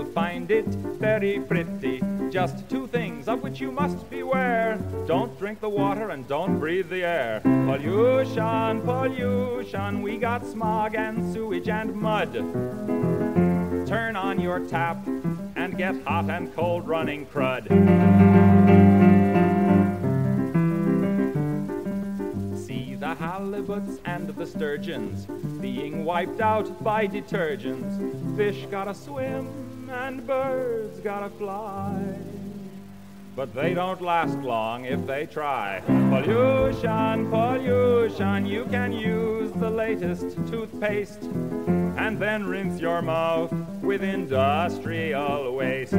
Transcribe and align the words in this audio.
will 0.00 0.12
find 0.12 0.50
it 0.50 0.66
very 0.98 1.40
pretty. 1.40 2.00
Just 2.30 2.68
two 2.70 2.86
things 2.86 3.28
of 3.28 3.42
which 3.42 3.60
you 3.60 3.70
must 3.70 4.08
beware. 4.08 4.78
Don't 5.06 5.38
drink 5.38 5.60
the 5.60 5.68
water 5.68 6.10
and 6.10 6.26
don't 6.26 6.58
breathe 6.58 6.88
the 6.88 7.04
air. 7.04 7.40
Pollution, 7.42 8.80
pollution, 8.80 10.00
we 10.00 10.16
got 10.16 10.46
smog 10.46 10.94
and 10.94 11.32
sewage 11.32 11.68
and 11.68 11.94
mud. 11.94 12.32
Turn 13.86 14.16
on 14.16 14.40
your 14.40 14.60
tap 14.60 14.96
and 15.56 15.76
get 15.76 16.02
hot 16.04 16.30
and 16.30 16.54
cold 16.54 16.88
running 16.88 17.26
crud. 17.26 17.68
See 22.56 22.94
the 22.94 23.14
halibuts 23.16 23.98
and 24.06 24.28
the 24.28 24.46
sturgeons 24.46 25.26
being 25.60 26.06
wiped 26.06 26.40
out 26.40 26.82
by 26.82 27.06
detergents. 27.06 28.36
Fish 28.36 28.66
gotta 28.70 28.94
swim 28.94 29.69
and 29.90 30.26
birds 30.26 31.00
gotta 31.00 31.30
fly. 31.30 32.16
But 33.34 33.54
they 33.54 33.74
don't 33.74 34.00
last 34.00 34.38
long 34.38 34.84
if 34.84 35.06
they 35.06 35.26
try. 35.26 35.82
Pollution, 35.86 37.30
pollution, 37.30 38.46
you 38.46 38.64
can 38.66 38.92
use 38.92 39.50
the 39.52 39.70
latest 39.70 40.36
toothpaste 40.48 41.22
and 41.22 42.18
then 42.18 42.46
rinse 42.46 42.80
your 42.80 43.02
mouth 43.02 43.52
with 43.82 44.02
industrial 44.02 45.54
waste. 45.54 45.92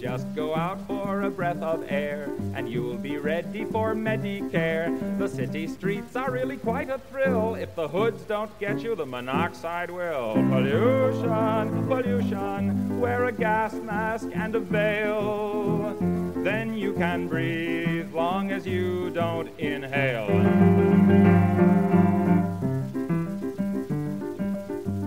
Just 0.00 0.34
go 0.34 0.54
out 0.54 0.80
for 0.86 0.95
a 1.26 1.30
breath 1.30 1.60
of 1.60 1.84
air 1.88 2.30
and 2.54 2.68
you'll 2.68 2.96
be 2.96 3.18
ready 3.18 3.64
for 3.64 3.96
Medicare. 3.96 5.18
The 5.18 5.28
city 5.28 5.66
streets 5.66 6.14
are 6.14 6.30
really 6.30 6.56
quite 6.56 6.88
a 6.88 6.98
thrill. 7.10 7.56
If 7.56 7.74
the 7.74 7.88
hoods 7.88 8.22
don't 8.22 8.56
get 8.60 8.78
you, 8.78 8.94
the 8.94 9.06
monoxide 9.06 9.90
will. 9.90 10.34
Pollution, 10.34 11.86
pollution, 11.88 13.00
wear 13.00 13.24
a 13.24 13.32
gas 13.32 13.74
mask 13.74 14.28
and 14.34 14.54
a 14.54 14.60
veil. 14.60 15.96
Then 16.44 16.76
you 16.76 16.92
can 16.92 17.26
breathe 17.26 18.12
long 18.12 18.52
as 18.52 18.64
you 18.64 19.10
don't 19.10 19.48
inhale. 19.58 20.30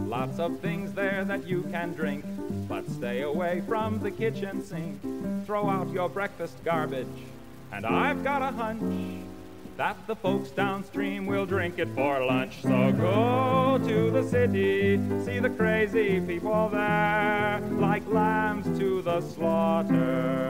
Lots 0.06 0.38
of 0.39 0.59
things 0.59 0.92
there 0.92 1.23
that 1.23 1.48
you 1.48 1.61
can 1.72 1.94
drink, 1.94 2.26
but 2.70 2.88
stay 2.92 3.23
away 3.23 3.62
from 3.67 4.00
the 4.00 4.12
kitchen 4.12 4.64
sink. 4.64 5.02
Throw 5.45 5.67
out 5.67 5.89
your 5.89 6.08
breakfast 6.08 6.64
garbage, 6.64 7.08
and 7.73 7.86
I've 7.86 8.23
got 8.23 8.44
a 8.44 8.56
hunch 8.56 9.26
that 9.76 9.98
the 10.08 10.16
folks 10.16 10.52
downstream 10.52 11.26
will 11.26 11.48
drink 11.48 11.80
it 11.80 11.88
for 11.95 12.23
lunch. 12.23 12.61
So 12.61 12.92
go 12.92 13.80
to 13.88 14.11
the 14.11 14.23
city, 14.23 15.00
see 15.26 15.39
the 15.39 15.50
crazy 15.50 16.22
people 16.22 16.70
there, 16.70 17.59
like 17.72 18.06
lambs 18.08 18.78
to 18.78 19.02
the 19.02 19.22
slaughter. 19.22 20.50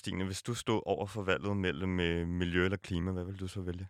Christine, 0.00 0.24
hvis 0.24 0.42
du 0.42 0.54
stod 0.54 0.82
over 0.86 1.06
for 1.06 1.22
valget 1.22 1.56
mellem 1.56 2.00
øh, 2.00 2.28
miljø 2.28 2.64
eller 2.64 2.76
klima, 2.76 3.12
hvad 3.12 3.24
vil 3.24 3.40
du 3.40 3.48
så 3.48 3.60
vælge? 3.60 3.88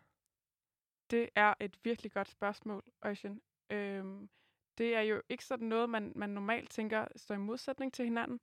Det 1.10 1.28
er 1.34 1.54
et 1.60 1.76
virkelig 1.84 2.12
godt 2.12 2.28
spørgsmål, 2.28 2.82
Øjsen. 3.02 3.40
Øhm, 3.72 4.28
det 4.78 4.96
er 4.96 5.00
jo 5.00 5.22
ikke 5.28 5.44
sådan 5.44 5.68
noget, 5.68 5.90
man, 5.90 6.12
man 6.16 6.30
normalt 6.30 6.70
tænker 6.70 7.06
står 7.16 7.34
i 7.34 7.38
modsætning 7.38 7.92
til 7.92 8.04
hinanden. 8.04 8.40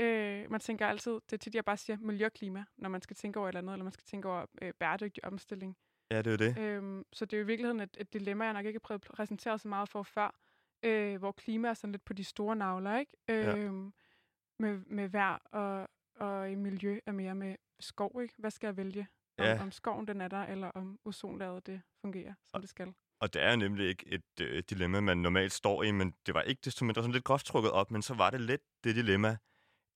Øh, 0.00 0.50
man 0.50 0.60
tænker 0.60 0.86
altid, 0.86 1.12
det 1.12 1.32
er 1.32 1.36
tit, 1.36 1.54
jeg 1.54 1.64
bare 1.64 1.76
siger 1.76 1.96
miljø 2.00 2.26
og 2.26 2.32
klima, 2.32 2.64
når 2.76 2.88
man 2.88 3.02
skal 3.02 3.16
tænke 3.16 3.38
over 3.38 3.48
et 3.48 3.50
eller 3.50 3.60
andet, 3.60 3.72
eller 3.72 3.84
man 3.84 3.92
skal 3.92 4.04
tænke 4.04 4.28
over 4.28 4.46
øh, 4.62 4.72
bæredygtig 4.80 5.24
omstilling. 5.24 5.76
Ja, 6.10 6.22
det 6.22 6.32
er 6.32 6.36
det. 6.36 6.58
Øhm, 6.58 7.04
så 7.12 7.24
det 7.24 7.32
er 7.32 7.38
jo 7.38 7.44
i 7.44 7.46
virkeligheden 7.46 7.80
et, 7.80 7.96
et 8.00 8.12
dilemma, 8.12 8.44
jeg 8.44 8.52
nok 8.52 8.66
ikke 8.66 8.76
har 8.76 8.88
prøvet 8.88 9.04
at 9.04 9.14
præsentere 9.14 9.58
så 9.58 9.68
meget 9.68 9.88
for 9.88 10.02
før, 10.02 10.38
øh, 10.82 11.18
hvor 11.18 11.32
klima 11.32 11.68
er 11.68 11.74
sådan 11.74 11.92
lidt 11.92 12.04
på 12.04 12.12
de 12.12 12.24
store 12.24 12.56
navler, 12.56 12.98
ikke? 12.98 13.12
Ja. 13.28 13.56
Øhm, 13.56 13.92
med, 14.58 14.80
med 14.86 15.08
vejr 15.08 15.38
og, 15.52 15.88
og 16.18 16.50
i 16.50 16.54
miljø 16.54 17.00
er 17.06 17.12
mere 17.12 17.34
med 17.34 17.56
skov, 17.80 18.20
ikke? 18.22 18.34
Hvad 18.38 18.50
skal 18.50 18.66
jeg 18.66 18.76
vælge? 18.76 19.08
Om, 19.38 19.44
Ja. 19.44 19.62
om 19.62 19.70
skoven 19.70 20.06
den 20.06 20.20
er 20.20 20.28
der, 20.28 20.42
eller 20.46 20.68
om 20.68 20.98
ozonlaget 21.04 21.66
det 21.66 21.80
fungerer, 22.00 22.34
som 22.48 22.60
det 22.60 22.70
skal. 22.70 22.94
Og 23.20 23.34
det 23.34 23.42
er 23.42 23.56
nemlig 23.56 23.88
ikke 23.88 24.06
et 24.08 24.40
øh, 24.40 24.62
dilemma, 24.70 25.00
man 25.00 25.18
normalt 25.18 25.52
står 25.52 25.82
i, 25.82 25.90
men 25.90 26.14
det 26.26 26.34
var 26.34 26.42
ikke 26.42 26.60
desto 26.64 26.84
mindre 26.84 27.02
sådan 27.02 27.12
lidt 27.12 27.24
groft 27.24 27.46
trukket 27.46 27.70
op, 27.72 27.90
men 27.90 28.02
så 28.02 28.14
var 28.14 28.30
det 28.30 28.40
lidt 28.40 28.60
det 28.84 28.96
dilemma, 28.96 29.36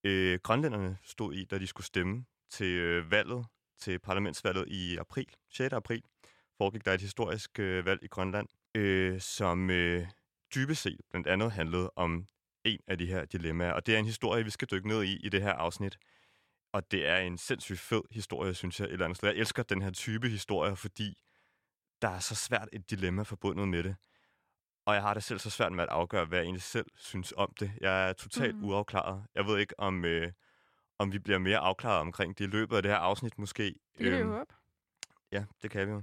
øh, 0.05 0.39
grønlænderne 0.43 0.99
stod 1.03 1.35
i, 1.35 1.45
da 1.45 1.59
de 1.59 1.67
skulle 1.67 1.87
stemme 1.87 2.25
til 2.51 2.67
øh, 2.67 3.11
valget, 3.11 3.47
til 3.79 3.99
parlamentsvalget 3.99 4.69
i 4.69 4.97
april, 4.97 5.27
6. 5.51 5.73
april, 5.73 6.03
foregik 6.59 6.85
der 6.85 6.93
et 6.93 7.01
historisk 7.01 7.59
øh, 7.59 7.85
valg 7.87 8.03
i 8.03 8.07
Grønland, 8.07 8.49
øh, 8.77 9.21
som 9.21 9.71
øh, 9.71 10.07
dybest 10.55 10.83
set 10.83 11.01
blandt 11.11 11.27
andet 11.27 11.53
handlede 11.53 11.91
om 11.97 12.27
en 12.65 12.81
af 12.87 12.99
de 12.99 13.07
her 13.07 13.25
dilemmaer, 13.25 13.73
og 13.73 13.87
det 13.87 13.95
er 13.95 13.99
en 13.99 14.05
historie, 14.05 14.45
vi 14.45 14.51
skal 14.51 14.69
dykke 14.71 14.89
ned 14.89 15.03
i 15.03 15.17
i 15.17 15.29
det 15.29 15.43
her 15.43 15.53
afsnit. 15.53 15.99
Og 16.73 16.91
det 16.91 17.07
er 17.07 17.17
en 17.17 17.39
sindssygt 17.39 17.81
fed 17.81 18.03
historie, 18.11 18.55
synes 18.55 18.81
jeg, 18.81 18.87
et 18.87 18.93
eller 18.93 19.05
andet 19.05 19.17
sted. 19.17 19.29
Jeg 19.29 19.39
elsker 19.39 19.63
den 19.63 19.83
her 19.83 19.91
type 19.91 20.29
historier, 20.29 20.75
fordi 20.75 21.19
der 22.03 22.09
er 22.09 22.19
så 22.19 22.35
svært 22.35 22.69
et 22.73 22.91
dilemma 22.91 23.23
forbundet 23.23 23.69
med 23.69 23.83
det. 23.83 23.97
Og 24.87 24.95
jeg 24.95 25.03
har 25.03 25.15
det 25.15 25.25
selv 25.25 25.39
så 25.39 25.51
svært 25.51 25.73
med 25.73 25.83
at 25.83 25.89
afgøre, 25.91 26.25
hvad 26.25 26.39
jeg 26.39 26.45
egentlig 26.45 26.63
selv 26.63 26.87
synes 26.97 27.33
om 27.37 27.55
det. 27.61 27.73
Jeg 27.81 28.09
er 28.09 28.13
totalt 28.13 28.57
mm. 28.57 28.65
uafklaret. 28.65 29.25
Jeg 29.35 29.47
ved 29.47 29.59
ikke, 29.59 29.81
om, 29.81 30.05
øh, 30.05 30.33
om 30.99 31.13
vi 31.13 31.19
bliver 31.19 31.39
mere 31.39 31.59
afklaret 31.59 32.01
omkring 32.01 32.39
det 32.39 32.45
i 32.45 32.49
løbet 32.49 32.77
af 32.77 32.83
det 32.83 32.91
her 32.91 32.99
afsnit 32.99 33.39
måske. 33.39 33.63
Det 33.63 33.75
kan 33.99 34.13
vi 34.13 34.17
jo 34.17 34.23
Øhm, 34.23 34.31
håbe. 34.33 34.55
Ja, 35.33 35.45
det 35.63 35.71
kan 35.71 35.87
vi 35.87 35.93
jo. 35.93 36.03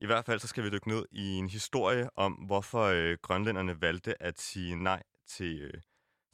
I 0.00 0.06
hvert 0.06 0.24
fald 0.24 0.40
så 0.40 0.46
skal 0.48 0.64
vi 0.64 0.70
dykke 0.70 0.88
ned 0.88 1.04
i 1.10 1.34
en 1.34 1.48
historie 1.48 2.10
om, 2.16 2.32
hvorfor 2.32 2.82
øh, 2.84 3.18
grønlænderne 3.22 3.80
valgte 3.80 4.22
at 4.22 4.40
sige 4.40 4.76
nej 4.76 5.02
til 5.26 5.60
øh, 5.60 5.80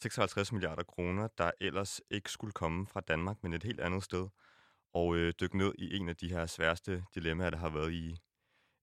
56 0.03 0.53
milliarder 0.53 0.83
kroner, 0.83 1.29
der 1.39 1.51
ellers 1.61 2.01
ikke 2.11 2.31
skulle 2.31 2.53
komme 2.53 2.87
fra 2.87 3.01
Danmark, 3.01 3.43
men 3.43 3.53
et 3.53 3.63
helt 3.63 3.81
andet 3.81 4.03
sted. 4.03 4.29
Og 4.93 5.17
øh, 5.17 5.33
dykke 5.41 5.59
ned 5.59 5.75
i 5.79 5.97
en 5.97 6.09
af 6.09 6.17
de 6.17 6.31
her 6.31 6.47
sværeste 6.47 7.05
dilemmaer, 7.15 7.51
der 7.51 7.57
har 7.57 7.69
været 7.69 7.93
i 7.93 8.17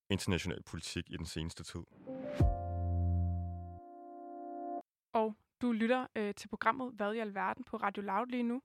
international 0.10 0.64
politik 0.64 1.10
i 1.10 1.18
den 1.18 1.26
seneste 1.26 1.64
tid. 1.64 1.84
Og 5.14 5.36
du 5.62 5.72
lytter 5.72 6.08
øh, 6.16 6.34
til 6.36 6.48
programmet 6.48 6.94
Hvad 6.94 7.14
i 7.14 7.20
alverden 7.20 7.64
på 7.64 7.78
Radio 7.78 8.04
Loud 8.04 8.28
lige 8.28 8.44
nu. 8.44 8.62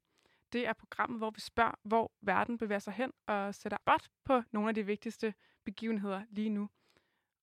Det 0.53 0.67
er 0.67 0.73
programmet, 0.73 1.19
hvor 1.19 1.31
vi 1.31 1.41
spørger, 1.41 1.75
hvor 1.83 2.13
verden 2.21 2.59
bevæger 2.59 2.79
sig 2.79 2.93
hen 2.93 3.13
og 3.27 3.55
sætter 3.55 3.79
bot 3.85 4.09
på 4.25 4.43
nogle 4.53 4.69
af 4.69 4.75
de 4.75 4.87
vigtigste 4.87 5.35
begivenheder 5.65 6.23
lige 6.31 6.51
nu. 6.51 6.69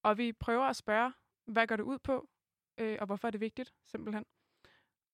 Og 0.04 0.18
vi 0.18 0.34
prøver 0.34 0.66
at 0.66 0.76
spørge, 0.76 1.14
hvad 1.46 1.68
går 1.68 1.76
det 1.76 1.84
ud 1.84 2.00
på, 2.00 2.30
øh, 2.78 2.98
og 3.00 3.06
hvorfor 3.06 3.28
er 3.28 3.32
det 3.32 3.40
vigtigt, 3.42 3.74
simpelthen. 3.86 4.26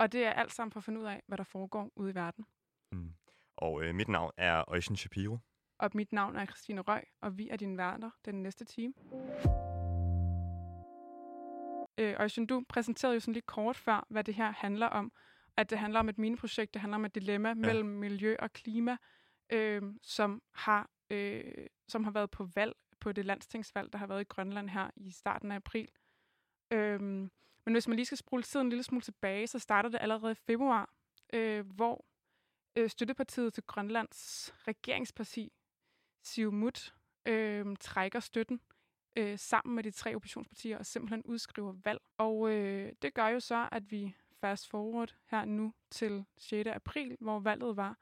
Og 0.01 0.11
det 0.11 0.25
er 0.25 0.31
alt 0.31 0.51
sammen 0.51 0.71
for 0.71 0.79
at 0.79 0.83
finde 0.83 0.99
ud 0.99 1.05
af, 1.05 1.23
hvad 1.27 1.37
der 1.37 1.43
foregår 1.43 1.91
ude 1.95 2.11
i 2.11 2.15
verden. 2.15 2.45
Mm. 2.91 3.13
Og 3.57 3.83
øh, 3.83 3.95
mit 3.95 4.07
navn 4.07 4.31
er 4.37 4.63
Ocean 4.67 4.95
Shapiro. 4.95 5.37
Og 5.79 5.89
mit 5.93 6.13
navn 6.13 6.35
er 6.35 6.45
Christine 6.45 6.81
Røg, 6.81 7.03
og 7.21 7.37
vi 7.37 7.49
er 7.49 7.57
dine 7.57 7.77
værter 7.77 8.09
den 8.25 8.43
næste 8.43 8.65
time. 8.65 8.93
Øh, 11.97 12.15
Øjsen, 12.19 12.45
du 12.45 12.63
præsenterede 12.69 13.13
jo 13.13 13.19
sådan 13.19 13.33
lidt 13.33 13.45
kort 13.45 13.77
før, 13.77 14.05
hvad 14.09 14.23
det 14.23 14.33
her 14.33 14.51
handler 14.51 14.87
om. 14.87 15.11
At 15.57 15.69
det 15.69 15.77
handler 15.77 15.99
om 15.99 16.09
et 16.09 16.17
mineprojekt, 16.17 16.73
det 16.73 16.81
handler 16.81 16.95
om 16.95 17.05
et 17.05 17.15
dilemma 17.15 17.49
ja. 17.49 17.53
mellem 17.53 17.89
miljø 17.89 18.35
og 18.39 18.53
klima, 18.53 18.97
øh, 19.49 19.81
som, 20.01 20.41
har, 20.51 20.89
øh, 21.09 21.67
som 21.87 22.03
har 22.03 22.11
været 22.11 22.31
på 22.31 22.47
valg 22.55 22.73
på 22.99 23.11
det 23.11 23.25
landstingsvalg, 23.25 23.93
der 23.93 23.99
har 23.99 24.07
været 24.07 24.21
i 24.21 24.29
Grønland 24.29 24.69
her 24.69 24.89
i 24.95 25.11
starten 25.11 25.51
af 25.51 25.55
april. 25.55 25.89
Øh, 26.71 27.27
men 27.65 27.73
hvis 27.73 27.87
man 27.87 27.95
lige 27.95 28.05
skal 28.05 28.17
spole 28.17 28.43
tiden 28.43 28.65
en 28.65 28.69
lille 28.69 28.83
smule 28.83 29.01
tilbage, 29.01 29.47
så 29.47 29.59
starter 29.59 29.89
det 29.89 29.99
allerede 30.01 30.31
i 30.31 30.35
februar, 30.35 30.93
øh, 31.33 31.65
hvor 31.75 32.05
øh, 32.75 32.89
støttepartiet 32.89 33.53
til 33.53 33.63
Grønlands 33.63 34.53
regeringsparti, 34.67 35.51
Siumut, 36.23 36.93
øh, 37.25 37.65
trækker 37.79 38.19
støtten 38.19 38.61
øh, 39.15 39.39
sammen 39.39 39.75
med 39.75 39.83
de 39.83 39.91
tre 39.91 40.15
oppositionspartier 40.15 40.77
og 40.77 40.85
simpelthen 40.85 41.23
udskriver 41.25 41.73
valg. 41.83 42.01
Og 42.17 42.51
øh, 42.51 42.93
det 43.01 43.13
gør 43.13 43.27
jo 43.27 43.39
så, 43.39 43.69
at 43.71 43.91
vi 43.91 44.15
fast 44.41 44.69
forward 44.69 45.15
her 45.25 45.45
nu 45.45 45.73
til 45.91 46.25
6. 46.37 46.67
april, 46.67 47.17
hvor 47.19 47.39
valget 47.39 47.77
var, 47.77 47.97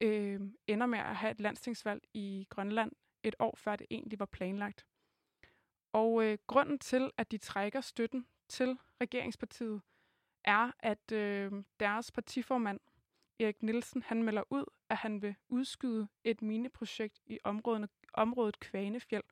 øh, 0.00 0.40
ender 0.66 0.86
med 0.86 0.98
at 0.98 1.16
have 1.16 1.30
et 1.30 1.40
landstingsvalg 1.40 2.02
i 2.14 2.46
Grønland 2.48 2.92
et 3.22 3.34
år 3.38 3.54
før 3.56 3.76
det 3.76 3.86
egentlig 3.90 4.18
var 4.18 4.26
planlagt. 4.26 4.86
Og 5.92 6.24
øh, 6.24 6.38
grunden 6.46 6.78
til, 6.78 7.10
at 7.16 7.30
de 7.30 7.38
trækker 7.38 7.80
støtten 7.80 8.26
til 8.48 8.78
regeringspartiet, 9.00 9.80
er, 10.44 10.70
at 10.80 11.12
øh, 11.12 11.52
deres 11.80 12.10
partiformand, 12.10 12.80
Erik 13.40 13.62
Nielsen, 13.62 14.02
han 14.02 14.22
melder 14.22 14.42
ud, 14.50 14.64
at 14.88 14.96
han 14.96 15.22
vil 15.22 15.34
udskyde 15.48 16.08
et 16.24 16.42
mineprojekt 16.42 17.20
i 17.26 17.38
området, 17.44 17.90
området 18.14 18.60
Kvanefjeld 18.60 19.24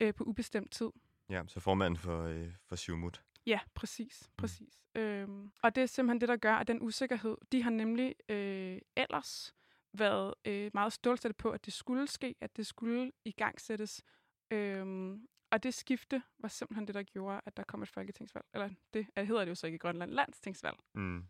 øh, 0.00 0.14
på 0.14 0.24
ubestemt 0.24 0.72
tid. 0.72 0.90
Ja, 1.30 1.42
så 1.48 1.60
formanden 1.60 1.96
for, 1.96 2.22
øh, 2.22 2.52
for 2.64 2.76
Siumut. 2.76 3.22
Ja, 3.46 3.60
præcis. 3.74 4.30
præcis. 4.36 4.78
Mm. 4.94 5.00
Øhm, 5.00 5.52
og 5.62 5.74
det 5.74 5.82
er 5.82 5.86
simpelthen 5.86 6.20
det, 6.20 6.28
der 6.28 6.36
gør, 6.36 6.54
at 6.54 6.68
den 6.68 6.82
usikkerhed, 6.82 7.36
de 7.52 7.62
har 7.62 7.70
nemlig 7.70 8.14
øh, 8.28 8.78
ellers 8.96 9.54
været 9.92 10.34
øh, 10.44 10.70
meget 10.74 10.92
stålsatte 10.92 11.34
på, 11.34 11.50
at 11.50 11.64
det 11.64 11.72
skulle 11.72 12.06
ske, 12.06 12.34
at 12.40 12.56
det 12.56 12.66
skulle 12.66 13.12
i 13.24 13.32
gang 13.32 13.60
sættes. 13.60 14.04
Øhm, 14.50 15.28
og 15.52 15.62
det 15.62 15.74
skifte 15.74 16.22
var 16.38 16.48
simpelthen 16.48 16.86
det, 16.86 16.94
der 16.94 17.02
gjorde, 17.02 17.40
at 17.46 17.56
der 17.56 17.62
kom 17.64 17.82
et 17.82 17.88
folketingsvalg. 17.88 18.44
Eller 18.54 18.68
det, 18.94 19.06
det 19.16 19.26
hedder 19.26 19.44
det 19.44 19.50
jo 19.50 19.54
så 19.54 19.66
ikke 19.66 19.76
i 19.76 19.78
Grønland, 19.78 20.10
landstingsvalg. 20.10 20.76
Mm. 20.94 21.24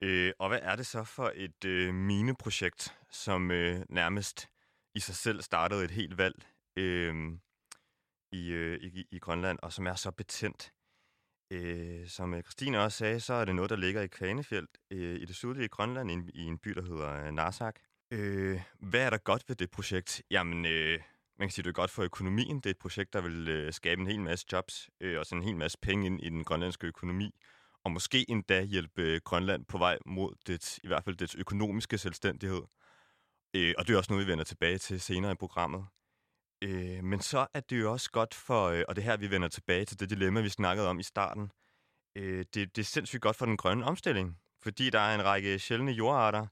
Øh, 0.00 0.32
og 0.38 0.48
hvad 0.48 0.58
er 0.62 0.76
det 0.76 0.86
så 0.86 1.04
for 1.04 1.32
et 1.34 1.64
øh, 1.64 1.94
mineprojekt, 1.94 2.98
som 3.10 3.50
øh, 3.50 3.80
nærmest 3.88 4.48
i 4.94 5.00
sig 5.00 5.14
selv 5.14 5.42
startede 5.42 5.84
et 5.84 5.90
helt 5.90 6.18
valg 6.18 6.46
øh, 6.76 7.14
i, 8.32 8.50
øh, 8.50 8.80
i, 8.80 9.06
i 9.10 9.18
Grønland, 9.18 9.58
og 9.62 9.72
som 9.72 9.86
er 9.86 9.94
så 9.94 10.10
betændt? 10.10 10.72
Øh, 11.50 12.08
som 12.08 12.34
øh, 12.34 12.42
Christine 12.42 12.80
også 12.80 12.98
sagde, 12.98 13.20
så 13.20 13.34
er 13.34 13.44
det 13.44 13.54
noget, 13.54 13.70
der 13.70 13.76
ligger 13.76 14.02
i 14.02 14.06
Kvanefjeld 14.06 14.68
øh, 14.90 15.20
i 15.20 15.24
det 15.24 15.36
sydlige 15.36 15.68
Grønland, 15.68 16.10
i 16.10 16.14
en, 16.14 16.30
i 16.34 16.42
en 16.42 16.58
by, 16.58 16.70
der 16.70 16.82
hedder 16.82 17.26
øh, 17.26 17.32
Narsak. 17.32 17.80
Øh, 18.10 18.60
hvad 18.80 19.00
er 19.00 19.10
der 19.10 19.18
godt 19.18 19.48
ved 19.48 19.56
det 19.56 19.70
projekt? 19.70 20.22
Jamen, 20.30 20.66
øh, 20.66 21.00
man 21.38 21.48
kan 21.48 21.52
sige, 21.52 21.62
det 21.62 21.68
er 21.68 21.72
godt 21.72 21.90
for 21.90 22.02
økonomien. 22.02 22.56
Det 22.56 22.66
er 22.66 22.70
et 22.70 22.78
projekt, 22.78 23.12
der 23.12 23.20
vil 23.20 23.48
øh, 23.48 23.72
skabe 23.72 24.00
en 24.00 24.06
hel 24.06 24.20
masse 24.20 24.46
jobs 24.52 24.90
øh, 25.00 25.18
og 25.18 25.26
sådan 25.26 25.42
en 25.42 25.48
hel 25.48 25.56
masse 25.56 25.78
penge 25.82 26.06
ind 26.06 26.20
i 26.22 26.28
den 26.28 26.44
grønlandske 26.44 26.86
økonomi. 26.86 27.30
Og 27.84 27.90
måske 27.92 28.30
endda 28.30 28.62
hjælpe 28.62 29.02
øh, 29.02 29.20
Grønland 29.24 29.64
på 29.64 29.78
vej 29.78 29.98
mod 30.06 30.34
det, 30.46 30.78
i 30.84 30.86
hvert 30.86 31.04
fald 31.04 31.16
dets 31.16 31.34
økonomiske 31.34 31.98
selvstændighed. 31.98 32.62
Øh, 33.54 33.74
og 33.78 33.86
det 33.86 33.94
er 33.94 33.98
også 33.98 34.12
noget, 34.12 34.26
vi 34.26 34.30
vender 34.30 34.44
tilbage 34.44 34.78
til 34.78 35.00
senere 35.00 35.32
i 35.32 35.34
programmet. 35.34 35.86
Øh, 36.62 37.04
men 37.04 37.20
så 37.20 37.46
er 37.54 37.60
det 37.60 37.80
jo 37.80 37.92
også 37.92 38.10
godt 38.10 38.34
for, 38.34 38.68
øh, 38.68 38.84
og 38.88 38.96
det 38.96 39.04
her, 39.04 39.16
vi 39.16 39.30
vender 39.30 39.48
tilbage 39.48 39.84
til 39.84 40.00
det 40.00 40.10
dilemma, 40.10 40.40
vi 40.40 40.48
snakkede 40.48 40.88
om 40.88 40.98
i 40.98 41.02
starten. 41.02 41.50
Øh, 42.16 42.44
det, 42.54 42.76
det 42.76 42.78
er 42.78 42.84
sindssygt 42.84 43.22
godt 43.22 43.36
for 43.36 43.46
den 43.46 43.56
grønne 43.56 43.84
omstilling, 43.84 44.38
fordi 44.62 44.90
der 44.90 45.00
er 45.00 45.14
en 45.14 45.24
række 45.24 45.58
sjældne 45.58 45.92
jordarter, 45.92 46.46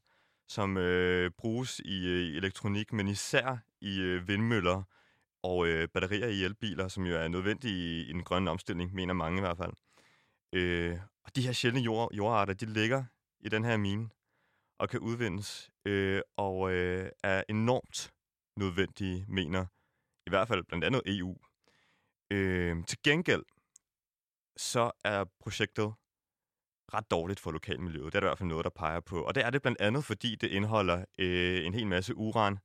som 0.48 0.76
øh, 0.76 1.30
bruges 1.30 1.80
i 1.84 2.06
øh, 2.06 2.36
elektronik, 2.36 2.92
men 2.92 3.08
især 3.08 3.58
i 3.80 4.00
øh, 4.00 4.28
vindmøller 4.28 4.82
og 5.42 5.66
øh, 5.66 5.88
batterier 5.88 6.26
i 6.26 6.44
elbiler, 6.44 6.88
som 6.88 7.04
jo 7.04 7.16
er 7.16 7.28
nødvendige 7.28 7.74
i, 7.74 8.00
i 8.00 8.12
den 8.12 8.22
grønne 8.22 8.50
omstilling, 8.50 8.94
mener 8.94 9.14
mange 9.14 9.38
i 9.38 9.40
hvert 9.40 9.56
fald. 9.56 9.72
Øh, 10.52 10.98
og 11.24 11.36
de 11.36 11.42
her 11.42 11.52
sjældne 11.52 11.80
jord, 11.80 12.14
jordarter, 12.14 12.54
de 12.54 12.66
ligger 12.66 13.04
i 13.40 13.48
den 13.48 13.64
her 13.64 13.76
mine 13.76 14.08
og 14.78 14.88
kan 14.88 15.00
udvindes, 15.00 15.70
øh, 15.84 16.22
og 16.36 16.72
øh, 16.72 17.10
er 17.22 17.42
enormt 17.48 18.12
nødvendige, 18.56 19.24
mener 19.28 19.66
i 20.26 20.30
hvert 20.30 20.48
fald 20.48 20.64
blandt 20.64 20.84
andet 20.84 21.02
EU. 21.06 21.36
Øh, 22.30 22.84
til 22.86 22.98
gengæld, 23.04 23.44
så 24.56 24.90
er 25.04 25.24
projektet 25.40 25.92
ret 26.94 27.10
dårligt 27.10 27.40
for 27.40 27.50
lokalmiljøet. 27.50 28.12
Det 28.12 28.14
er 28.14 28.20
der 28.20 28.26
i 28.26 28.30
hvert 28.30 28.38
fald 28.38 28.48
noget, 28.48 28.64
der 28.64 28.70
peger 28.70 29.00
på. 29.00 29.22
Og 29.22 29.34
det 29.34 29.44
er 29.44 29.50
det 29.50 29.62
blandt 29.62 29.80
andet, 29.80 30.04
fordi 30.04 30.36
det 30.36 30.48
indeholder 30.48 31.04
øh, 31.18 31.66
en 31.66 31.74
hel 31.74 31.86
masse 31.86 32.14
uran, 32.16 32.58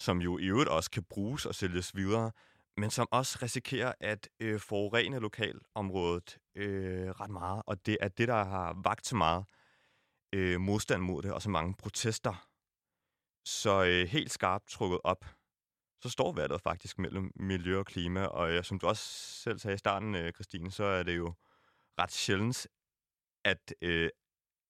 som 0.00 0.20
jo 0.20 0.38
i 0.38 0.46
øvrigt 0.46 0.70
også 0.70 0.90
kan 0.90 1.04
bruges 1.04 1.46
og 1.46 1.54
sælges 1.54 1.96
videre, 1.96 2.30
men 2.76 2.90
som 2.90 3.06
også 3.10 3.38
risikerer 3.42 3.92
at 4.00 4.28
øh, 4.40 4.60
forurene 4.60 5.18
lokalområdet 5.18 6.38
øh, 6.54 7.10
ret 7.10 7.30
meget. 7.30 7.62
Og 7.66 7.86
det 7.86 7.96
er 8.00 8.08
det, 8.08 8.28
der 8.28 8.44
har 8.44 8.80
vagt 8.84 9.06
så 9.06 9.16
meget 9.16 9.44
øh, 10.32 10.60
modstand 10.60 11.02
mod 11.02 11.22
det, 11.22 11.32
og 11.32 11.42
så 11.42 11.50
mange 11.50 11.74
protester. 11.74 12.48
Så 13.44 13.84
øh, 13.84 14.08
helt 14.08 14.32
skarpt 14.32 14.68
trukket 14.68 15.00
op, 15.04 15.24
så 16.02 16.08
står 16.08 16.32
valget 16.32 16.60
faktisk 16.60 16.98
mellem 16.98 17.32
miljø 17.34 17.78
og 17.78 17.86
klima. 17.86 18.24
Og 18.24 18.50
øh, 18.50 18.64
som 18.64 18.78
du 18.78 18.86
også 18.86 19.04
selv 19.42 19.58
sagde 19.58 19.74
i 19.74 19.78
starten, 19.78 20.14
øh, 20.14 20.32
Christine, 20.32 20.70
så 20.70 20.84
er 20.84 21.02
det 21.02 21.16
jo 21.16 21.34
ret 21.98 22.12
sjældent, 22.12 22.66
at, 23.46 23.74
øh, 23.82 24.10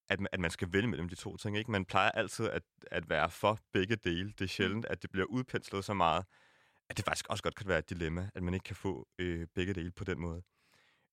at, 0.09 0.21
at 0.33 0.41
man 0.41 0.51
skal 0.51 0.73
vælge 0.73 0.89
mellem 0.89 1.09
de 1.09 1.15
to 1.15 1.37
ting. 1.37 1.59
Ikke? 1.59 1.71
Man 1.71 1.85
plejer 1.85 2.11
altid 2.11 2.49
at, 2.49 2.63
at 2.91 3.11
være 3.11 3.31
for 3.31 3.59
begge 3.73 3.97
dele. 3.97 4.33
Det 4.39 4.45
er 4.45 4.49
sjældent, 4.49 4.87
at 4.87 5.03
det 5.03 5.11
bliver 5.11 5.27
udpenslet 5.27 5.85
så 5.85 5.95
meget, 5.95 6.25
at 6.89 6.97
det 6.97 7.05
faktisk 7.05 7.27
også 7.29 7.43
godt 7.43 7.55
kan 7.55 7.69
være 7.69 7.79
et 7.79 7.91
dilemma, 7.91 8.31
at 8.35 8.43
man 8.43 8.55
ikke 8.55 8.65
kan 8.65 8.77
få 8.77 9.09
øh, 9.19 9.47
begge 9.55 9.75
dele 9.75 9.91
på 9.91 10.05
den 10.05 10.21
måde. 10.21 10.43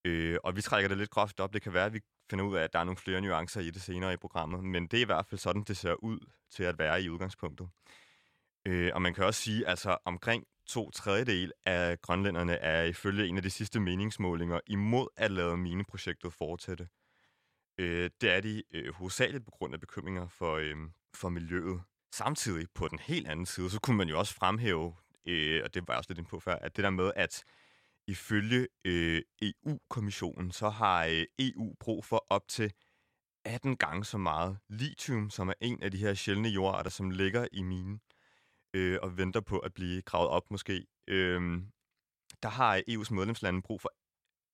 Øh, 0.05 0.37
og 0.43 0.55
vi 0.55 0.61
trækker 0.61 0.87
det 0.87 0.97
lidt 0.97 1.09
groft 1.09 1.39
op. 1.39 1.53
Det 1.53 1.61
kan 1.61 1.73
være, 1.73 1.85
at 1.85 1.93
vi 1.93 2.01
finder 2.29 2.45
ud 2.45 2.55
af, 2.55 2.63
at 2.63 2.73
der 2.73 2.79
er 2.79 2.83
nogle 2.83 2.97
flere 2.97 3.21
nuancer 3.21 3.61
i 3.61 3.69
det 3.69 3.81
senere 3.81 4.13
i 4.13 4.17
programmet, 4.17 4.63
men 4.63 4.87
det 4.87 4.97
er 4.97 5.01
i 5.01 5.05
hvert 5.05 5.25
fald 5.25 5.39
sådan, 5.39 5.63
det 5.63 5.77
ser 5.77 5.93
ud 5.93 6.19
til 6.51 6.63
at 6.63 6.79
være 6.79 7.01
i 7.01 7.09
udgangspunktet. 7.09 7.69
Øh, 8.65 8.91
og 8.93 9.01
man 9.01 9.13
kan 9.13 9.25
også 9.25 9.41
sige, 9.41 9.67
altså 9.67 9.97
omkring 10.05 10.47
to 10.65 10.91
tredjedel 10.91 11.51
af 11.65 12.01
grønlænderne 12.01 12.53
er 12.53 12.83
ifølge 12.83 13.27
en 13.27 13.37
af 13.37 13.43
de 13.43 13.49
sidste 13.49 13.79
meningsmålinger 13.79 14.59
imod 14.67 15.07
at 15.17 15.31
lade 15.31 15.57
mineprojektet 15.57 16.33
fortsætte. 16.33 16.87
Øh, 17.77 18.09
det 18.21 18.31
er 18.31 18.41
de 18.41 18.63
øh, 18.71 18.93
hovedsageligt 18.93 19.45
på 19.45 19.51
grund 19.51 19.73
af 19.73 19.79
bekymringer 19.79 20.27
for, 20.27 20.55
øh, 20.55 20.75
for 21.15 21.29
miljøet. 21.29 21.81
Samtidig 22.13 22.67
på 22.75 22.87
den 22.87 22.99
helt 22.99 23.27
anden 23.27 23.45
side, 23.45 23.69
så 23.69 23.79
kunne 23.79 23.97
man 23.97 24.09
jo 24.09 24.19
også 24.19 24.33
fremhæve, 24.33 24.95
øh, 25.25 25.61
og 25.63 25.73
det 25.73 25.87
var 25.87 25.93
jeg 25.93 25.97
også 25.97 26.09
lidt 26.09 26.19
inde 26.19 26.29
på 26.29 26.39
før, 26.39 26.55
at 26.55 26.75
det 26.75 26.83
der 26.83 26.89
med, 26.89 27.11
at 27.15 27.43
ifølge 28.07 28.67
øh, 28.85 29.21
EU-kommissionen, 29.41 30.51
så 30.51 30.69
har 30.69 31.05
øh, 31.05 31.25
EU 31.39 31.75
brug 31.79 32.05
for 32.05 32.25
op 32.29 32.47
til 32.47 32.73
18 33.45 33.77
gange 33.77 34.05
så 34.05 34.17
meget 34.17 34.57
lithium, 34.69 35.29
som 35.29 35.49
er 35.49 35.53
en 35.61 35.83
af 35.83 35.91
de 35.91 35.97
her 35.97 36.13
sjældne 36.13 36.49
jordarter, 36.49 36.89
som 36.89 37.09
ligger 37.09 37.47
i 37.51 37.61
minen 37.61 38.01
øh, 38.73 38.99
og 39.01 39.17
venter 39.17 39.41
på 39.41 39.59
at 39.59 39.73
blive 39.73 40.01
gravet 40.01 40.29
op 40.29 40.51
måske. 40.51 40.85
Øh, 41.07 41.61
der 42.43 42.49
har 42.49 42.81
EU's 42.89 43.13
medlemslande 43.13 43.61
brug 43.61 43.81
for 43.81 43.91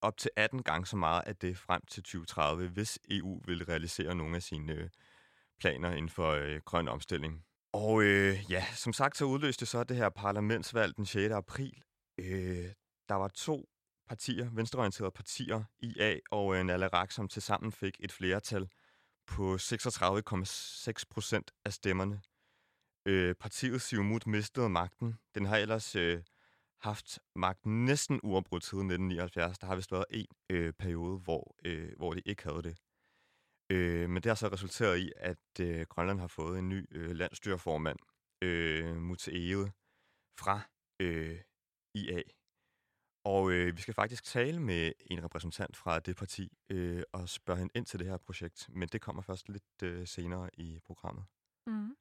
op 0.02 0.18
til 0.18 0.32
18 0.36 0.64
gange 0.64 0.86
så 0.86 0.98
meget 0.98 1.24
af 1.26 1.36
det 1.36 1.58
frem 1.58 1.82
til 1.88 2.04
2030, 2.04 2.70
hvis 2.70 3.00
EU 3.10 3.42
vil 3.46 3.66
realisere 3.66 4.16
nogle 4.16 4.36
af 4.36 4.44
sine 4.44 4.74
øh, 4.74 4.90
planer 5.60 5.92
inden 5.92 6.10
for 6.10 6.32
øh, 6.32 6.62
grøn 6.66 6.88
omstilling. 6.88 7.46
Og 7.74 8.04
øh, 8.04 8.52
ja, 8.52 8.66
som 8.74 8.94
sagt, 8.94 9.18
så 9.18 9.26
udløste 9.26 9.66
så 9.66 9.84
det 9.84 9.98
her 9.98 10.10
parlamentsvalg 10.10 10.96
den 10.96 11.06
6. 11.06 11.34
april. 11.34 11.84
Øh, 12.18 12.66
der 13.10 13.16
var 13.16 13.28
to 13.28 13.70
partier, 14.08 14.50
venstreorienterede 14.50 15.12
partier, 15.12 15.64
IA 15.80 16.20
og 16.32 16.56
øh, 16.56 16.64
Nalarak, 16.64 17.12
som 17.12 17.28
tilsammen 17.28 17.72
fik 17.72 17.98
et 18.00 18.12
flertal 18.12 18.70
på 19.28 19.56
36,6 19.56 21.04
procent 21.10 21.52
af 21.66 21.74
stemmerne. 21.74 22.22
Øh, 23.06 23.36
partiet 23.36 23.82
Siumut 23.82 24.28
mistede 24.28 24.70
magten. 24.70 25.16
Den 25.36 25.46
har 25.46 25.58
ellers 25.58 25.96
øh, 25.96 26.22
haft 26.82 27.20
magten 27.36 27.86
næsten 27.86 28.20
uafbrudt 28.24 28.64
siden 28.64 28.86
1979. 28.86 29.60
Der 29.60 29.68
har 29.68 29.76
vist 29.76 29.92
været 29.92 30.06
en 30.10 30.28
øh, 30.50 30.74
periode, 30.74 31.20
hvor, 31.20 31.56
øh, 31.66 31.92
hvor 31.98 32.14
de 32.14 32.22
ikke 32.26 32.44
havde 32.44 32.64
det. 32.64 32.78
Øh, 33.72 34.10
men 34.10 34.24
det 34.24 34.26
har 34.26 34.36
så 34.36 34.48
resulteret 34.48 34.98
i, 34.98 35.12
at 35.16 35.60
øh, 35.62 35.86
Grønland 35.90 36.20
har 36.20 36.28
fået 36.28 36.60
en 36.60 36.70
ny 36.70 36.88
øh, 36.92 37.12
landstyrformand, 37.12 38.00
øh, 38.42 38.96
Muteede, 38.96 39.72
fra 40.40 40.62
øh, 41.00 41.40
IA. 41.94 42.22
Og 43.26 43.52
øh, 43.52 43.78
vi 43.78 43.82
skal 43.82 43.94
faktisk 43.94 44.24
tale 44.24 44.60
med 44.60 44.92
en 45.02 45.24
repræsentant 45.24 45.78
fra 45.78 46.00
det 46.00 46.16
parti 46.16 46.58
øh, 46.70 47.04
og 47.14 47.30
spørge 47.30 47.60
hende 47.60 47.72
ind 47.76 47.86
til 47.86 48.00
det 48.00 48.08
her 48.08 48.18
projekt. 48.18 48.70
Men 48.70 48.88
det 48.88 49.02
kommer 49.02 49.22
først 49.22 49.50
lidt 49.50 49.84
øh, 49.84 50.08
senere 50.08 50.50
i 50.54 50.80
programmet. 50.86 51.26
Mm. 51.68 51.96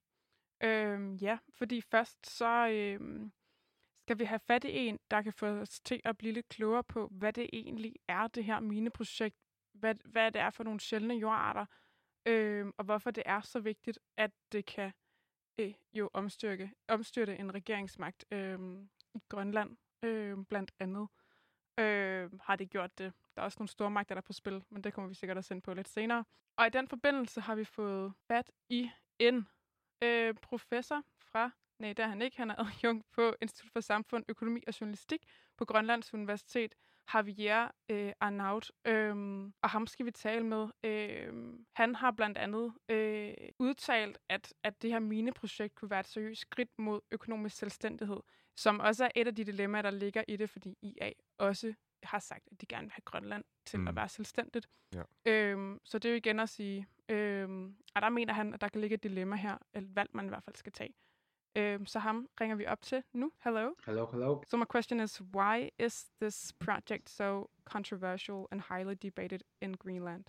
Øhm, 0.63 1.15
ja, 1.15 1.39
fordi 1.59 1.81
først 1.81 2.27
så 2.27 2.69
Øh 2.69 3.31
skal 4.09 4.19
vi 4.19 4.25
have 4.25 4.39
fat 4.39 4.65
i 4.65 4.77
en, 4.77 4.99
der 5.11 5.23
kan 5.23 5.33
få 5.33 5.47
os 5.47 5.81
til 5.81 6.01
at 6.05 6.19
blive 6.19 6.33
lidt 6.33 6.49
klogere 6.49 6.85
på, 6.85 7.09
hvad 7.11 7.33
det 7.33 7.51
egentlig 7.53 7.95
er, 8.09 8.27
det 8.27 8.45
her 8.45 8.61
mineprojekt. 8.61 9.37
Hvad, 9.73 9.95
hvad 10.05 10.33
det 10.33 10.41
er 10.41 10.51
for 10.51 10.65
nogle 10.65 10.81
sjældne 10.81 11.15
jordarter, 11.15 11.67
øh, 12.27 12.67
og 12.77 12.85
hvorfor 12.85 13.11
det 13.11 13.23
er 13.27 13.41
så 13.41 13.61
vigtigt, 13.61 13.99
at 14.17 14.31
det 14.53 14.67
kan 14.67 14.93
øh, 15.59 15.75
jo 15.93 16.11
omstyrke, 16.13 16.73
omstyrte 16.89 17.37
en 17.37 17.55
regeringsmagt 17.55 18.25
øh, 18.31 18.59
i 19.15 19.19
Grønland, 19.29 19.77
øh, 20.03 20.37
blandt 20.49 20.73
andet. 20.79 21.09
Øh, 21.79 22.31
har 22.43 22.57
det 22.57 22.71
gjort 22.71 22.99
det. 22.99 23.13
Der 23.35 23.43
er 23.43 23.45
også 23.45 23.57
nogle 23.59 23.69
store 23.69 23.91
magter, 23.91 24.15
der 24.15 24.21
er 24.21 24.27
på 24.27 24.33
spil, 24.33 24.65
men 24.71 24.85
det 24.85 24.93
kommer 24.95 25.09
vi 25.09 25.15
sikkert 25.15 25.37
også 25.37 25.55
ind 25.55 25.63
på 25.63 25.75
lidt 25.75 25.89
senere. 25.89 26.25
Og 26.57 26.67
i 26.67 26.71
den 26.71 26.89
forbindelse 26.89 27.41
har 27.41 27.55
vi 27.55 27.65
fået 27.65 28.13
fat 28.29 28.51
i 28.69 28.91
en 29.19 29.49
øh, 30.03 30.35
professor 30.35 31.03
fra, 31.19 31.51
nej, 31.79 31.93
der 31.93 32.05
er 32.05 32.09
han 32.09 32.23
ikke, 32.23 32.37
han 32.37 32.51
er 32.51 32.55
adjunkt 32.59 33.11
på 33.11 33.35
Institut 33.43 33.73
for 33.73 33.81
Samfund, 33.81 34.25
Økonomi 34.29 34.63
og 34.67 34.81
Journalistik 34.81 35.23
på 35.57 35.65
Grønlands 35.65 36.15
Universitet, 36.15 36.75
Javier 37.15 37.69
øh, 37.89 38.13
Arnaut, 38.21 38.71
øhm, 38.85 39.53
og 39.63 39.71
ham 39.71 39.87
skal 39.87 40.07
vi 40.07 40.11
tale 40.11 40.47
med. 40.47 40.69
Øhm, 40.85 41.67
han 41.77 41.95
har 41.95 42.11
blandt 42.11 42.39
andet 42.39 42.73
øh, 42.89 43.35
udtalt, 43.59 44.19
at, 44.29 44.55
at 44.63 44.83
det 44.83 44.91
her 44.91 44.99
mineprojekt 44.99 45.75
kunne 45.75 45.91
være 45.91 46.01
et 46.01 46.07
seriøst 46.07 46.41
skridt 46.41 46.79
mod 46.79 47.01
økonomisk 47.11 47.57
selvstændighed, 47.57 48.21
som 48.57 48.81
også 48.81 49.05
er 49.05 49.11
et 49.15 49.27
af 49.27 49.35
de 49.35 49.45
dilemmaer, 49.45 49.83
der 49.83 49.91
ligger 49.91 50.25
i 50.29 50.37
det, 50.37 50.51
fordi 50.51 50.79
IA 50.83 51.13
også 51.39 51.75
har 52.03 52.19
sagt, 52.19 52.49
at 52.53 52.61
de 52.61 52.67
gerne 52.67 52.85
vil 52.85 52.93
have 52.93 53.03
Grønland 53.05 53.45
til 53.67 53.81
mm. 53.81 53.89
at 53.89 53.97
være 53.97 54.09
selvstændigt. 54.09 54.69
Ja. 54.95 55.03
Øhm, 55.27 55.81
så 55.85 55.99
det 55.99 56.09
er 56.09 56.13
jo 56.13 56.17
igen 56.17 56.41
at 56.41 56.49
sige, 56.49 56.87
øhm, 57.09 57.77
og 57.95 58.03
der 58.03 58.09
mener 58.09 58.33
han, 58.33 58.55
at 58.55 58.61
der 58.61 58.69
kan 58.69 58.81
ligge 58.81 58.95
et 58.95 59.03
dilemma 59.03 59.37
her, 59.37 59.59
et 59.75 59.97
valg, 59.97 60.11
man 60.13 60.27
i 60.27 60.29
hvert 60.29 60.45
fald 60.45 60.57
skal 60.57 60.73
tage. 60.73 60.95
Um, 61.59 61.87
så 61.87 61.99
ham 61.99 62.29
ringer 62.41 62.57
vi 62.57 62.67
op 62.67 62.83
til 62.83 63.03
nu. 63.13 63.31
Hello. 63.45 63.71
Hello, 63.87 64.07
hello. 64.07 64.43
So 64.47 64.57
my 64.57 64.65
question 64.65 65.01
is, 65.01 65.21
why 65.33 65.71
is 65.79 66.07
this 66.21 66.53
project 66.59 67.11
so 67.11 67.49
controversial 67.65 68.47
and 68.53 68.61
highly 68.61 68.95
debated 68.95 69.43
in 69.61 69.73
Greenland? 69.73 70.25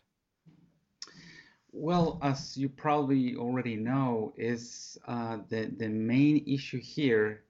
Well, 1.71 2.17
as 2.21 2.57
you 2.57 2.69
probably 2.69 3.35
already 3.35 3.75
know, 3.75 4.33
is 4.37 4.97
uh, 5.07 5.37
the 5.49 5.69
the 5.77 5.89
main 5.89 6.43
issue 6.47 6.81
here 6.81 7.43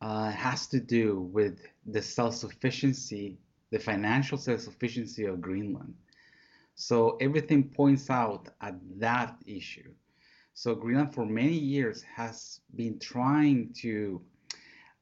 uh, 0.00 0.30
has 0.30 0.66
to 0.68 0.80
do 0.80 1.20
with 1.32 1.56
the 1.92 2.02
self-sufficiency, 2.02 3.38
the 3.70 3.78
financial 3.78 4.38
self-sufficiency 4.38 5.24
of 5.26 5.40
Greenland. 5.40 5.94
So 6.74 7.16
everything 7.20 7.62
points 7.76 8.10
out 8.10 8.48
at 8.60 8.74
that 9.00 9.36
issue. 9.46 9.90
So 10.58 10.74
Greenland 10.74 11.14
for 11.14 11.24
many 11.24 11.56
years 11.56 12.02
has 12.02 12.62
been 12.74 12.98
trying 12.98 13.72
to 13.74 14.20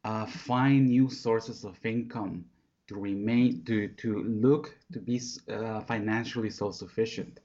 uh, 0.04 0.26
find 0.26 0.88
new 0.88 1.08
sources 1.08 1.64
of 1.64 1.78
income 1.82 2.44
to 2.88 2.94
remain 2.94 3.64
to 3.64 3.88
to 4.02 4.22
look 4.24 4.76
to 4.92 5.00
be 5.00 5.18
uh, 5.48 5.80
financially 5.80 6.50
self-sufficient. 6.50 7.40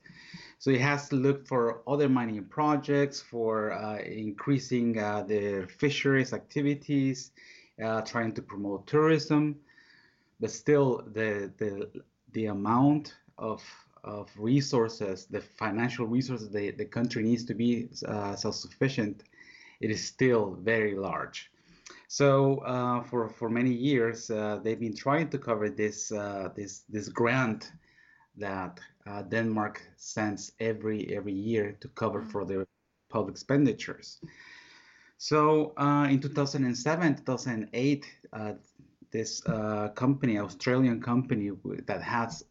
So 0.59 0.71
it 0.71 0.81
has 0.81 1.07
to 1.07 1.15
look 1.15 1.47
for 1.47 1.83
other 1.87 2.09
mining 2.09 2.43
projects, 2.43 3.21
for 3.21 3.71
uh, 3.71 3.99
increasing 3.99 4.99
uh, 4.99 5.23
the 5.23 5.65
fisheries 5.79 6.33
activities, 6.33 7.31
uh, 7.81 8.01
trying 8.01 8.33
to 8.33 8.41
promote 8.41 8.87
tourism, 8.87 9.55
but 10.41 10.51
still 10.51 11.01
the 11.13 11.49
the 11.59 11.89
the 12.33 12.47
amount 12.47 13.15
of 13.37 13.63
of 14.03 14.29
resources, 14.37 15.25
the 15.25 15.41
financial 15.41 16.05
resources 16.05 16.49
the, 16.49 16.71
the 16.71 16.85
country 16.85 17.23
needs 17.23 17.45
to 17.45 17.53
be 17.53 17.89
uh, 18.07 18.35
self-sufficient, 18.35 19.23
it 19.79 19.91
is 19.91 20.03
still 20.03 20.57
very 20.61 20.95
large. 20.95 21.51
So 22.07 22.57
uh, 22.65 23.03
for 23.03 23.29
for 23.29 23.49
many 23.49 23.71
years, 23.71 24.29
uh, 24.29 24.59
they've 24.61 24.79
been 24.79 24.95
trying 24.95 25.29
to 25.29 25.37
cover 25.37 25.69
this 25.69 26.11
uh, 26.11 26.49
this 26.55 26.83
this 26.89 27.07
grant 27.07 27.71
that 28.35 28.81
uh, 29.07 29.21
Denmark 29.21 29.81
sends 29.95 30.51
every 30.59 31.15
every 31.15 31.33
year 31.33 31.77
to 31.79 31.87
cover 31.89 32.21
for 32.21 32.43
their 32.43 32.67
public 33.09 33.35
expenditures. 33.35 34.19
So 35.17 35.73
uh, 35.77 36.07
in 36.09 36.19
2007, 36.19 37.15
2008, 37.15 38.05
this 39.11 39.41
company, 39.95 40.37
Australian 40.37 41.01
company 41.01 41.51
that 41.85 42.01
has 42.01 42.43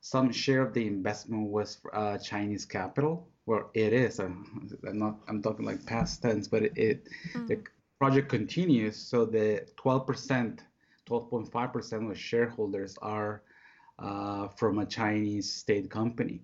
some 0.00 0.32
share 0.32 0.62
of 0.62 0.72
the 0.72 0.86
investment 0.86 1.48
was 1.48 1.78
uh, 1.92 2.18
Chinese 2.18 2.64
capital. 2.64 3.28
Well, 3.46 3.70
it 3.74 3.92
is. 3.92 4.18
I'm, 4.18 4.70
I'm, 4.86 4.98
not. 4.98 5.18
I'm 5.28 5.42
talking 5.42 5.66
like 5.66 5.84
past 5.86 6.22
tense, 6.22 6.48
but 6.48 6.62
it, 6.62 6.72
it 6.76 7.08
mm-hmm. 7.34 7.46
the 7.46 7.62
project 7.98 8.28
continues. 8.28 8.96
So 8.96 9.26
the 9.26 9.66
12 9.76 10.06
percent, 10.06 10.62
12.5 11.08 11.72
percent 11.72 12.10
of 12.10 12.18
shareholders 12.18 12.96
are 13.02 13.42
uh, 13.98 14.48
from 14.48 14.78
a 14.78 14.86
Chinese 14.86 15.52
state 15.52 15.90
company. 15.90 16.40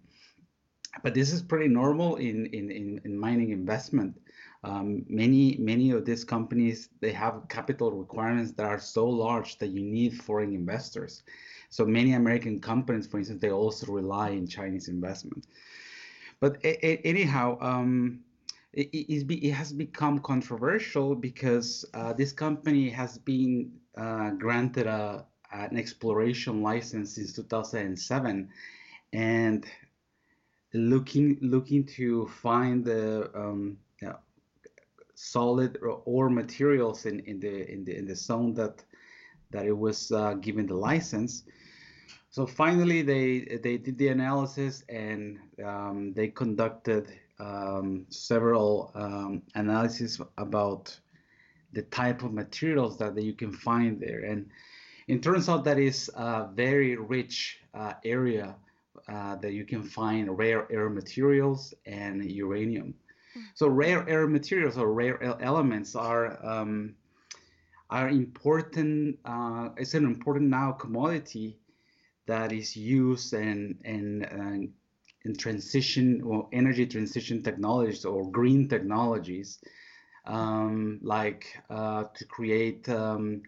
But 1.02 1.14
this 1.14 1.32
is 1.32 1.42
pretty 1.42 1.68
normal 1.68 2.16
in 2.16 2.46
in 2.46 2.70
in, 2.70 3.00
in 3.04 3.18
mining 3.18 3.50
investment. 3.50 4.20
Um, 4.64 5.04
many 5.08 5.56
many 5.58 5.92
of 5.92 6.04
these 6.04 6.24
companies 6.24 6.88
they 7.00 7.12
have 7.12 7.46
capital 7.48 7.92
requirements 7.92 8.52
that 8.52 8.66
are 8.66 8.80
so 8.80 9.06
large 9.06 9.58
that 9.58 9.68
you 9.68 9.82
need 9.82 10.20
foreign 10.20 10.52
investors 10.52 11.22
so 11.68 11.84
many 11.84 12.12
American 12.12 12.60
companies, 12.60 13.06
for 13.06 13.18
instance, 13.18 13.40
they 13.40 13.50
also 13.50 13.92
rely 13.92 14.30
on 14.30 14.46
Chinese 14.46 14.88
investment. 14.88 15.46
But 16.40 16.58
anyhow, 16.62 17.58
um, 17.60 18.20
it, 18.72 18.88
it, 18.92 19.50
has 19.52 19.72
become 19.72 20.18
controversial 20.18 21.14
because 21.14 21.84
uh, 21.94 22.12
this 22.12 22.32
company 22.32 22.90
has 22.90 23.16
been 23.18 23.72
uh, 23.96 24.30
granted 24.30 24.86
a, 24.86 25.24
an 25.52 25.78
exploration 25.78 26.62
license 26.62 27.14
since 27.14 27.32
2007, 27.32 28.48
and 29.12 29.66
looking 30.74 31.38
looking 31.40 31.84
to 31.84 32.26
find 32.26 32.84
the 32.84 33.30
um, 33.34 33.78
solid 35.16 35.78
ore 36.04 36.28
materials 36.28 37.06
in, 37.06 37.20
in 37.20 37.40
the 37.40 37.70
in 37.72 37.84
the 37.84 37.96
in 37.96 38.06
the 38.06 38.14
zone 38.14 38.52
that 38.54 38.84
that 39.56 39.66
it 39.66 39.78
was 39.86 40.12
uh, 40.12 40.34
given 40.34 40.66
the 40.66 40.74
license. 40.74 41.44
So 42.28 42.46
finally, 42.46 43.00
they 43.00 43.58
they 43.64 43.78
did 43.78 43.96
the 43.96 44.08
analysis 44.08 44.84
and 44.88 45.38
um, 45.64 46.12
they 46.12 46.28
conducted 46.28 47.04
um, 47.38 48.04
several 48.10 48.90
um, 48.94 49.42
analyses 49.54 50.20
about 50.36 50.84
the 51.72 51.82
type 52.00 52.22
of 52.22 52.32
materials 52.32 52.98
that, 52.98 53.14
that 53.14 53.24
you 53.24 53.32
can 53.32 53.52
find 53.52 53.98
there. 53.98 54.20
And 54.30 54.46
it 55.08 55.22
turns 55.22 55.48
out 55.48 55.64
that 55.64 55.78
is 55.78 56.10
a 56.14 56.48
very 56.54 56.96
rich 56.96 57.60
uh, 57.74 57.94
area 58.04 58.54
uh, 59.08 59.36
that 59.36 59.52
you 59.52 59.64
can 59.64 59.82
find 59.82 60.36
rare 60.36 60.66
earth 60.70 60.92
materials 60.92 61.74
and 61.86 62.30
uranium. 62.30 62.94
Mm. 63.36 63.42
So 63.54 63.68
rare 63.68 64.00
earth 64.08 64.30
materials 64.30 64.76
or 64.76 64.92
rare 64.92 65.16
elements 65.40 65.94
are 65.94 66.24
um, 66.44 66.94
are 67.90 68.08
important. 68.08 69.18
Uh, 69.24 69.70
it's 69.76 69.94
an 69.94 70.04
important 70.04 70.50
now 70.50 70.72
commodity 70.72 71.58
that 72.26 72.52
is 72.52 72.76
used 72.76 73.32
in 73.34 73.78
in 73.84 74.24
uh, 74.24 74.66
in 75.24 75.36
transition 75.36 76.22
or 76.22 76.48
energy 76.52 76.86
transition 76.86 77.42
technologies 77.42 78.04
or 78.04 78.30
green 78.30 78.68
technologies, 78.68 79.58
um, 80.24 80.98
like 81.02 81.46
uh, 81.70 82.04
to 82.14 82.24
create 82.26 82.88
um, 82.88 83.42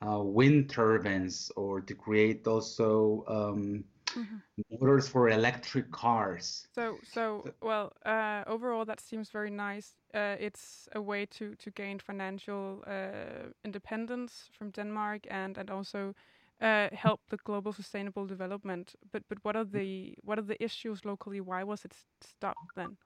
uh, 0.00 0.20
wind 0.22 0.70
turbines 0.70 1.50
or 1.56 1.80
to 1.80 1.94
create 1.94 2.46
also 2.46 3.24
um, 3.28 3.84
mm-hmm. 4.16 4.36
motors 4.70 5.08
for 5.08 5.28
electric 5.28 5.90
cars. 5.90 6.66
So, 6.74 6.98
so 7.02 7.44
well, 7.62 7.92
uh, 8.04 8.44
overall, 8.46 8.84
that 8.84 9.00
seems 9.00 9.30
very 9.30 9.50
nice. 9.50 9.94
Uh, 10.14 10.36
it's 10.38 10.88
a 10.94 11.00
way 11.00 11.26
to 11.26 11.54
to 11.54 11.70
gain 11.70 11.98
financial 11.98 12.82
uh, 12.86 13.50
independence 13.64 14.48
from 14.52 14.70
Denmark 14.70 15.26
and 15.30 15.58
and 15.58 15.70
also 15.70 16.14
uh, 16.60 16.88
help 16.92 17.20
the 17.28 17.36
global 17.44 17.72
sustainable 17.72 18.26
development. 18.26 18.94
But 19.12 19.22
but 19.28 19.38
what 19.42 19.56
are 19.56 19.64
the 19.64 20.14
what 20.24 20.38
are 20.38 20.46
the 20.46 20.62
issues 20.62 21.04
locally? 21.04 21.40
Why 21.40 21.64
was 21.64 21.84
it 21.84 21.94
stopped 22.20 22.74
then? 22.76 22.96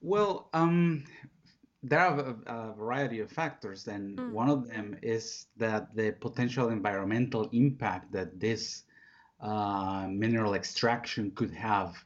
Well, 0.00 0.48
um, 0.52 1.04
there 1.82 2.00
are 2.00 2.18
a, 2.18 2.52
a, 2.52 2.72
variety 2.74 3.20
of 3.20 3.30
factors, 3.30 3.86
and 3.88 4.18
mm. 4.18 4.32
one 4.32 4.50
of 4.50 4.68
them 4.68 4.96
is 5.02 5.46
that 5.56 5.94
the 5.94 6.12
potential 6.20 6.70
environmental 6.70 7.48
impact 7.52 8.12
that 8.12 8.40
this 8.40 8.82
uh, 9.42 10.06
mineral 10.08 10.54
extraction 10.54 11.30
could 11.34 11.52
have 11.52 11.96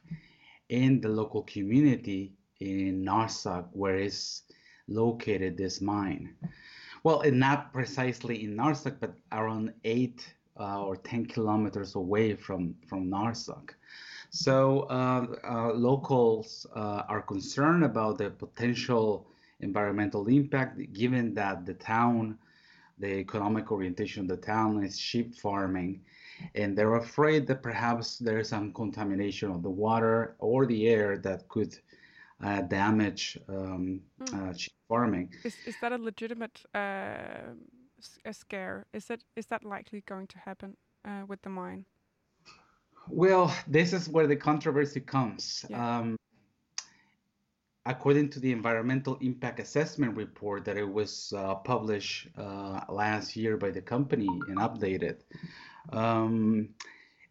in 0.69 0.99
the 0.99 1.07
local 1.07 1.43
community 1.43 2.33
in 2.59 3.05
Narsak, 3.05 3.65
where 3.71 3.97
is 3.97 4.41
located 4.87 5.57
this 5.57 5.79
mine. 5.81 6.33
Well, 7.03 7.21
not 7.31 7.71
precisely 7.71 8.43
in 8.43 8.55
Narsak, 8.57 8.97
but 8.99 9.13
around 9.31 9.73
eight 9.83 10.27
uh, 10.59 10.81
or 10.81 10.95
10 10.95 11.27
kilometers 11.27 11.95
away 11.95 12.33
from, 12.33 12.75
from 12.87 13.09
Narsak. 13.09 13.71
So 14.29 14.81
uh, 14.89 15.27
uh, 15.43 15.73
locals 15.73 16.65
uh, 16.75 17.03
are 17.07 17.21
concerned 17.21 17.83
about 17.83 18.17
the 18.17 18.31
potential 18.31 19.27
environmental 19.61 20.27
impact, 20.27 20.93
given 20.93 21.33
that 21.35 21.65
the 21.65 21.75
town, 21.75 22.37
the 22.99 23.13
economic 23.19 23.71
orientation 23.71 24.23
of 24.23 24.27
the 24.27 24.45
town 24.45 24.83
is 24.83 24.99
sheep 24.99 25.35
farming, 25.35 26.01
and 26.55 26.77
they're 26.77 26.95
afraid 26.95 27.47
that 27.47 27.61
perhaps 27.61 28.17
there's 28.17 28.49
some 28.49 28.73
contamination 28.73 29.51
of 29.51 29.63
the 29.63 29.69
water 29.69 30.35
or 30.39 30.65
the 30.65 30.87
air 30.87 31.17
that 31.17 31.47
could 31.47 31.77
uh, 32.43 32.61
damage 32.61 33.37
um, 33.49 34.01
mm. 34.21 34.33
uh, 34.33 34.53
sheep 34.55 34.73
farming. 34.87 35.33
Is, 35.43 35.55
is 35.65 35.75
that 35.81 35.91
a 35.91 35.97
legitimate 35.97 36.61
uh, 36.75 37.53
a 38.25 38.33
scare? 38.33 38.85
Is 38.93 39.09
it 39.09 39.23
is 39.35 39.47
that 39.47 39.63
likely 39.63 40.01
going 40.01 40.27
to 40.27 40.37
happen 40.37 40.77
uh, 41.05 41.23
with 41.27 41.41
the 41.41 41.49
mine? 41.49 41.85
Well, 43.09 43.55
this 43.67 43.93
is 43.93 44.09
where 44.09 44.27
the 44.27 44.35
controversy 44.35 44.99
comes. 44.99 45.65
Yeah. 45.69 45.99
Um, 45.99 46.17
according 47.87 48.29
to 48.29 48.39
the 48.39 48.51
environmental 48.51 49.17
impact 49.21 49.59
assessment 49.59 50.15
report 50.15 50.65
that 50.65 50.77
it 50.77 50.87
was 50.87 51.33
uh, 51.35 51.55
published 51.55 52.27
uh, 52.37 52.81
last 52.89 53.35
year 53.35 53.55
by 53.55 53.71
the 53.71 53.81
company 53.81 54.27
and 54.49 54.57
updated, 54.57 55.21
um, 55.91 56.69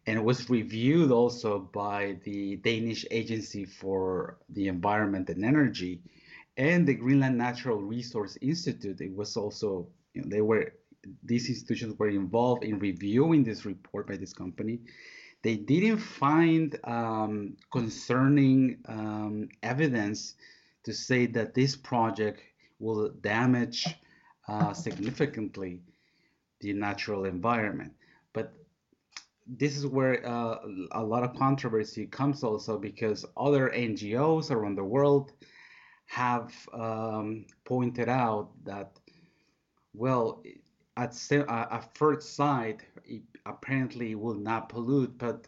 and 0.05 0.17
it 0.17 0.23
was 0.23 0.49
reviewed 0.49 1.11
also 1.11 1.59
by 1.59 2.17
the 2.23 2.55
Danish 2.57 3.05
Agency 3.11 3.65
for 3.65 4.37
the 4.49 4.67
Environment 4.67 5.29
and 5.29 5.43
Energy 5.43 6.01
and 6.55 6.87
the 6.87 6.93
Greenland 6.93 7.37
Natural 7.37 7.77
Resource 7.77 8.37
Institute. 8.41 9.01
It 9.01 9.15
was 9.15 9.35
also, 9.35 9.87
you 10.13 10.21
know, 10.21 10.29
they 10.29 10.41
were, 10.41 10.73
these 11.23 11.49
institutions 11.49 11.99
were 11.99 12.09
involved 12.09 12.63
in 12.63 12.79
reviewing 12.79 13.43
this 13.43 13.65
report 13.65 14.07
by 14.07 14.15
this 14.15 14.33
company. 14.33 14.79
They 15.43 15.55
didn't 15.55 15.99
find 15.99 16.77
um, 16.83 17.57
concerning 17.71 18.77
um, 18.87 19.49
evidence 19.61 20.35
to 20.83 20.93
say 20.93 21.25
that 21.27 21.53
this 21.53 21.75
project 21.75 22.41
will 22.79 23.09
damage 23.21 23.85
uh, 24.47 24.73
significantly 24.73 25.81
the 26.61 26.73
natural 26.73 27.25
environment. 27.25 27.93
But 28.37 28.53
this 29.47 29.75
is 29.75 29.87
where 29.87 30.15
uh, 30.23 30.59
a 30.91 31.03
lot 31.03 31.23
of 31.23 31.35
controversy 31.35 32.05
comes 32.05 32.43
also 32.43 32.77
because 32.77 33.25
other 33.35 33.69
NGOs 33.69 34.51
around 34.51 34.75
the 34.75 34.83
world 34.83 35.33
have 36.05 36.53
um, 36.71 37.47
pointed 37.65 38.09
out 38.09 38.49
that, 38.63 38.91
well, 39.93 40.43
at, 40.97 41.11
at 41.31 41.97
first 41.97 42.35
sight, 42.35 42.81
it 43.05 43.23
apparently 43.47 44.13
will 44.13 44.39
not 44.49 44.69
pollute, 44.69 45.17
but 45.17 45.47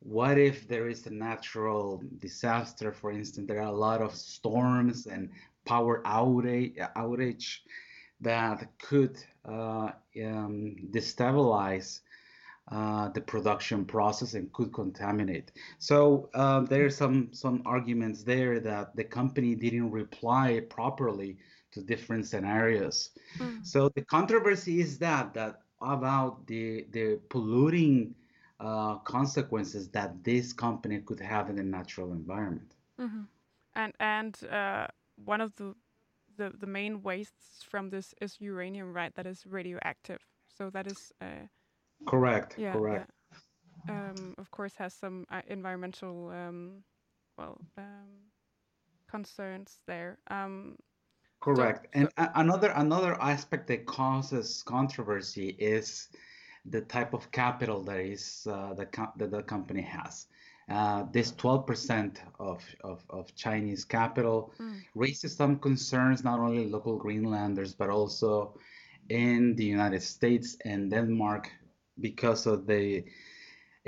what 0.00 0.36
if 0.36 0.66
there 0.66 0.88
is 0.88 1.06
a 1.06 1.10
natural 1.10 2.02
disaster? 2.18 2.92
For 2.92 3.12
instance, 3.12 3.46
there 3.46 3.60
are 3.60 3.72
a 3.72 3.82
lot 3.88 4.02
of 4.02 4.12
storms 4.12 5.06
and 5.06 5.30
power 5.64 6.02
outage, 6.04 6.76
outage 6.96 7.58
that 8.20 8.66
could 8.78 9.16
uh, 9.44 9.90
um, 10.24 10.76
destabilize 10.90 12.00
uh, 12.68 13.08
the 13.10 13.20
production 13.20 13.84
process 13.84 14.34
and 14.34 14.52
could 14.52 14.72
contaminate. 14.72 15.52
So 15.78 16.30
uh, 16.34 16.60
there 16.60 16.86
are 16.86 16.90
some 16.90 17.28
some 17.32 17.62
arguments 17.66 18.22
there 18.24 18.58
that 18.60 18.96
the 18.96 19.04
company 19.04 19.54
didn't 19.54 19.90
reply 19.90 20.60
properly 20.70 21.36
to 21.72 21.82
different 21.82 22.26
scenarios. 22.26 23.10
Mm. 23.38 23.66
So 23.66 23.90
the 23.90 24.02
controversy 24.02 24.80
is 24.80 24.98
that 24.98 25.34
that 25.34 25.60
about 25.82 26.46
the 26.46 26.86
the 26.92 27.20
polluting 27.28 28.14
uh, 28.60 28.96
consequences 28.98 29.88
that 29.90 30.24
this 30.24 30.52
company 30.52 31.00
could 31.00 31.20
have 31.20 31.50
in 31.50 31.56
the 31.56 31.62
natural 31.62 32.12
environment. 32.12 32.74
Mm-hmm. 33.00 33.22
And 33.74 33.92
and 34.00 34.38
uh, 34.50 34.86
one 35.24 35.40
of 35.40 35.54
the, 35.56 35.74
the 36.36 36.52
the 36.58 36.66
main 36.66 37.02
wastes 37.02 37.62
from 37.68 37.90
this 37.90 38.14
is 38.22 38.40
uranium, 38.40 38.94
right? 38.94 39.14
That 39.14 39.26
is 39.26 39.44
radioactive. 39.46 40.20
So 40.56 40.70
that 40.70 40.86
is 40.86 41.12
uh, 41.20 41.48
correct. 42.06 42.54
Yeah, 42.58 42.72
correct. 42.72 43.10
Yeah. 43.88 44.10
Um, 44.10 44.34
of 44.38 44.50
course, 44.50 44.74
has 44.76 44.94
some 44.94 45.26
uh, 45.30 45.42
environmental 45.48 46.30
um, 46.30 46.82
well 47.36 47.58
um, 47.76 48.08
concerns 49.10 49.80
there. 49.86 50.18
Um, 50.30 50.76
correct. 51.40 51.86
So, 51.86 52.00
and 52.00 52.08
so 52.18 52.28
another 52.34 52.72
another 52.76 53.20
aspect 53.20 53.66
that 53.68 53.86
causes 53.86 54.62
controversy 54.66 55.56
is 55.58 56.08
the 56.64 56.80
type 56.80 57.12
of 57.12 57.30
capital 57.30 57.82
that 57.84 58.00
is 58.00 58.46
uh, 58.50 58.74
the 58.74 58.86
that 59.16 59.30
the 59.30 59.42
company 59.42 59.82
has. 59.82 60.26
Uh, 60.66 61.04
this 61.12 61.32
12% 61.32 62.16
of, 62.40 62.64
of, 62.82 63.04
of, 63.10 63.34
Chinese 63.34 63.84
capital 63.84 64.50
mm. 64.58 64.80
raises 64.94 65.36
some 65.36 65.58
concerns, 65.58 66.24
not 66.24 66.40
only 66.40 66.66
local 66.66 66.96
Greenlanders, 66.96 67.74
but 67.74 67.90
also 67.90 68.56
in 69.10 69.54
the 69.56 69.64
United 69.64 70.02
States 70.02 70.56
and 70.64 70.90
Denmark 70.90 71.50
because 72.00 72.46
of 72.46 72.66
the 72.66 73.04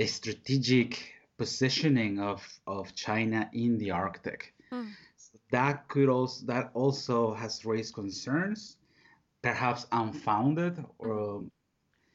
strategic 0.06 1.12
positioning 1.38 2.20
of, 2.20 2.42
of 2.66 2.94
China 2.94 3.48
in 3.52 3.78
the 3.78 3.90
Arctic. 3.90 4.54
Mm. 4.72 4.90
So 5.16 5.38
that 5.50 5.88
could 5.88 6.08
also 6.08 6.46
that 6.46 6.70
also 6.75 7.34
has 7.34 7.64
raised 7.64 7.94
concerns, 7.94 8.76
perhaps 9.42 9.86
unfounded 9.92 10.84
or 10.98 11.40
hmm. 11.40 11.46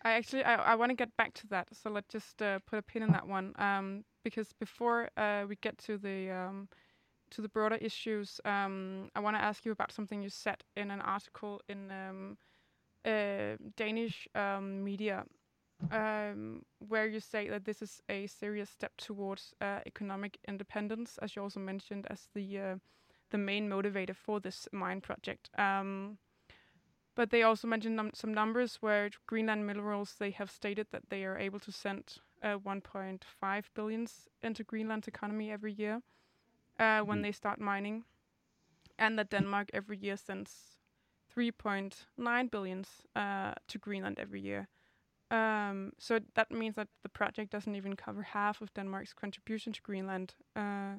I 0.03 0.11
actually 0.13 0.43
I, 0.43 0.55
I 0.55 0.75
want 0.75 0.89
to 0.89 0.95
get 0.95 1.15
back 1.17 1.33
to 1.35 1.47
that, 1.47 1.67
so 1.73 1.89
let's 1.89 2.11
just 2.11 2.41
uh, 2.41 2.59
put 2.65 2.79
a 2.79 2.81
pin 2.81 3.03
in 3.03 3.11
that 3.11 3.27
one. 3.27 3.53
Um, 3.57 4.03
because 4.23 4.51
before 4.59 5.09
uh, 5.17 5.45
we 5.47 5.55
get 5.57 5.77
to 5.79 5.97
the 5.97 6.31
um, 6.31 6.67
to 7.31 7.41
the 7.41 7.49
broader 7.49 7.75
issues, 7.75 8.41
um, 8.45 9.09
I 9.15 9.19
want 9.19 9.35
to 9.35 9.41
ask 9.41 9.65
you 9.65 9.71
about 9.71 9.91
something 9.91 10.21
you 10.21 10.29
said 10.29 10.63
in 10.75 10.91
an 10.91 11.01
article 11.01 11.61
in 11.69 11.91
um, 11.91 12.37
uh, 13.05 13.57
Danish 13.77 14.27
um, 14.35 14.83
media, 14.83 15.23
um, 15.91 16.63
where 16.87 17.07
you 17.07 17.19
say 17.19 17.49
that 17.49 17.65
this 17.65 17.81
is 17.81 18.01
a 18.09 18.27
serious 18.27 18.69
step 18.69 18.91
towards 18.97 19.53
uh, 19.61 19.79
economic 19.85 20.37
independence, 20.47 21.17
as 21.21 21.35
you 21.35 21.41
also 21.41 21.59
mentioned 21.59 22.07
as 22.09 22.29
the 22.33 22.59
uh, 22.59 22.75
the 23.31 23.37
main 23.37 23.69
motivator 23.69 24.15
for 24.15 24.39
this 24.39 24.67
mine 24.71 25.01
project. 25.01 25.49
Um, 25.57 26.17
but 27.15 27.29
they 27.29 27.43
also 27.43 27.67
mentioned 27.67 27.95
num 27.95 28.11
some 28.13 28.33
numbers 28.33 28.77
where 28.81 29.09
Greenland 29.27 29.65
Minerals 29.65 30.15
they 30.19 30.31
have 30.31 30.51
stated 30.51 30.87
that 30.91 31.09
they 31.09 31.25
are 31.25 31.37
able 31.37 31.59
to 31.59 31.71
send 31.71 32.17
uh, 32.43 32.57
1.5 32.57 33.63
billions 33.75 34.29
into 34.41 34.63
Greenland's 34.63 35.07
economy 35.07 35.51
every 35.51 35.73
year 35.73 36.01
uh, 36.79 37.01
when 37.01 37.19
mm. 37.19 37.23
they 37.23 37.31
start 37.31 37.59
mining, 37.59 38.03
and 38.97 39.17
that 39.17 39.29
Denmark 39.29 39.69
every 39.73 39.97
year 39.97 40.17
sends 40.17 40.77
3.9 41.35 42.51
billions 42.51 42.89
uh, 43.15 43.53
to 43.67 43.77
Greenland 43.77 44.19
every 44.19 44.41
year. 44.41 44.67
Um, 45.31 45.93
so 45.97 46.19
that 46.35 46.51
means 46.51 46.75
that 46.75 46.89
the 47.03 47.09
project 47.09 47.51
doesn't 47.51 47.75
even 47.75 47.95
cover 47.95 48.21
half 48.21 48.61
of 48.61 48.73
Denmark's 48.73 49.13
contribution 49.13 49.71
to 49.71 49.81
Greenland. 49.81 50.35
Uh, 50.55 50.95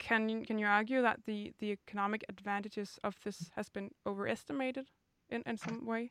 can 0.00 0.28
you, 0.28 0.44
can 0.44 0.58
you 0.58 0.66
argue 0.66 1.00
that 1.02 1.20
the, 1.24 1.52
the 1.60 1.70
economic 1.70 2.24
advantages 2.28 2.98
of 3.04 3.14
this 3.24 3.50
has 3.54 3.68
been 3.68 3.90
overestimated 4.04 4.86
in, 5.30 5.42
in 5.46 5.56
some 5.56 5.86
way? 5.86 6.10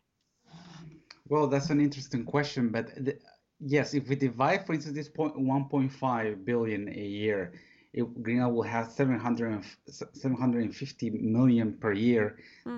Well, 1.28 1.47
that's 1.47 1.69
an 1.69 1.82
interesting 1.82 2.24
question, 2.24 2.69
but 2.69 2.95
the, 2.95 3.17
yes, 3.60 3.93
if 3.93 4.08
we 4.08 4.15
divide, 4.15 4.65
for 4.65 4.74
instance, 4.74 4.95
this 4.95 5.10
point 5.10 5.36
1.5 5.36 6.45
billion 6.45 6.88
a 6.88 7.06
year, 7.06 7.54
it, 7.93 8.24
Greenland 8.24 8.56
will 8.56 8.63
have 8.63 8.89
700, 8.89 9.65
750 10.13 11.10
million 11.10 11.74
per 11.74 11.91
year 11.91 12.38
mm. 12.65 12.78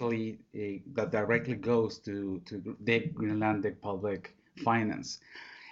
Directly 0.00 0.38
uh, 0.54 0.80
that 0.94 1.10
directly 1.10 1.54
goes 1.54 1.98
to 1.98 2.40
to 2.46 2.76
the 2.80 3.00
Greenlandic 3.14 3.80
public 3.80 4.34
finance, 4.64 5.18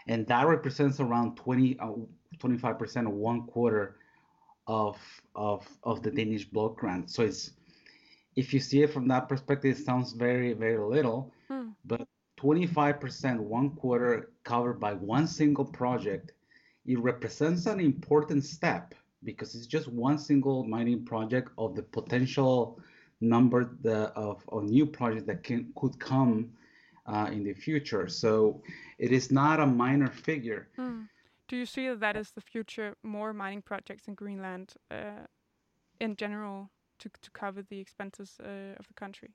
and 0.07 0.27
that 0.27 0.47
represents 0.47 1.01
around 1.01 1.37
20 1.37 1.79
uh, 1.81 1.93
25 2.39 2.79
percent 2.79 3.07
of 3.07 3.15
one 3.15 3.47
quarter 3.47 3.97
of 4.67 4.99
of 5.35 5.67
of 5.83 6.03
the 6.03 6.11
Danish 6.11 6.45
block 6.45 6.77
grant. 6.77 7.11
So 7.11 7.23
it's 7.23 7.53
if 8.37 8.53
you 8.53 8.61
see 8.61 8.83
it 8.83 8.93
from 8.93 9.09
that 9.09 9.29
perspective, 9.29 9.79
it 9.79 9.85
sounds 9.85 10.13
very 10.13 10.53
very 10.53 10.79
little, 10.79 11.33
hmm. 11.49 11.71
but 11.85 12.07
25%, 12.39 13.41
one 13.41 13.71
quarter 13.71 14.31
covered 14.45 14.79
by 14.79 14.93
one 14.93 15.27
single 15.27 15.65
project, 15.65 16.31
it 16.87 16.97
represents 17.01 17.67
an 17.67 17.81
important 17.81 18.45
step 18.45 18.95
because 19.25 19.57
it's 19.57 19.67
just 19.67 19.89
one 19.89 20.17
single 20.17 20.63
mining 20.63 21.05
project 21.05 21.51
of 21.59 21.75
the 21.75 21.83
potential 21.83 22.79
number 23.21 23.77
the, 23.83 24.13
of, 24.15 24.43
of 24.49 24.65
new 24.65 24.87
projects 24.87 25.27
that 25.27 25.43
can 25.43 25.73
could 25.75 25.99
come 25.99 26.51
uh, 27.07 27.29
in 27.33 27.43
the 27.43 27.55
future. 27.55 28.09
So 28.09 28.63
it 28.99 29.13
is 29.13 29.31
not 29.31 29.61
a 29.61 29.67
minor 29.67 30.09
figure. 30.09 30.69
Hmm. 30.77 31.03
Do 31.49 31.57
you 31.57 31.67
see 31.67 31.89
that 31.89 32.01
that 32.01 32.17
is 32.17 32.31
the 32.33 32.43
future? 32.43 32.95
More 33.03 33.33
mining 33.33 33.63
projects 33.63 34.07
in 34.07 34.15
Greenland, 34.15 34.75
uh, 34.91 35.25
in 36.01 36.15
general, 36.17 36.71
to 36.99 37.09
to 37.09 37.31
cover 37.31 37.63
the 37.63 37.81
expenses 37.81 38.37
uh, 38.41 38.79
of 38.79 38.87
the 38.87 38.95
country. 38.95 39.31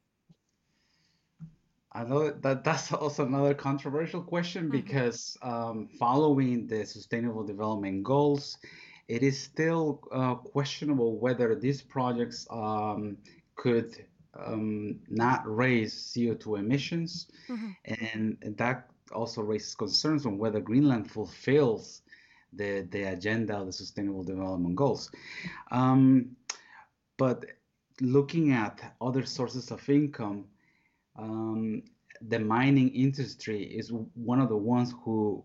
I 1.96 2.04
know 2.04 2.32
that 2.32 2.64
that's 2.64 2.92
also 2.92 3.26
another 3.26 3.54
controversial 3.54 4.22
question 4.22 4.64
mm-hmm. 4.64 4.82
because 4.82 5.38
um, 5.42 5.88
following 6.00 6.68
the 6.68 6.86
Sustainable 6.86 7.44
Development 7.44 8.04
Goals, 8.04 8.58
it 9.08 9.24
is 9.24 9.40
still 9.40 10.02
uh, 10.12 10.36
questionable 10.36 11.18
whether 11.18 11.56
these 11.56 11.82
projects 11.82 12.48
um, 12.50 13.18
could 13.64 13.96
um, 14.46 15.00
not 15.08 15.42
raise 15.46 15.94
CO2 16.12 16.60
emissions, 16.60 17.28
mm-hmm. 17.48 17.72
and 17.86 18.58
that 18.58 18.90
also 19.14 19.42
raises 19.42 19.74
concerns 19.74 20.26
on 20.26 20.38
whether 20.38 20.60
Greenland 20.60 21.10
fulfills 21.10 22.02
the, 22.52 22.86
the 22.92 23.04
agenda 23.04 23.56
of 23.56 23.68
the 23.68 23.72
Sustainable 23.72 24.24
Development 24.24 24.76
Goals. 24.76 25.10
Um, 25.72 26.36
but 27.18 27.46
looking 28.02 28.52
at 28.52 28.96
other 29.00 29.26
sources 29.26 29.72
of 29.72 29.88
income, 29.90 30.44
um, 31.18 31.84
the 32.22 32.40
mining 32.40 32.90
industry 32.90 33.64
is 33.64 33.94
one 34.16 34.42
of 34.42 34.50
the 34.50 34.58
ones 34.58 34.94
who 35.06 35.42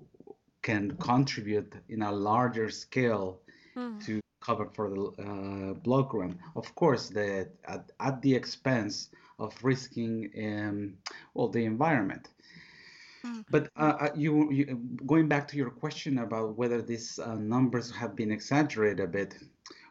can 0.62 0.96
contribute 0.96 1.72
in 1.88 2.02
a 2.02 2.10
larger 2.10 2.68
scale 2.68 3.40
mm. 3.76 4.04
to 4.06 4.20
cover 4.40 4.66
for 4.66 4.90
the 4.90 5.02
uh, 5.22 5.74
block 5.74 6.10
grant. 6.10 6.36
Of 6.56 6.74
course, 6.74 7.08
the, 7.08 7.48
at, 7.64 7.90
at 8.00 8.22
the 8.22 8.34
expense 8.34 9.10
of 9.38 9.54
risking 9.62 10.30
um, 10.38 10.94
well 11.34 11.48
the 11.48 11.64
environment. 11.64 12.28
Mm. 13.24 13.44
But 13.50 13.70
uh, 13.76 13.94
uh, 14.00 14.08
you, 14.14 14.50
you, 14.50 14.80
going 15.06 15.28
back 15.28 15.48
to 15.48 15.56
your 15.56 15.70
question 15.70 16.18
about 16.18 16.56
whether 16.56 16.82
these 16.82 17.18
uh, 17.18 17.34
numbers 17.34 17.90
have 17.90 18.14
been 18.14 18.30
exaggerated 18.30 19.00
a 19.00 19.06
bit, 19.06 19.34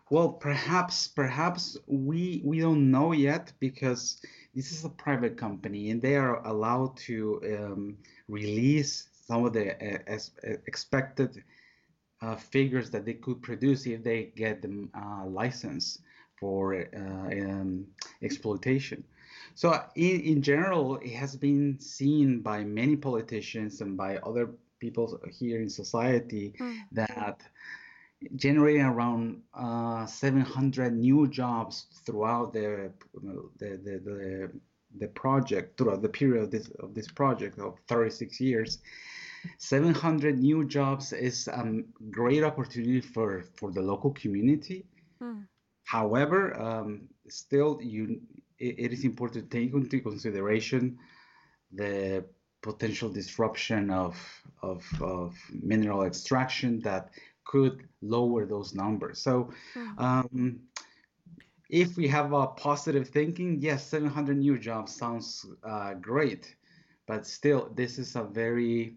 well, 0.09 0.29
perhaps 0.29 1.07
perhaps 1.07 1.77
we 1.87 2.41
we 2.45 2.59
don't 2.59 2.89
know 2.89 3.11
yet 3.11 3.51
because 3.59 4.21
this 4.55 4.71
is 4.71 4.85
a 4.85 4.89
private 4.89 5.35
company 5.37 5.91
and 5.91 6.01
they 6.01 6.15
are 6.15 6.45
allowed 6.47 6.95
to 6.95 7.41
um, 7.45 7.97
release 8.29 9.09
some 9.27 9.43
of 9.45 9.51
the 9.51 9.71
uh, 9.71 9.99
as, 10.07 10.31
uh, 10.47 10.53
expected 10.65 11.43
uh, 12.21 12.35
figures 12.35 12.89
that 12.91 13.05
they 13.05 13.13
could 13.13 13.41
produce 13.41 13.85
if 13.85 14.03
they 14.03 14.31
get 14.35 14.61
the 14.61 14.87
uh, 14.95 15.25
license 15.25 15.99
for 16.39 16.75
uh, 16.75 16.99
um, 16.99 17.85
exploitation. 18.21 19.03
So 19.55 19.81
in, 19.95 20.21
in 20.21 20.41
general, 20.41 20.97
it 20.97 21.13
has 21.13 21.35
been 21.35 21.79
seen 21.79 22.41
by 22.41 22.63
many 22.63 22.95
politicians 22.95 23.81
and 23.81 23.97
by 23.97 24.17
other 24.17 24.51
people 24.79 25.19
here 25.31 25.59
in 25.61 25.69
society 25.69 26.53
mm. 26.59 26.77
that 26.91 27.41
generating 28.35 28.83
around 28.83 29.41
uh, 29.53 30.05
700 30.05 30.95
new 30.95 31.27
jobs 31.27 31.85
throughout 32.05 32.53
the, 32.53 32.91
the, 33.13 33.49
the, 33.59 34.01
the, 34.03 34.51
the 34.99 35.07
project, 35.09 35.77
throughout 35.77 36.01
the 36.01 36.09
period 36.09 36.43
of 36.43 36.51
this, 36.51 36.69
of 36.79 36.93
this 36.93 37.07
project 37.07 37.59
of 37.59 37.77
36 37.87 38.39
years, 38.39 38.79
700 39.57 40.37
new 40.37 40.65
jobs 40.65 41.13
is 41.13 41.47
a 41.47 41.59
um, 41.59 41.85
great 42.11 42.43
opportunity 42.43 43.01
for, 43.01 43.43
for 43.55 43.71
the 43.71 43.81
local 43.81 44.11
community. 44.11 44.85
Mm. 45.21 45.47
However, 45.83 46.59
um, 46.59 47.07
still, 47.27 47.79
you 47.81 48.21
it, 48.59 48.75
it 48.77 48.93
is 48.93 49.03
important 49.03 49.49
to 49.49 49.57
take 49.57 49.73
into 49.73 49.99
consideration 50.01 50.97
the 51.71 52.25
potential 52.61 53.09
disruption 53.09 53.89
of, 53.89 54.17
of, 54.61 54.83
of 55.01 55.35
mineral 55.61 56.03
extraction 56.03 56.79
that 56.81 57.09
could 57.45 57.87
lower 58.01 58.45
those 58.45 58.73
numbers. 58.73 59.21
So, 59.21 59.51
mm. 59.75 59.99
um, 59.99 60.59
if 61.69 61.97
we 61.97 62.07
have 62.07 62.31
a 62.33 62.47
positive 62.47 63.09
thinking, 63.09 63.57
yes, 63.61 63.85
700 63.87 64.37
new 64.37 64.57
jobs 64.57 64.95
sounds 64.95 65.45
uh, 65.63 65.93
great, 65.95 66.55
but 67.07 67.25
still, 67.25 67.69
this 67.75 67.97
is 67.97 68.15
a 68.15 68.23
very 68.23 68.95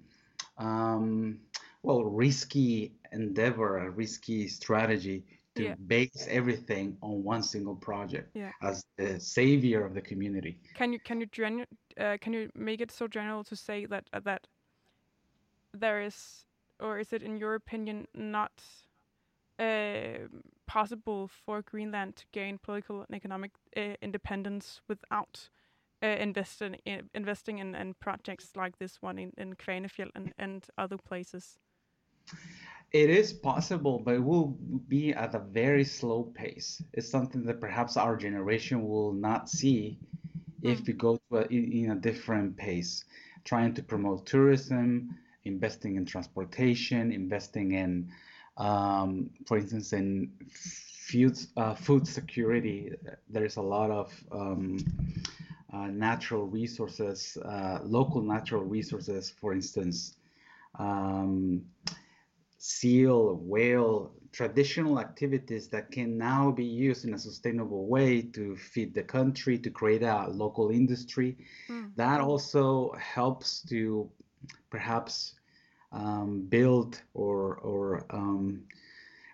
um, 0.61 1.39
well 1.83 2.05
risky 2.05 2.93
endeavor, 3.13 3.79
a 3.79 3.91
risky 3.91 4.47
strategy 4.47 5.25
to 5.57 5.65
yeah. 5.65 5.75
base 5.87 6.27
everything 6.31 6.97
on 7.03 7.25
one 7.25 7.43
single 7.43 7.75
project 7.75 8.31
yeah. 8.35 8.53
as 8.63 8.85
the 8.97 9.19
savior 9.19 9.85
of 9.85 9.95
the 9.95 10.01
community. 10.01 10.59
Can 10.75 10.93
you 10.93 11.01
can 11.01 11.21
you 11.21 11.27
genu- 11.27 11.67
uh, 11.99 12.17
can 12.21 12.33
you 12.33 12.51
make 12.55 12.81
it 12.81 12.93
so 12.93 13.09
general 13.09 13.43
to 13.45 13.57
say 13.57 13.87
that 13.87 14.05
uh, 14.13 14.21
that 14.21 14.47
there 15.73 16.03
is, 16.03 16.45
or 16.79 16.99
is 16.99 17.13
it 17.13 17.23
in 17.23 17.37
your 17.37 17.55
opinion 17.55 18.07
not 18.15 18.53
uh, 19.59 20.29
possible 20.67 21.29
for 21.29 21.63
Greenland 21.63 22.17
to 22.17 22.25
gain 22.33 22.59
political 22.59 23.03
and 23.03 23.17
economic 23.17 23.51
uh, 23.77 23.95
independence 24.01 24.81
without 24.89 25.49
uh, 26.03 26.07
investing 26.07 26.77
in, 26.85 27.11
investing 27.15 27.59
in, 27.59 27.75
in 27.75 27.95
projects 27.95 28.51
like 28.57 28.79
this 28.79 28.99
one 29.01 29.19
in, 29.19 29.33
in 29.39 29.55
Kvanefjeld 29.55 30.11
and, 30.15 30.33
and 30.39 30.67
other 30.79 30.97
places? 30.97 31.59
It 32.93 33.09
is 33.09 33.33
possible, 33.33 34.01
but 34.05 34.15
it 34.15 34.25
will 34.25 34.59
be 34.89 35.13
at 35.13 35.35
a 35.35 35.39
very 35.39 35.85
slow 35.85 36.25
pace. 36.25 36.83
It's 36.93 37.09
something 37.09 37.45
that 37.45 37.61
perhaps 37.61 37.97
our 37.97 38.17
generation 38.17 38.89
will 38.89 39.13
not 39.13 39.49
see 39.49 39.99
if 40.63 40.81
mm. 40.81 40.87
we 40.89 40.93
go 40.95 41.21
to 41.31 41.39
a, 41.39 41.43
in 41.47 41.93
a 41.93 41.95
different 41.95 42.57
pace, 42.57 43.05
trying 43.45 43.75
to 43.75 43.83
promote 43.83 44.27
tourism, 44.27 45.17
investing 45.45 45.97
in 45.97 46.05
transportation, 46.05 47.13
investing 47.13 47.73
in, 47.73 48.11
um, 48.57 49.31
for 49.47 49.59
instance, 49.59 49.93
in 49.93 50.33
food, 50.51 51.39
uh, 51.57 51.75
food 51.75 52.07
security. 52.07 52.93
There's 53.29 53.57
a 53.57 53.63
lot 53.63 53.91
of 53.91 54.13
um, 54.33 54.79
natural 55.73 56.47
resources, 56.47 57.37
uh, 57.45 57.81
local 57.83 58.23
natural 58.23 58.63
resources, 58.63 59.31
for 59.31 59.53
instance, 59.53 60.17
um, 60.79 61.63
seal, 62.59 63.37
whale, 63.37 64.13
traditional 64.33 65.01
activities 65.01 65.69
that 65.69 65.91
can 65.91 66.17
now 66.17 66.51
be 66.51 66.65
used 66.65 67.05
in 67.05 67.15
a 67.15 67.19
sustainable 67.19 67.87
way 67.87 68.23
to 68.23 68.57
feed 68.57 68.95
the 68.95 69.03
country, 69.03 69.59
to 69.59 69.71
create 69.71 70.03
a 70.03 70.29
local 70.29 70.71
industry. 70.71 71.37
Mm. 71.69 71.93
That 71.97 72.21
also 72.21 72.93
helps 72.93 73.63
to 73.63 74.09
perhaps 74.71 75.35
um, 75.93 76.43
build 76.49 77.03
or, 77.15 77.57
or 77.57 78.05
um, 78.11 78.63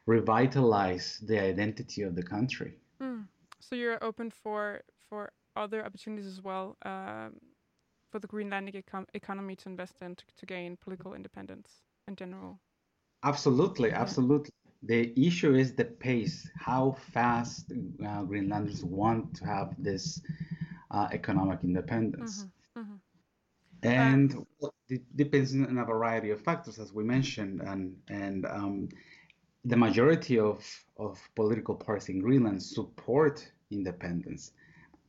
revitalize 0.06 1.18
the 1.26 1.38
identity 1.38 2.02
of 2.02 2.14
the 2.14 2.22
country. 2.22 2.78
Mm. 3.02 3.26
So 3.60 3.74
you're 3.74 4.02
open 4.02 4.30
for 4.30 4.82
for 5.08 5.32
other 5.56 5.84
opportunities 5.84 6.26
as 6.26 6.42
well 6.42 6.76
um, 6.84 7.32
for 8.10 8.18
the 8.18 8.28
Greenlandic 8.28 8.82
econ 8.82 9.04
economy 9.14 9.56
to 9.56 9.68
invest 9.68 9.96
in 10.02 10.14
to, 10.14 10.24
to, 10.38 10.46
gain 10.46 10.76
political 10.76 11.14
independence 11.14 11.82
in 12.08 12.16
general? 12.16 12.58
Absolutely, 13.24 13.90
yeah. 13.90 14.00
absolutely. 14.00 14.52
The 14.82 15.12
issue 15.16 15.54
is 15.54 15.74
the 15.74 15.84
pace, 15.84 16.48
how 16.58 16.96
fast 17.12 17.72
uh, 18.06 18.22
Greenlanders 18.22 18.84
want 18.84 19.34
to 19.36 19.46
have 19.46 19.74
this 19.78 20.20
uh, 20.90 21.08
economic 21.12 21.64
independence. 21.64 22.44
Mm 22.44 22.50
-hmm, 22.74 22.80
mm 22.80 22.86
-hmm. 22.88 22.98
And 23.82 24.34
um, 24.34 24.46
well, 24.58 24.74
it 24.88 25.02
depends 25.16 25.52
on 25.52 25.78
a 25.78 25.84
variety 25.84 26.32
of 26.32 26.40
factors, 26.40 26.78
as 26.78 26.92
we 26.92 27.04
mentioned, 27.04 27.60
and 27.70 27.82
and 28.08 28.44
um, 28.46 28.88
the 29.66 29.76
majority 29.76 30.38
of, 30.38 30.64
of 30.96 31.18
political 31.34 31.74
parties 31.74 32.08
in 32.08 32.20
Greenland 32.20 32.62
support 32.62 33.46
independence. 33.70 34.52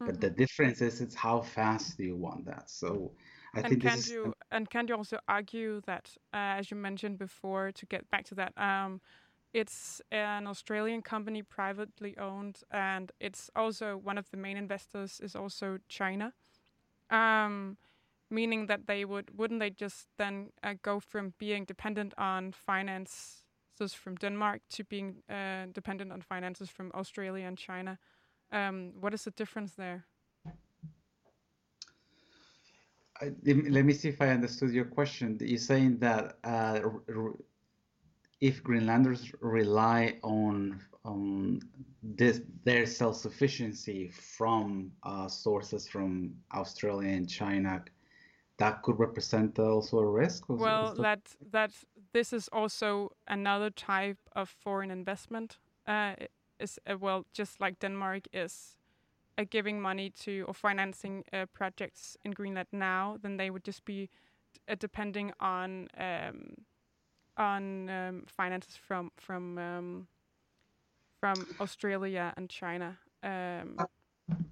Mm-hmm. 0.01 0.05
But 0.05 0.21
the 0.21 0.29
difference 0.29 0.81
is 0.81 1.01
it's 1.01 1.15
how 1.15 1.41
fast 1.41 1.97
do 1.97 2.03
you 2.03 2.15
want 2.15 2.45
that. 2.45 2.69
So 2.69 3.11
I 3.53 3.59
and 3.61 3.69
think 3.69 3.81
can 3.81 3.99
you 4.07 4.33
and 4.51 4.69
can 4.69 4.87
you 4.87 4.95
also 4.95 5.17
argue 5.27 5.81
that, 5.85 6.09
uh, 6.33 6.59
as 6.59 6.69
you 6.69 6.77
mentioned 6.77 7.17
before, 7.17 7.71
to 7.71 7.85
get 7.85 8.09
back 8.11 8.25
to 8.25 8.35
that, 8.35 8.53
um, 8.57 9.01
it's 9.53 10.01
an 10.11 10.45
Australian 10.45 11.01
company, 11.01 11.41
privately 11.41 12.15
owned, 12.17 12.61
and 12.71 13.11
it's 13.19 13.49
also 13.55 13.97
one 13.97 14.17
of 14.17 14.29
the 14.29 14.37
main 14.37 14.57
investors 14.57 15.19
is 15.19 15.35
also 15.35 15.79
China. 15.89 16.33
Um, 17.09 17.77
meaning 18.29 18.67
that 18.67 18.87
they 18.87 19.05
would 19.05 19.37
wouldn't 19.37 19.59
they 19.59 19.69
just 19.69 20.07
then 20.17 20.51
uh, 20.63 20.73
go 20.81 20.99
from 20.99 21.33
being 21.39 21.65
dependent 21.65 22.13
on 22.17 22.51
finances 22.51 23.93
from 23.93 24.15
Denmark 24.15 24.61
to 24.69 24.83
being 24.83 25.23
uh, 25.29 25.65
dependent 25.71 26.11
on 26.11 26.21
finances 26.21 26.69
from 26.69 26.91
Australia 26.93 27.45
and 27.47 27.57
China? 27.57 27.97
Um, 28.51 28.93
what 28.99 29.13
is 29.13 29.23
the 29.23 29.31
difference 29.31 29.73
there? 29.73 30.05
I, 33.19 33.31
let 33.45 33.83
me 33.83 33.93
see 33.93 34.09
if 34.09 34.21
I 34.21 34.29
understood 34.29 34.71
your 34.71 34.85
question. 34.85 35.37
You're 35.41 35.57
saying 35.57 35.97
that 35.99 36.37
uh, 36.43 36.81
if 38.39 38.63
Greenlanders 38.63 39.31
rely 39.41 40.19
on 40.21 40.79
um, 41.03 41.59
this, 42.03 42.41
their 42.63 42.85
self-sufficiency 42.85 44.09
from 44.09 44.91
uh, 45.03 45.27
sources 45.27 45.87
from 45.87 46.35
Australia 46.53 47.09
and 47.09 47.27
China, 47.27 47.83
that 48.57 48.81
could 48.83 48.99
represent 48.99 49.57
also 49.59 49.99
a 49.99 50.05
risk. 50.05 50.49
Well, 50.49 50.93
that 50.95 51.35
that 51.51 51.71
this 52.13 52.33
is 52.33 52.49
also 52.51 53.11
another 53.27 53.69
type 53.69 54.17
of 54.35 54.49
foreign 54.49 54.91
investment. 54.91 55.57
Uh, 55.85 56.15
is 56.59 56.79
uh, 56.89 56.97
well, 56.97 57.25
just 57.33 57.59
like 57.61 57.79
Denmark 57.79 58.27
is 58.33 58.75
uh, 59.37 59.45
giving 59.49 59.81
money 59.81 60.09
to 60.09 60.45
or 60.47 60.53
financing 60.53 61.23
uh, 61.33 61.45
projects 61.53 62.17
in 62.23 62.31
Greenland 62.31 62.67
now, 62.71 63.17
then 63.21 63.37
they 63.37 63.49
would 63.49 63.63
just 63.63 63.85
be 63.85 64.09
uh, 64.69 64.75
depending 64.79 65.33
on 65.39 65.87
um, 65.97 66.55
on 67.37 67.89
um, 67.89 68.23
finances 68.27 68.75
from 68.75 69.11
from 69.17 69.57
um, 69.57 70.07
from 71.19 71.35
Australia 71.59 72.33
and 72.37 72.49
China. 72.49 72.97
Um, 73.23 73.77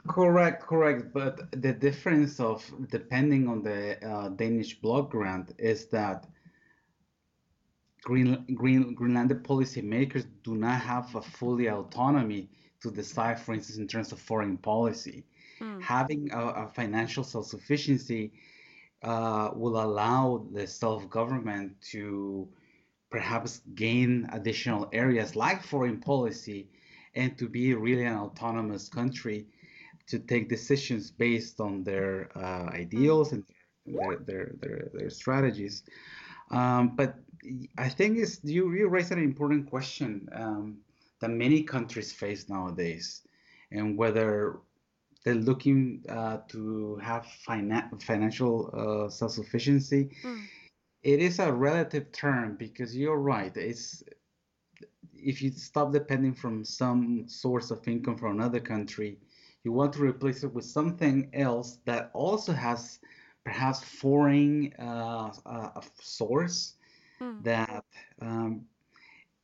correct, 0.08 0.64
correct. 0.64 1.14
But 1.14 1.52
the 1.52 1.74
difference 1.74 2.40
of 2.40 2.64
depending 2.90 3.48
on 3.48 3.62
the 3.62 4.04
uh, 4.06 4.30
Danish 4.30 4.80
block 4.82 5.12
grant 5.12 5.54
is 5.58 5.88
that 5.88 6.28
Green, 8.06 8.46
Green, 8.54 8.96
Greenlandic 8.96 9.42
policymakers 9.42 10.26
do 10.44 10.56
not 10.56 10.80
have 10.80 11.14
a 11.16 11.22
fully 11.22 11.68
autonomy 11.68 12.48
to 12.82 12.92
decide, 12.92 13.40
for 13.40 13.54
instance, 13.56 13.80
in 13.80 13.88
terms 13.88 14.12
of 14.12 14.20
foreign 14.20 14.58
policy. 14.58 15.24
Mm. 15.60 15.82
Having 15.82 16.32
a, 16.32 16.42
a, 16.64 16.68
financial 16.68 17.24
self-sufficiency 17.24 18.32
uh, 19.02 19.50
will 19.56 19.82
allow 19.82 20.46
the 20.54 20.68
self-government 20.68 21.82
to 21.94 22.48
perhaps 23.10 23.62
gain 23.74 24.30
additional 24.34 24.88
areas 24.94 25.36
like 25.36 25.64
foreign 25.64 26.00
policy 26.00 26.68
and 27.16 27.36
to 27.40 27.50
be 27.50 27.74
really 27.74 28.06
an 28.06 28.18
autonomous 28.18 28.88
country 28.88 29.48
to 30.06 30.20
take 30.20 30.48
decisions 30.48 31.10
based 31.10 31.60
on 31.60 31.84
their 31.84 32.30
uh, 32.36 32.70
ideals 32.72 33.32
and 33.32 33.44
their, 33.88 34.18
their, 34.18 34.52
their, 34.62 34.90
their 34.94 35.10
strategies. 35.10 35.84
Um, 36.52 36.96
but 36.96 37.16
I 37.78 37.90
think 37.90 38.18
is 38.18 38.40
you 38.44 38.74
you 38.74 38.88
raise 38.88 39.12
an 39.12 39.20
important 39.20 39.70
question 39.70 40.30
um, 40.34 40.78
that 41.20 41.30
many 41.30 41.64
countries 41.64 42.12
face 42.12 42.50
nowadays, 42.50 43.22
and 43.72 43.98
whether 43.98 44.60
they're 45.24 45.36
looking 45.36 46.04
uh, 46.08 46.38
to 46.50 46.98
have 46.98 47.26
fina- 47.26 47.90
financial 48.00 48.70
uh, 48.74 49.10
self-sufficiency. 49.10 50.12
Mm. 50.24 50.44
It 51.04 51.20
is 51.20 51.40
a 51.40 51.52
relative 51.52 52.12
term 52.12 52.56
because 52.58 52.96
you're 52.96 53.20
right. 53.20 53.56
It's 53.58 54.04
if 55.14 55.42
you 55.42 55.52
stop 55.52 55.92
depending 55.92 56.34
from 56.34 56.64
some 56.64 57.28
source 57.28 57.72
of 57.72 57.88
income 57.88 58.18
from 58.18 58.34
another 58.40 58.60
country, 58.60 59.18
you 59.64 59.72
want 59.72 59.94
to 59.94 60.04
replace 60.04 60.44
it 60.44 60.54
with 60.54 60.66
something 60.66 61.30
else 61.34 61.80
that 61.86 62.12
also 62.14 62.54
has 62.54 63.00
perhaps 63.44 63.84
foreign 63.84 64.74
uh, 64.80 65.32
uh, 65.46 65.82
source 66.00 66.76
Mm. 67.26 67.44
that 67.44 67.86
um, 68.22 68.66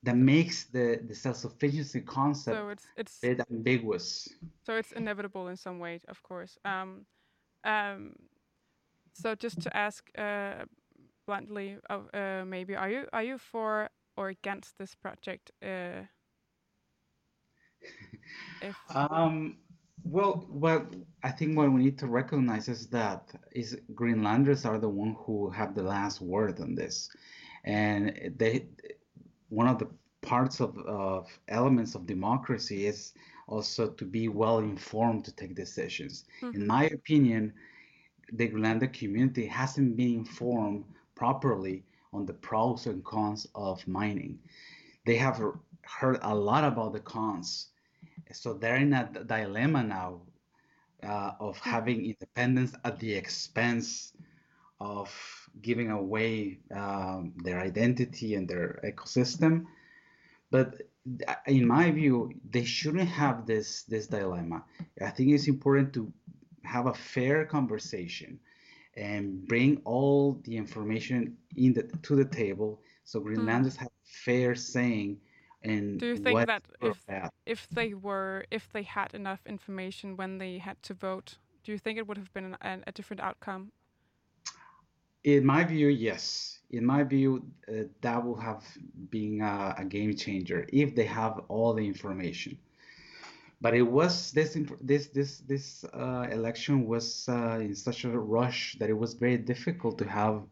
that 0.03 0.17
makes 0.17 0.65
the, 0.65 0.99
the 1.07 1.15
self-sufficiency 1.15 2.01
concept 2.01 2.57
So 2.57 2.69
it's 2.69 2.87
it's 2.95 3.17
a 3.23 3.27
bit 3.27 3.41
ambiguous. 3.51 4.29
so 4.65 4.75
it's 4.75 4.91
inevitable 4.91 5.47
in 5.47 5.57
some 5.57 5.79
way, 5.79 5.99
of 6.07 6.21
course. 6.23 6.57
Um, 6.65 7.05
um, 7.63 8.15
so 9.13 9.35
just 9.35 9.61
to 9.61 9.77
ask 9.77 10.09
uh, 10.17 10.65
bluntly, 11.25 11.77
of 11.89 12.09
uh, 12.13 12.45
maybe 12.45 12.75
are 12.75 12.89
you 12.89 13.07
are 13.13 13.23
you 13.23 13.37
for 13.37 13.89
or 14.17 14.29
against 14.29 14.77
this 14.77 14.95
project? 14.95 15.51
Uh, 15.63 16.05
if 18.61 18.75
Um, 18.95 19.57
well, 20.03 20.47
well, 20.49 20.87
I 21.23 21.31
think 21.31 21.57
what 21.57 21.71
we 21.71 21.83
need 21.83 21.99
to 21.99 22.07
recognize 22.07 22.67
is 22.67 22.87
that 22.87 23.31
is 23.51 23.79
Greenlanders 23.93 24.65
are 24.65 24.79
the 24.79 24.89
one 24.89 25.15
who 25.19 25.49
have 25.51 25.75
the 25.75 25.83
last 25.83 26.21
word 26.21 26.59
on 26.59 26.75
this, 26.75 27.09
and 27.63 28.33
they 28.37 28.65
one 29.49 29.67
of 29.67 29.79
the 29.79 29.87
parts 30.21 30.61
of, 30.61 30.77
of 30.79 31.27
elements 31.47 31.95
of 31.95 32.05
democracy 32.05 32.85
is 32.85 33.13
also 33.47 33.89
to 33.89 34.05
be 34.05 34.27
well 34.27 34.59
informed 34.59 35.25
to 35.25 35.31
take 35.31 35.55
decisions. 35.55 36.25
In 36.53 36.65
my 36.65 36.85
opinion, 36.85 37.53
the 38.31 38.47
Greenlander 38.47 38.87
community 38.87 39.45
hasn't 39.45 39.97
been 39.97 40.13
informed 40.13 40.85
properly 41.15 41.83
on 42.13 42.25
the 42.25 42.33
pros 42.33 42.85
and 42.87 43.03
cons 43.03 43.47
of 43.55 43.85
mining. 43.87 44.39
They 45.05 45.15
have 45.15 45.41
heard 45.83 46.19
a 46.21 46.33
lot 46.33 46.63
about 46.63 46.93
the 46.93 46.99
cons, 46.99 47.69
so 48.31 48.53
they're 48.53 48.77
in 48.77 48.93
a 48.93 49.09
dilemma 49.25 49.83
now 49.83 50.21
uh, 51.03 51.31
of 51.39 51.57
having 51.57 52.05
independence 52.05 52.73
at 52.85 52.99
the 52.99 53.13
expense 53.13 54.13
of 54.81 55.09
giving 55.61 55.91
away 55.91 56.57
um, 56.73 57.33
their 57.45 57.59
identity 57.59 58.35
and 58.35 58.47
their 58.47 58.79
ecosystem. 58.83 59.65
But 60.49 60.81
in 61.45 61.67
my 61.67 61.91
view, 61.91 62.31
they 62.49 62.63
shouldn't 62.63 63.09
have 63.09 63.45
this 63.45 63.83
this 63.83 64.07
dilemma. 64.07 64.63
I 65.01 65.11
think 65.11 65.29
it's 65.31 65.47
important 65.47 65.93
to 65.93 66.11
have 66.63 66.85
a 66.87 66.93
fair 66.93 67.45
conversation 67.45 68.39
and 68.97 69.47
bring 69.47 69.81
all 69.85 70.39
the 70.45 70.57
information 70.57 71.37
in 71.55 71.73
the 71.73 71.83
to 72.05 72.15
the 72.15 72.25
table 72.25 72.81
so 73.03 73.19
Greenlanders 73.19 73.75
have 73.77 73.91
fair 74.25 74.53
saying 74.55 75.17
and 75.63 75.99
Do 75.99 76.07
you 76.07 76.17
think 76.17 76.37
that 76.47 76.63
if- 76.81 77.05
if 77.45 77.67
they 77.69 77.93
were 77.93 78.45
if 78.51 78.63
they 78.73 78.83
had 78.83 79.13
enough 79.13 79.41
information 79.45 80.17
when 80.17 80.37
they 80.37 80.57
had 80.57 80.77
to 80.83 80.93
vote, 80.93 81.37
do 81.63 81.71
you 81.71 81.77
think 81.77 81.97
it 81.99 82.05
would 82.07 82.17
have 82.17 82.33
been 82.33 82.45
an, 82.51 82.57
an, 82.61 82.83
a 82.87 82.91
different 82.91 83.21
outcome? 83.21 83.71
In 85.23 85.45
my 85.45 85.63
view, 85.63 85.87
yes. 85.87 86.59
In 86.71 86.85
my 86.85 87.03
view, 87.03 87.43
uh, 87.67 87.83
that 88.01 88.23
will 88.25 88.35
have 88.39 88.63
been 89.09 89.41
a, 89.41 89.75
a 89.77 89.85
game 89.85 90.15
changer 90.15 90.65
if 90.71 90.95
they 90.95 91.05
have 91.05 91.39
all 91.49 91.73
the 91.73 91.85
information. 91.85 92.57
But 93.61 93.73
it 93.75 93.83
was 93.83 94.31
this 94.31 94.57
this 94.81 95.07
this 95.07 95.39
this 95.39 95.83
uh, 95.85 96.27
election 96.31 96.85
was 96.85 97.27
uh, 97.29 97.59
in 97.61 97.75
such 97.75 98.03
a 98.05 98.09
rush 98.19 98.75
that 98.79 98.89
it 98.89 98.97
was 98.97 99.13
very 99.13 99.37
difficult 99.37 99.97
to 99.99 100.05
have 100.07 100.43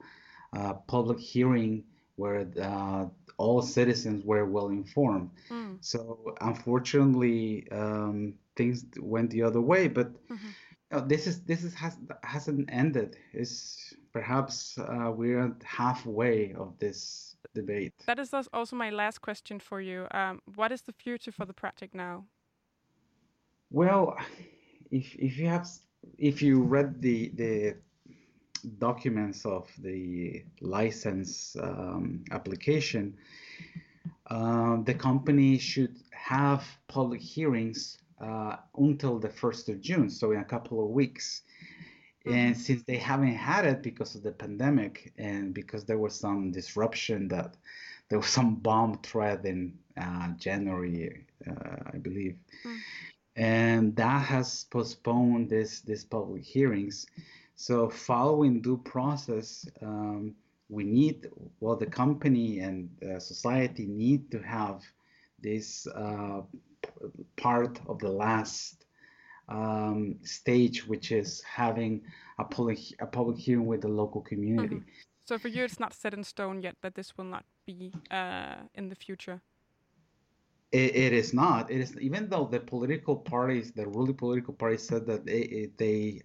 a 0.53 0.73
public 0.75 1.19
hearing 1.19 1.83
where 2.15 2.47
uh, 2.61 3.05
all 3.37 3.61
citizens 3.61 4.23
were 4.25 4.45
well 4.45 4.69
informed. 4.69 5.29
Mm. 5.49 5.77
So 5.81 6.35
unfortunately, 6.41 7.67
um, 7.71 8.33
things 8.55 8.85
went 8.99 9.31
the 9.31 9.43
other 9.43 9.61
way. 9.61 9.87
But 9.87 10.09
Mhm. 10.29 10.53
Uh, 10.91 11.01
this 11.01 11.27
is 11.27 11.41
this 11.41 11.63
is 11.63 11.73
has 11.73 11.97
hasn't 12.23 12.69
ended. 12.71 13.17
It's 13.33 13.93
perhaps 14.11 14.77
uh, 14.77 15.11
we're 15.15 15.45
at 15.45 15.63
halfway 15.63 16.53
of 16.53 16.77
this 16.79 17.35
debate. 17.53 17.93
That 18.07 18.19
is 18.19 18.33
als- 18.33 18.49
also 18.53 18.75
my 18.75 18.89
last 18.89 19.21
question 19.21 19.59
for 19.59 19.81
you. 19.81 20.07
Um, 20.11 20.41
what 20.55 20.71
is 20.71 20.81
the 20.81 20.93
future 20.93 21.31
for 21.31 21.45
the 21.45 21.53
project 21.53 21.93
now? 21.93 22.25
Well, 23.71 24.17
if 24.91 25.15
if 25.15 25.37
you 25.37 25.47
have 25.47 25.67
if 26.17 26.41
you 26.41 26.63
read 26.63 27.01
the 27.01 27.31
the 27.35 27.75
documents 28.79 29.45
of 29.45 29.69
the 29.77 30.43
license 30.59 31.55
um, 31.61 32.23
application, 32.31 33.15
uh, 34.27 34.77
the 34.83 34.93
company 34.93 35.57
should 35.59 35.95
have 36.11 36.63
public 36.87 37.21
hearings 37.21 37.99
uh, 38.19 38.57
until 38.77 39.19
the 39.19 39.29
1st 39.29 39.69
of 39.69 39.81
June, 39.81 40.09
so 40.09 40.31
in 40.31 40.39
a 40.39 40.45
couple 40.45 40.83
of 40.83 40.89
weeks. 40.89 41.43
And 42.25 42.55
since 42.55 42.83
they 42.83 42.97
haven't 42.97 43.35
had 43.35 43.65
it 43.65 43.81
because 43.81 44.13
of 44.13 44.23
the 44.23 44.31
pandemic 44.31 45.13
and 45.17 45.53
because 45.53 45.85
there 45.85 45.97
was 45.97 46.13
some 46.13 46.51
disruption 46.51 47.27
that 47.29 47.55
there 48.09 48.19
was 48.19 48.27
some 48.27 48.55
bomb 48.55 48.99
threat 49.01 49.45
in 49.45 49.77
uh, 49.99 50.29
January, 50.37 51.25
uh, 51.47 51.75
I 51.93 51.97
believe, 51.97 52.37
and 53.35 53.95
that 53.95 54.25
has 54.25 54.65
postponed 54.65 55.49
this 55.49 55.81
this 55.81 56.03
public 56.03 56.43
hearings. 56.43 57.05
So 57.55 57.89
following 57.89 58.61
due 58.61 58.77
process, 58.77 59.67
um, 59.81 60.35
we 60.69 60.83
need 60.83 61.27
well 61.59 61.75
the 61.75 61.85
company 61.85 62.59
and 62.59 62.89
uh, 63.03 63.19
society 63.19 63.85
need 63.85 64.29
to 64.31 64.39
have 64.39 64.81
this 65.41 65.87
uh, 65.87 66.41
part 67.37 67.79
of 67.87 67.99
the 67.99 68.09
last 68.09 68.85
um, 69.49 70.15
stage, 70.23 70.87
which 70.87 71.11
is 71.11 71.41
having 71.41 72.01
a 72.37 72.43
public 72.43 72.79
a 72.99 73.05
public 73.05 73.37
hearing 73.37 73.65
with 73.65 73.81
the 73.81 73.87
local 73.87 74.21
community. 74.21 74.81
So 75.25 75.37
for 75.37 75.49
you, 75.49 75.63
it's 75.63 75.79
not 75.79 75.93
set 75.93 76.13
in 76.13 76.23
stone 76.23 76.61
yet 76.61 76.75
that 76.81 76.95
this 76.95 77.17
will 77.17 77.25
not 77.25 77.45
be 77.65 77.93
uh, 78.09 78.55
in 78.75 78.89
the 78.89 78.95
future. 78.95 79.41
It, 80.71 80.95
it 80.95 81.13
is 81.13 81.33
not. 81.33 81.69
It 81.71 81.81
is 81.81 81.97
even 81.99 82.29
though 82.29 82.45
the 82.45 82.59
political 82.59 83.15
parties, 83.15 83.71
the 83.71 83.87
ruling 83.87 84.15
political 84.15 84.53
parties, 84.53 84.83
said 84.87 85.05
that 85.07 85.25
they 85.25 85.69
they 85.77 86.21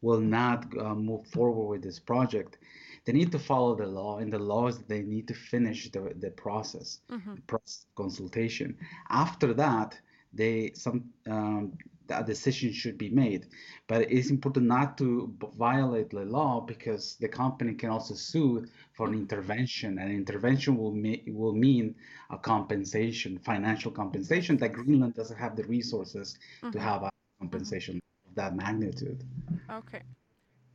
will 0.00 0.20
not 0.20 0.66
uh, 0.78 0.94
move 0.94 1.26
forward 1.26 1.68
with 1.68 1.82
this 1.82 1.98
project. 1.98 2.58
They 3.04 3.12
need 3.12 3.32
to 3.32 3.38
follow 3.38 3.74
the 3.74 3.86
law, 3.86 4.18
and 4.18 4.30
the 4.30 4.38
law 4.38 4.68
is 4.68 4.76
that 4.78 4.88
they 4.88 5.02
need 5.02 5.26
to 5.28 5.34
finish 5.34 5.90
the 5.90 6.12
the 6.18 6.30
process, 6.30 7.00
process 7.46 7.86
consultation. 7.96 8.76
After 9.08 9.54
that, 9.54 9.98
they 10.32 10.72
some 10.74 11.04
um, 11.28 11.78
a 12.10 12.24
decision 12.24 12.72
should 12.72 12.96
be 12.96 13.10
made. 13.10 13.46
But 13.86 14.10
it's 14.10 14.30
important 14.30 14.66
not 14.66 14.96
to 14.98 15.34
violate 15.56 16.10
the 16.10 16.24
law 16.24 16.60
because 16.60 17.16
the 17.16 17.28
company 17.28 17.74
can 17.74 17.90
also 17.90 18.14
sue 18.14 18.66
for 18.92 19.08
an 19.08 19.14
intervention, 19.14 19.98
and 19.98 20.10
intervention 20.10 20.76
will 20.76 20.92
me- 20.92 21.22
will 21.26 21.54
mean 21.54 21.94
a 22.30 22.38
compensation, 22.38 23.38
financial 23.38 23.90
compensation 23.90 24.56
that 24.58 24.72
Greenland 24.72 25.14
doesn't 25.14 25.36
have 25.36 25.56
the 25.56 25.64
resources 25.64 26.38
to 26.72 26.78
have 26.78 27.02
a 27.02 27.10
compensation 27.40 28.00
of 28.26 28.34
that 28.34 28.56
magnitude. 28.56 29.22
Okay. 29.70 30.02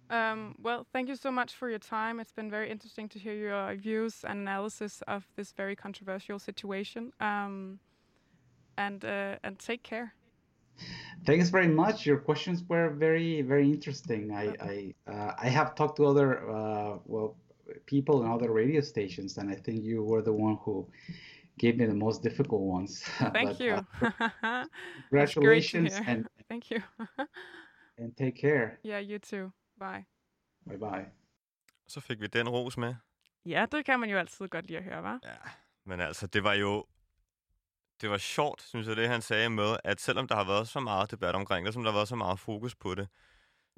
Um, 0.09 0.55
well, 0.61 0.85
thank 0.93 1.09
you 1.09 1.15
so 1.15 1.31
much 1.31 1.55
for 1.55 1.69
your 1.69 1.79
time. 1.79 2.19
It's 2.19 2.31
been 2.31 2.49
very 2.49 2.69
interesting 2.69 3.09
to 3.09 3.19
hear 3.19 3.33
your 3.33 3.75
views 3.75 4.23
and 4.23 4.41
analysis 4.41 5.01
of 5.07 5.27
this 5.35 5.51
very 5.53 5.75
controversial 5.75 6.37
situation. 6.37 7.13
Um, 7.19 7.79
and 8.77 9.03
uh, 9.03 9.36
and 9.43 9.59
take 9.59 9.83
care. 9.83 10.13
Thanks 11.25 11.49
very 11.49 11.67
much. 11.67 12.05
Your 12.05 12.17
questions 12.17 12.63
were 12.69 12.89
very, 12.89 13.41
very 13.41 13.69
interesting. 13.71 14.31
I 14.31 14.45
I, 14.59 14.93
uh, 15.07 15.33
I 15.45 15.49
have 15.49 15.75
talked 15.75 15.97
to 15.97 16.05
other 16.05 16.49
uh, 16.49 16.97
well 17.05 17.36
people 17.86 18.23
in 18.23 18.31
other 18.31 18.51
radio 18.51 18.81
stations, 18.81 19.38
and 19.38 19.49
I 19.51 19.55
think 19.55 19.83
you 19.83 20.03
were 20.03 20.21
the 20.21 20.33
one 20.33 20.57
who 20.65 20.88
gave 21.57 21.77
me 21.77 21.86
the 21.86 21.93
most 21.93 22.23
difficult 22.23 22.62
ones. 22.62 23.03
Thank 23.33 23.49
But, 23.49 23.59
you. 23.59 23.73
uh, 24.01 24.12
That's 24.43 24.69
great 25.09 25.27
to 25.29 25.33
congratulations 25.33 25.93
and 26.07 26.27
Thank 26.49 26.71
you. 26.71 26.81
and 27.97 28.17
take 28.17 28.36
care. 28.41 28.79
yeah, 28.83 28.99
you 28.99 29.19
too. 29.19 29.51
Bye. 29.79 30.05
Bye 30.67 30.77
bye. 30.77 31.05
Så 31.88 32.01
fik 32.01 32.21
vi 32.21 32.27
den 32.27 32.49
ros 32.49 32.77
med. 32.77 32.95
Ja, 33.45 33.65
det 33.71 33.86
kan 33.86 33.99
man 33.99 34.09
jo 34.09 34.17
altid 34.17 34.47
godt 34.47 34.67
lide 34.67 34.77
at 34.77 34.83
høre, 34.83 35.01
hva'? 35.01 35.19
Ja, 35.23 35.49
men 35.86 35.99
altså, 35.99 36.27
det 36.27 36.43
var 36.43 36.53
jo... 36.53 36.86
Det 38.03 38.11
var 38.11 38.17
sjovt, 38.17 38.61
synes 38.61 38.87
jeg, 38.87 38.95
det 38.95 39.07
han 39.09 39.21
sagde 39.21 39.49
med, 39.49 39.77
at 39.83 40.01
selvom 40.01 40.27
der 40.27 40.35
har 40.35 40.43
været 40.43 40.67
så 40.67 40.79
meget 40.79 41.11
debat 41.11 41.35
omkring 41.35 41.65
det, 41.65 41.73
som 41.73 41.83
der 41.83 41.91
har 41.91 41.97
været 41.97 42.07
så 42.07 42.15
meget 42.15 42.39
fokus 42.39 42.75
på 42.75 42.95
det, 42.95 43.07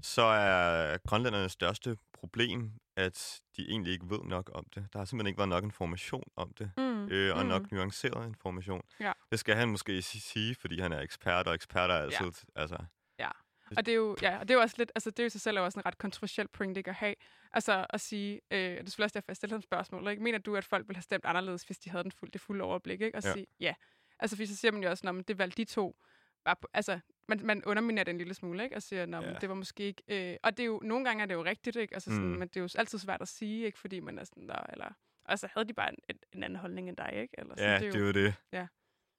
så 0.01 0.21
er 0.21 0.97
grønlændernes 1.07 1.51
største 1.51 1.97
problem, 2.13 2.71
at 2.97 3.41
de 3.57 3.69
egentlig 3.69 3.93
ikke 3.93 4.05
ved 4.09 4.19
nok 4.23 4.51
om 4.53 4.65
det. 4.75 4.88
Der 4.93 4.99
har 4.99 5.05
simpelthen 5.05 5.27
ikke 5.27 5.38
været 5.38 5.49
nok 5.49 5.63
information 5.63 6.23
om 6.35 6.53
det, 6.53 6.71
Mm. 6.77 7.07
øh, 7.09 7.35
og 7.38 7.43
mm. 7.43 7.49
nok 7.49 7.71
nuanceret 7.71 8.27
information. 8.27 8.81
Ja. 8.99 9.11
Det 9.31 9.39
skal 9.39 9.55
han 9.55 9.69
måske 9.69 10.01
si- 10.01 10.19
sige, 10.19 10.55
fordi 10.55 10.79
han 10.79 10.91
er 10.93 10.99
ekspert, 11.01 11.47
og 11.47 11.53
eksperter 11.53 11.93
er 11.95 12.01
altid... 12.01 12.31
Altså, 12.55 12.77
Ja. 13.19 13.29
Og 13.77 13.85
det 13.85 13.91
er 13.91 13.95
jo, 13.95 14.15
ja, 14.21 14.38
og 14.39 14.47
det 14.47 14.53
er 14.53 14.57
jo 14.57 14.61
også 14.61 14.75
lidt, 14.77 14.91
altså 14.95 15.09
det 15.09 15.19
er 15.19 15.23
jo 15.23 15.27
i 15.27 15.29
sig 15.29 15.41
selv 15.41 15.59
også 15.59 15.79
en 15.79 15.85
ret 15.85 15.97
kontroversiel 15.97 16.47
point, 16.47 16.77
ikke 16.77 16.89
at 16.89 16.95
have. 16.95 17.15
Altså 17.51 17.85
at 17.89 18.01
sige, 18.01 18.41
øh, 18.51 18.59
det 18.59 18.71
er 18.71 18.75
selvfølgelig 18.85 19.03
også 19.05 19.13
derfor, 19.13 19.25
jeg 19.29 19.35
stiller 19.35 19.59
spørgsmål, 19.59 20.07
ikke? 20.07 20.23
Mener 20.23 20.38
du, 20.39 20.55
at 20.55 20.65
folk 20.65 20.88
ville 20.88 20.95
have 20.97 21.01
stemt 21.01 21.25
anderledes, 21.25 21.63
hvis 21.63 21.77
de 21.77 21.89
havde 21.89 22.03
den 22.03 22.11
fuld, 22.11 22.31
det 22.31 22.41
fulde 22.41 22.63
overblik, 22.63 23.01
ikke? 23.01 23.17
Og 23.17 23.23
ja. 23.23 23.33
sige, 23.33 23.45
ja. 23.59 23.73
Altså, 24.19 24.36
fordi 24.36 24.45
så 24.45 24.56
siger 24.56 24.71
man 24.71 24.84
jo 24.84 24.89
også, 24.89 25.10
at 25.19 25.28
det 25.28 25.38
valgte 25.38 25.58
de 25.58 25.65
to. 25.65 26.01
Bare 26.45 26.56
på, 26.62 26.67
altså, 26.73 26.99
man, 27.28 27.39
man 27.43 27.65
underminerer 27.65 28.04
det 28.04 28.12
en 28.12 28.17
lille 28.17 28.34
smule, 28.34 28.63
ikke? 28.63 28.75
Og 28.75 28.82
siger, 28.84 29.04
at 29.04 29.10
ja. 29.10 29.34
det 29.41 29.49
var 29.49 29.56
måske 29.56 29.84
ikke... 29.84 30.04
Øh, 30.08 30.38
og 30.43 30.58
det 30.58 30.63
er 30.63 30.67
jo, 30.67 30.80
nogle 30.84 31.06
gange 31.06 31.23
er 31.23 31.25
det 31.28 31.34
jo 31.34 31.43
rigtigt, 31.43 31.75
ikke? 31.75 31.93
Altså, 31.93 32.10
sådan, 32.10 32.25
mm. 32.25 32.38
men 32.38 32.47
det 32.47 32.58
er 32.58 32.62
jo 32.62 32.69
altid 32.75 32.99
svært 32.99 33.21
at 33.21 33.28
sige, 33.28 33.65
ikke? 33.65 33.80
Fordi 33.80 33.99
man 33.99 34.19
er 34.19 34.23
sådan 34.23 34.47
der, 34.49 34.65
eller... 34.73 34.93
Altså, 35.25 35.47
havde 35.54 35.67
de 35.67 35.73
bare 35.73 35.89
en, 35.89 36.17
en 36.34 36.43
anden 36.43 36.60
holdning 36.60 36.89
end 36.89 36.97
dig, 36.97 37.12
ikke? 37.13 37.34
Eller 37.38 37.56
sådan, 37.56 37.82
ja, 37.82 37.88
det 37.88 37.95
er 37.95 37.99
jo 37.99 38.08
det. 38.08 38.15
Det. 38.15 38.36
Ja. 38.51 38.67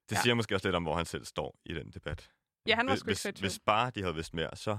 Det 0.09 0.17
ja. 0.17 0.23
siger 0.23 0.35
måske 0.35 0.55
også 0.55 0.69
lidt 0.69 0.77
om, 0.77 0.83
hvor 0.83 0.97
han 0.97 1.07
selv 1.07 1.25
står 1.25 1.59
i 1.65 1.75
den 1.75 1.91
debat. 1.91 2.31
Ja, 2.67 2.75
han 2.75 2.87
var 2.87 2.97
sgu 2.97 3.07
hvis, 3.07 3.25
ikke 3.25 3.41
hvis 3.41 3.59
bare 3.67 3.91
de 3.91 4.03
havde 4.03 4.15
vidst 4.15 4.35
mere, 4.35 4.57
så 4.57 4.79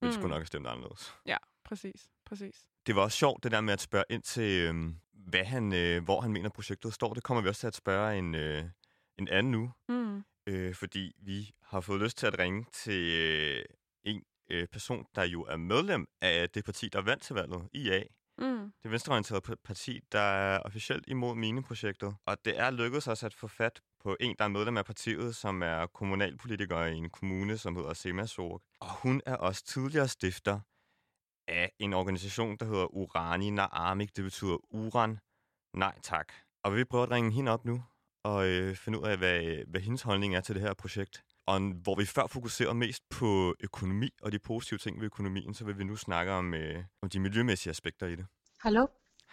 ville 0.00 0.14
mm. 0.14 0.20
sgu 0.20 0.28
nok 0.28 0.38
have 0.38 0.46
stemt 0.46 0.66
anderledes. 0.66 1.14
Ja, 1.26 1.36
præcis. 1.64 2.10
præcis. 2.24 2.64
Det 2.86 2.96
var 2.96 3.02
også 3.02 3.18
sjovt, 3.18 3.44
det 3.44 3.52
der 3.52 3.60
med 3.60 3.72
at 3.72 3.80
spørge 3.80 4.04
ind 4.10 4.22
til, 4.22 4.74
øh, 4.74 4.94
hvad 5.12 5.44
han, 5.44 5.72
øh, 5.72 6.04
hvor 6.04 6.20
han 6.20 6.32
mener, 6.32 6.48
projektet 6.48 6.94
står. 6.94 7.14
Det 7.14 7.22
kommer 7.22 7.42
vi 7.42 7.48
også 7.48 7.60
til 7.60 7.66
at 7.66 7.74
spørge 7.74 8.18
en, 8.18 8.34
øh, 8.34 8.64
en 9.18 9.28
anden 9.28 9.50
nu. 9.50 9.72
Mm. 9.88 10.24
Øh, 10.46 10.74
fordi 10.74 11.12
vi 11.18 11.50
har 11.62 11.80
fået 11.80 12.00
lyst 12.00 12.18
til 12.18 12.26
at 12.26 12.38
ringe 12.38 12.66
til 12.72 13.12
øh, 13.12 13.64
en 14.04 14.22
øh, 14.50 14.66
person, 14.66 15.06
der 15.14 15.24
jo 15.24 15.42
er 15.42 15.56
medlem 15.56 16.06
af 16.20 16.50
det 16.50 16.64
parti, 16.64 16.88
der 16.88 17.02
vandt 17.02 17.22
til 17.22 17.34
valget, 17.34 17.68
IA. 17.72 18.02
Mm. 18.38 18.72
Det 18.82 18.90
venstreorienterede 18.90 19.56
parti, 19.64 20.00
der 20.12 20.20
er 20.20 20.58
officielt 20.58 21.04
imod 21.08 21.34
mineprojektet. 21.34 22.16
Og 22.26 22.44
det 22.44 22.58
er 22.58 22.70
lykkedes 22.70 23.08
os 23.08 23.22
at 23.22 23.34
få 23.34 23.48
fat 23.48 23.80
på 24.00 24.16
en, 24.20 24.36
der 24.38 24.44
er 24.44 24.48
medlem 24.48 24.76
af 24.76 24.84
partiet, 24.84 25.36
som 25.36 25.62
er 25.62 25.86
kommunalpolitiker 25.86 26.84
i 26.84 26.96
en 26.96 27.10
kommune, 27.10 27.58
som 27.58 27.76
hedder 27.76 27.94
Semasog. 27.94 28.62
Og 28.80 28.92
hun 29.02 29.22
er 29.26 29.36
også 29.36 29.64
tidligere 29.64 30.08
stifter 30.08 30.60
af 31.48 31.72
en 31.78 31.92
organisation, 31.92 32.56
der 32.56 32.66
hedder 32.66 32.94
Urani 32.94 33.50
Naamik. 33.50 34.16
Det 34.16 34.24
betyder 34.24 34.74
Uran. 34.74 35.18
Nej 35.74 35.98
tak. 36.02 36.32
Og 36.64 36.76
vi 36.76 36.84
prøver 36.84 37.04
at 37.04 37.10
ringe 37.10 37.32
hende 37.32 37.52
op 37.52 37.64
nu 37.64 37.82
og 38.28 38.46
øh, 38.48 38.76
finde 38.76 39.00
ud 39.00 39.06
af, 39.06 39.18
hvad, 39.18 39.64
hvad 39.66 39.80
hendes 39.80 40.02
holdning 40.02 40.34
er 40.36 40.40
til 40.40 40.54
det 40.54 40.62
her 40.62 40.74
projekt. 40.74 41.24
Og 41.46 41.60
hvor 41.60 41.94
vi 41.94 42.06
før 42.06 42.26
fokuserede 42.26 42.74
mest 42.74 43.02
på 43.10 43.54
økonomi 43.60 44.10
og 44.22 44.32
de 44.32 44.38
positive 44.38 44.78
ting 44.78 44.98
ved 45.00 45.06
økonomien, 45.06 45.54
så 45.54 45.64
vil 45.64 45.78
vi 45.78 45.84
nu 45.84 45.96
snakke 45.96 46.32
om, 46.32 46.54
øh, 46.54 46.84
om 47.02 47.08
de 47.08 47.20
miljømæssige 47.20 47.70
aspekter 47.70 48.06
i 48.06 48.16
det. 48.16 48.26
Hallo? 48.60 48.86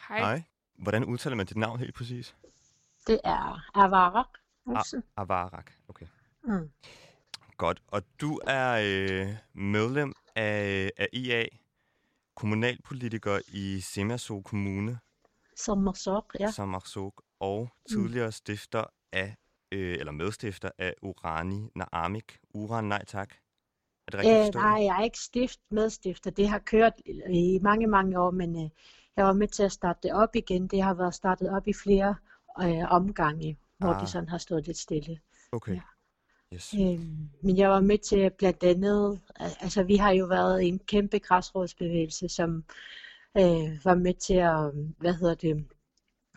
Hej. 0.07 0.19
Hej. 0.19 0.43
Hvordan 0.75 1.05
udtaler 1.05 1.35
man 1.35 1.45
dit 1.45 1.57
navn 1.57 1.79
helt 1.79 1.95
præcis? 1.95 2.35
Det 3.07 3.19
er 3.23 3.61
Avarak. 3.73 4.27
A- 4.67 5.01
Avarak, 5.21 5.71
okay. 5.87 6.05
Mm. 6.43 6.69
Godt. 7.57 7.81
Og 7.87 8.01
du 8.21 8.39
er 8.47 8.71
øh, 8.83 9.35
medlem 9.53 10.13
af, 10.35 10.91
af 10.97 11.07
IA, 11.13 11.45
kommunalpolitiker 12.35 13.39
i 13.47 13.79
Semaso 13.79 14.41
Kommune. 14.41 14.99
Sommersok, 15.57 16.35
ja. 16.39 16.51
Sommersok, 16.51 17.23
og 17.39 17.69
tidligere 17.89 18.31
stifter 18.31 18.83
af, 19.13 19.35
øh, 19.71 19.97
eller 19.99 20.11
medstifter 20.11 20.69
af 20.77 20.93
Urani 21.01 21.69
Naamik. 21.75 22.39
Uran, 22.53 22.83
nej 22.83 23.05
tak. 23.05 23.33
Er 24.07 24.11
det 24.11 24.19
rigtigt 24.19 24.35
Øh, 24.37 24.45
forstået? 24.45 24.63
nej, 24.63 24.83
jeg 24.83 24.99
er 24.99 25.03
ikke 25.03 25.19
stift, 25.19 25.59
medstifter. 25.71 26.31
Det 26.31 26.47
har 26.49 26.59
kørt 26.59 26.93
i 27.29 27.59
mange, 27.61 27.87
mange 27.87 28.19
år, 28.19 28.31
men 28.31 28.55
øh, 28.65 28.69
jeg 29.17 29.25
var 29.25 29.33
med 29.33 29.47
til 29.47 29.63
at 29.63 29.71
starte 29.71 29.99
det 30.03 30.13
op 30.13 30.35
igen. 30.35 30.67
Det 30.67 30.81
har 30.83 30.93
været 30.93 31.13
startet 31.13 31.49
op 31.49 31.67
i 31.67 31.73
flere 31.73 32.15
øh, 32.61 32.91
omgange, 32.91 33.57
hvor 33.77 33.89
Ah. 33.89 34.01
det 34.01 34.09
sådan 34.09 34.29
har 34.29 34.37
stået 34.37 34.67
lidt 34.67 34.77
stille. 34.77 35.19
Okay. 35.51 35.75
Ja. 35.75 35.81
Yes. 36.53 36.73
Øhm, 36.73 37.29
men 37.43 37.57
jeg 37.57 37.69
var 37.69 37.79
med 37.79 37.97
til 37.97 38.29
blandt 38.37 38.63
andet, 38.63 39.21
al- 39.35 39.57
altså 39.61 39.83
vi 39.83 39.95
har 39.95 40.11
jo 40.11 40.25
været 40.25 40.67
en 40.67 40.79
kæmpe 40.79 41.19
græsrådsbevægelse, 41.19 42.29
som 42.29 42.63
øh, 43.37 43.85
var 43.85 43.95
med 43.95 44.13
til 44.13 44.33
at, 44.33 44.71
hvad 44.97 45.13
hedder 45.13 45.35
det, 45.35 45.67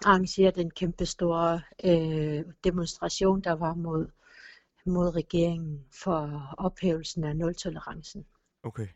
arrangere 0.04 0.50
den 0.50 0.70
kæmpe 0.70 1.06
store 1.06 1.60
øh, 1.84 2.44
demonstration, 2.64 3.40
der 3.40 3.52
var 3.52 3.74
mod, 3.74 4.06
mod 4.86 5.14
regeringen 5.14 5.86
for 5.92 6.54
ophævelsen 6.58 7.24
af 7.24 7.36
nul-tolerancen. 7.36 8.26
Okay. 8.62 8.88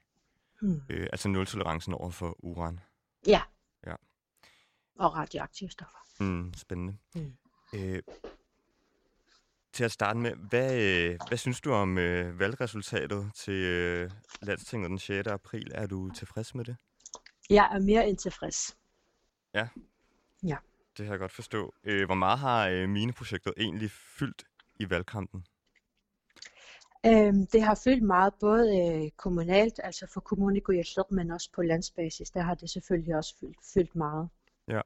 Hmm. 0.61 0.81
Øh, 0.89 1.09
altså 1.13 1.29
nul-tolerancen 1.29 1.95
over 1.95 2.11
for 2.11 2.37
uran. 2.39 2.81
Ja. 3.27 3.43
Ja. 3.87 3.95
Og 4.99 5.15
radioaktive 5.15 5.71
stoffer. 5.71 5.99
Mm, 6.21 6.53
spændende. 6.55 6.97
Mm. 7.15 7.37
Øh, 7.75 8.03
til 9.73 9.85
at 9.85 9.93
starte 9.93 10.19
med, 10.19 10.35
hvad, 10.35 10.83
øh, 10.83 11.19
hvad 11.29 11.39
synes 11.39 11.61
du 11.61 11.73
om 11.73 11.99
øh, 11.99 12.39
valgresultatet 12.39 13.31
til 13.35 13.55
øh, 13.55 14.11
landstinget 14.43 14.91
den 14.91 14.99
6. 14.99 15.27
april? 15.27 15.71
Er 15.75 15.87
du 15.87 16.11
tilfreds 16.11 16.55
med 16.55 16.65
det? 16.65 16.77
Jeg 17.51 17.71
er 17.75 17.81
mere 17.81 18.09
end 18.09 18.17
tilfreds. 18.17 18.77
Det 20.97 21.07
har 21.07 21.13
jeg 21.13 21.21
godt 21.21 21.33
forstå. 21.33 21.75
Øh, 21.85 22.07
hvor 22.07 22.15
meget 22.15 22.39
har 22.39 22.69
øh, 22.69 22.89
mineprojektet 22.89 23.53
egentlig 23.57 23.91
fyldt 23.91 24.45
i 24.81 24.91
valgkampen? 24.91 25.45
Øhm, 27.07 27.47
det 27.47 27.63
har 27.63 27.81
fyldt 27.85 28.03
meget, 28.03 28.35
både 28.41 28.81
øh, 28.81 29.11
kommunalt, 29.11 29.81
altså 29.85 30.07
for 30.15 30.21
kommunikation, 30.21 31.07
men 31.11 31.31
også 31.31 31.51
på 31.55 31.63
landsbasis. 31.63 32.31
Der 32.31 32.41
har 32.41 32.55
det 32.55 32.71
selvfølgelig 32.71 33.17
også 33.17 33.35
fyldt, 33.41 33.59
fyldt 33.75 33.97
meget. 33.97 34.29
Ja. 34.69 34.81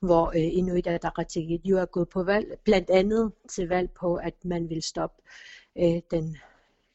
Hvor 0.00 0.28
øh, 0.28 0.58
Inuit 0.58 0.86
Ataqatigiit 0.86 1.60
jo 1.64 1.78
er 1.78 1.86
gået 1.86 2.08
på 2.08 2.22
valg, 2.22 2.58
blandt 2.64 2.90
andet 2.90 3.32
til 3.48 3.68
valg 3.68 3.90
på, 3.90 4.16
at 4.16 4.44
man 4.44 4.68
vil 4.68 4.82
stoppe 4.82 5.22
øh, 5.78 6.00
den 6.10 6.36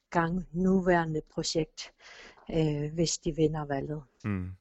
gang 0.10 0.48
nuværende 0.52 1.22
projekt, 1.34 1.94
øh, 2.52 2.94
hvis 2.94 3.18
de 3.18 3.36
vinder 3.36 3.66
valget. 3.66 4.04
Mm. 4.24 4.52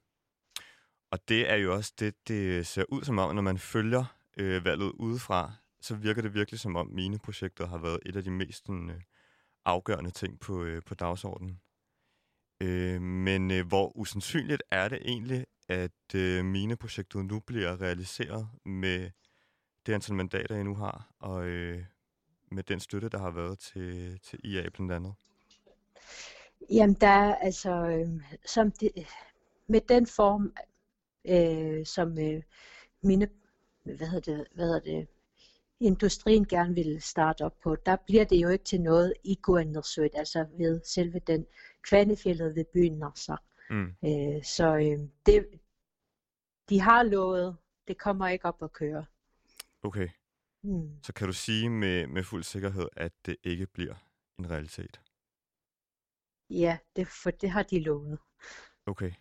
Og 1.14 1.28
det 1.28 1.50
er 1.50 1.56
jo 1.56 1.74
også 1.74 1.92
det, 1.98 2.28
det 2.28 2.66
ser 2.66 2.84
ud 2.88 3.04
som 3.04 3.18
om, 3.18 3.34
når 3.34 3.42
man 3.42 3.58
følger 3.58 4.04
øh, 4.36 4.64
valget 4.64 4.92
udefra, 4.92 5.52
så 5.80 5.94
virker 5.94 6.22
det 6.22 6.34
virkelig 6.34 6.60
som 6.60 6.76
om 6.76 6.86
mineprojektet 6.86 7.68
har 7.68 7.78
været 7.78 8.00
et 8.06 8.16
af 8.16 8.24
de 8.24 8.30
mest 8.30 8.70
øh, 8.70 9.00
afgørende 9.64 10.10
ting 10.10 10.40
på, 10.40 10.64
øh, 10.64 10.82
på 10.82 10.94
dagsordenen. 10.94 11.60
Øh, 12.60 13.02
men 13.02 13.50
øh, 13.50 13.66
hvor 13.66 13.96
usandsynligt 13.96 14.62
er 14.70 14.88
det 14.88 14.98
egentlig, 15.04 15.46
at 15.68 16.14
øh, 16.14 16.44
mineprojektet 16.44 17.24
nu 17.24 17.40
bliver 17.40 17.80
realiseret 17.80 18.48
med 18.64 19.10
det 19.86 19.92
antal 19.92 20.14
mandater, 20.14 20.54
jeg 20.54 20.64
nu 20.64 20.74
har, 20.74 21.14
og 21.20 21.46
øh, 21.46 21.84
med 22.50 22.62
den 22.62 22.80
støtte, 22.80 23.08
der 23.08 23.18
har 23.18 23.30
været 23.30 23.58
til, 23.58 24.20
til 24.22 24.40
IA 24.44 24.68
blandt 24.68 24.92
andet? 24.92 25.14
Jamen, 26.70 26.96
der 27.00 27.06
er 27.06 27.34
altså, 27.34 27.70
øh, 27.70 28.08
som 28.46 28.70
det, 28.70 28.90
med 29.66 29.80
den 29.88 30.06
form, 30.06 30.52
øh, 31.28 31.86
som 31.86 32.18
øh, 32.18 32.42
mine, 33.02 33.28
hvad 33.84 34.06
hedder 34.08 34.36
det, 34.36 34.46
hvad 34.54 34.64
hedder 34.64 34.80
det, 34.80 35.08
industrien 35.80 36.46
gerne 36.46 36.74
vil 36.74 37.02
starte 37.02 37.44
op 37.44 37.58
på, 37.62 37.76
der 37.76 37.96
bliver 38.06 38.24
det 38.24 38.36
jo 38.42 38.48
ikke 38.48 38.64
til 38.64 38.80
noget 38.80 39.14
i 39.24 39.38
Guandersøt, 39.42 40.10
altså 40.14 40.46
ved 40.58 40.80
selve 40.84 41.18
den 41.18 41.46
kvanefjellet 41.82 42.54
ved 42.54 42.64
byen 42.64 42.98
Narsaq. 42.98 43.38
Mm. 43.70 43.94
Øh, 44.04 44.44
så 44.44 44.76
øh, 44.76 45.08
det, 45.26 45.60
de 46.68 46.80
har 46.80 47.02
lovet, 47.02 47.56
det 47.88 47.98
kommer 47.98 48.28
ikke 48.28 48.44
op 48.44 48.62
at 48.62 48.72
køre. 48.72 49.06
Okay, 49.82 50.08
Mm. 50.66 51.02
så 51.02 51.12
kan 51.12 51.26
du 51.26 51.32
sige 51.32 51.70
med, 51.70 52.06
med 52.06 52.24
fuld 52.24 52.42
sikkerhed, 52.42 52.88
at 52.96 53.12
det 53.26 53.36
ikke 53.42 53.66
bliver 53.66 53.94
en 54.38 54.50
realitet? 54.50 55.00
Ja, 56.50 56.78
det, 56.96 57.08
for 57.08 57.30
det 57.30 57.50
har 57.50 57.62
de 57.62 57.80
lovet. 57.80 58.18
Okay. 58.86 59.12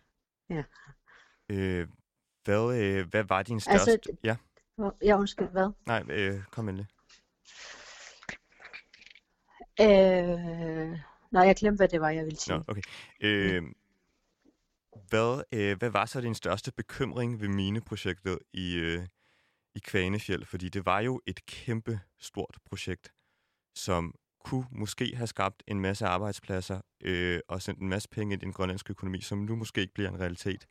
Ja. 0.50 0.64
Øh, 1.48 1.88
hvad, 2.44 2.78
øh, 2.82 3.08
hvad 3.10 3.24
var 3.24 3.42
din 3.42 3.54
Altså, 3.56 3.70
største... 3.84 4.00
ja, 4.24 4.36
Hvor- 4.76 4.96
Ja, 5.02 5.18
undskyld, 5.18 5.48
hvad? 5.48 5.70
nej, 5.86 6.02
øh, 6.10 6.42
kom 6.50 6.68
endelig. 6.68 6.86
Øh, 9.80 10.98
nej, 11.32 11.42
jeg 11.46 11.56
glemte, 11.56 11.76
hvad 11.76 11.88
det 11.88 12.00
var, 12.00 12.10
jeg 12.10 12.24
ville 12.24 12.38
sige. 12.38 12.56
Nå, 12.56 12.64
okay. 12.68 12.82
Øh, 13.20 13.62
hvad, 15.08 15.42
øh, 15.52 15.78
hvad 15.78 15.90
var 15.90 16.06
så 16.06 16.20
din 16.20 16.34
største 16.34 16.72
bekymring 16.72 17.40
ved 17.40 17.48
mineprojektet 17.48 18.38
i, 18.52 18.74
øh, 18.76 19.06
i 19.74 19.78
Kvanefjeld? 19.78 20.44
Fordi 20.44 20.68
det 20.68 20.86
var 20.86 21.00
jo 21.00 21.20
et 21.26 21.46
kæmpe 21.46 22.00
stort 22.18 22.58
projekt, 22.64 23.12
som 23.74 24.14
kunne 24.44 24.66
måske 24.70 25.16
have 25.16 25.26
skabt 25.26 25.62
en 25.66 25.80
masse 25.80 26.06
arbejdspladser 26.06 26.80
øh, 27.02 27.40
og 27.48 27.62
sendt 27.62 27.80
en 27.80 27.88
masse 27.88 28.08
penge 28.08 28.32
ind 28.32 28.42
i 28.42 28.44
den 28.44 28.52
grønlandske 28.52 28.90
økonomi, 28.90 29.20
som 29.20 29.38
nu 29.38 29.56
måske 29.56 29.80
ikke 29.80 29.94
bliver 29.94 30.08
en 30.10 30.20
realitet. 30.20 30.66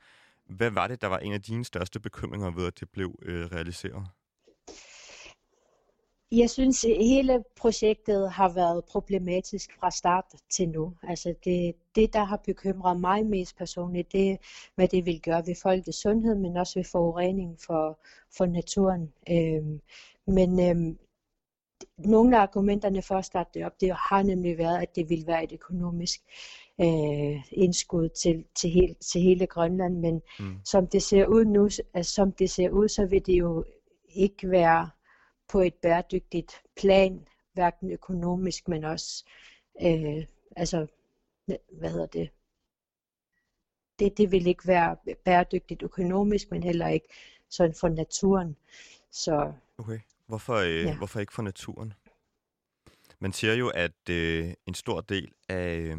Hvad 0.46 0.72
var 0.72 0.88
det, 0.88 1.02
der 1.02 1.08
var 1.08 1.18
en 1.18 1.34
af 1.34 1.41
dine 1.41 1.66
største 1.66 2.00
bekymringer 2.00 2.52
ved, 2.52 2.68
at 2.68 2.80
det 2.80 2.89
blev 2.89 3.20
øh, 3.22 3.46
realiseret? 3.46 4.08
Jeg 6.32 6.50
synes, 6.50 6.86
at 6.86 7.06
hele 7.06 7.44
projektet 7.56 8.32
har 8.32 8.50
været 8.50 8.86
problematisk 8.86 9.80
fra 9.80 9.91
start 9.91 10.26
til 10.50 10.70
nu. 10.70 10.94
Altså 11.04 11.34
det, 11.44 11.76
det, 11.96 12.14
der 12.14 12.24
har 12.24 12.38
bekymret 12.38 13.00
mig 13.00 13.26
mest 13.26 13.58
personligt, 13.58 14.12
det 14.12 14.32
er, 14.32 14.38
hvad 14.76 14.88
det 14.88 15.06
vil 15.06 15.22
gøre 15.22 15.44
ved 15.48 15.56
folkets 15.64 16.02
sundhed, 16.02 16.36
men 16.36 16.58
også 16.58 16.80
ved 16.80 16.86
forureningen 16.91 17.58
for, 17.58 18.00
for 18.38 18.46
naturen. 18.46 19.14
Øhm, 19.30 19.82
men 20.28 20.70
øhm, 20.70 20.98
nogle 21.98 22.38
af 22.38 22.41
argumenterne 22.41 23.02
for 23.02 23.16
at 23.16 23.26
starte 23.26 23.50
det 23.54 23.66
op, 23.66 23.82
det 23.82 23.91
har 23.91 24.24
nemlig 24.24 24.58
været, 24.58 24.82
at 24.82 24.96
det 24.96 25.10
ville 25.10 25.28
være 25.28 25.44
et 25.44 25.52
økonomisk 25.52 26.22
øh, 26.82 27.52
indskud 27.52 28.10
til, 28.10 28.46
til, 28.56 28.70
hele, 28.70 28.94
til 28.94 29.22
hele 29.22 29.48
Grønland, 29.48 29.98
men 29.98 30.22
mm. 30.40 30.56
som 30.66 30.88
det 30.88 31.04
ser 31.04 31.26
ud 31.26 31.46
nu, 31.46 31.70
altså, 31.94 32.14
som 32.14 32.32
det 32.32 32.50
ser 32.50 32.70
ud, 32.70 32.88
så 32.88 33.06
vil 33.06 33.26
det 33.26 33.34
jo 33.34 33.66
ikke 34.10 34.50
være 34.50 34.90
på 35.48 35.60
et 35.60 35.74
bæredygtigt 35.74 36.62
plan, 36.78 37.28
hverken 37.54 37.92
økonomisk, 37.92 38.68
men 38.68 38.84
også, 38.84 39.26
øh, 39.82 40.26
altså, 40.56 40.88
hvad 41.72 41.90
hedder 41.90 42.06
det, 42.06 42.30
det, 44.00 44.18
det 44.18 44.32
vil 44.32 44.48
ikke 44.48 44.68
være 44.68 44.98
bæredygtigt 45.26 45.84
økonomisk, 45.84 46.52
men 46.52 46.64
heller 46.64 46.88
ikke 46.88 47.08
sådan 47.50 47.76
for 47.76 47.90
naturen. 47.90 48.56
Så, 49.12 49.54
okay. 49.78 50.00
Hvorfor, 50.28 50.56
øh, 50.56 50.84
ja. 50.84 50.98
hvorfor 50.98 51.20
ikke 51.20 51.34
for 51.34 51.42
naturen? 51.42 51.94
Man 53.20 53.34
siger 53.34 53.54
jo, 53.54 53.70
at 53.70 54.10
øh, 54.10 54.54
en 54.66 54.74
stor 54.74 55.02
del 55.02 55.32
af, 55.50 55.78
øh, 55.78 55.98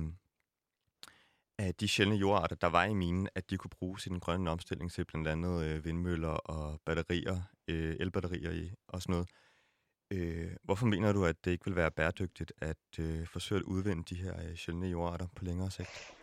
af 1.58 1.74
de 1.74 1.88
sjældne 1.88 2.16
jordarter, 2.16 2.56
der 2.56 2.66
var 2.66 2.84
i 2.84 2.94
minen, 2.94 3.28
at 3.34 3.50
de 3.50 3.56
kunne 3.56 3.70
bruges 3.70 4.06
i 4.06 4.08
den 4.08 4.20
grønne 4.20 4.50
omstilling 4.50 4.92
til 4.92 5.04
blandt 5.04 5.28
andet 5.28 5.64
øh, 5.64 5.84
vindmøller 5.84 6.28
og 6.28 6.80
batterier, 6.86 7.42
øh, 7.68 7.96
elbatterier 8.00 8.50
i, 8.50 8.70
og 8.88 9.02
sådan 9.02 9.12
noget. 9.12 9.28
Øh, 10.10 10.50
hvorfor 10.62 10.86
mener 10.86 11.12
du, 11.12 11.24
at 11.24 11.36
det 11.44 11.50
ikke 11.50 11.64
vil 11.64 11.76
være 11.76 11.90
bæredygtigt 11.90 12.52
at 12.60 12.98
øh, 12.98 13.26
forsøge 13.26 13.58
at 13.58 13.64
udvinde 13.64 14.02
de 14.04 14.22
her 14.22 14.34
øh, 14.48 14.56
sjældne 14.56 14.86
jordarter 14.86 15.26
på 15.36 15.44
længere 15.44 15.70
sigt? 15.70 16.14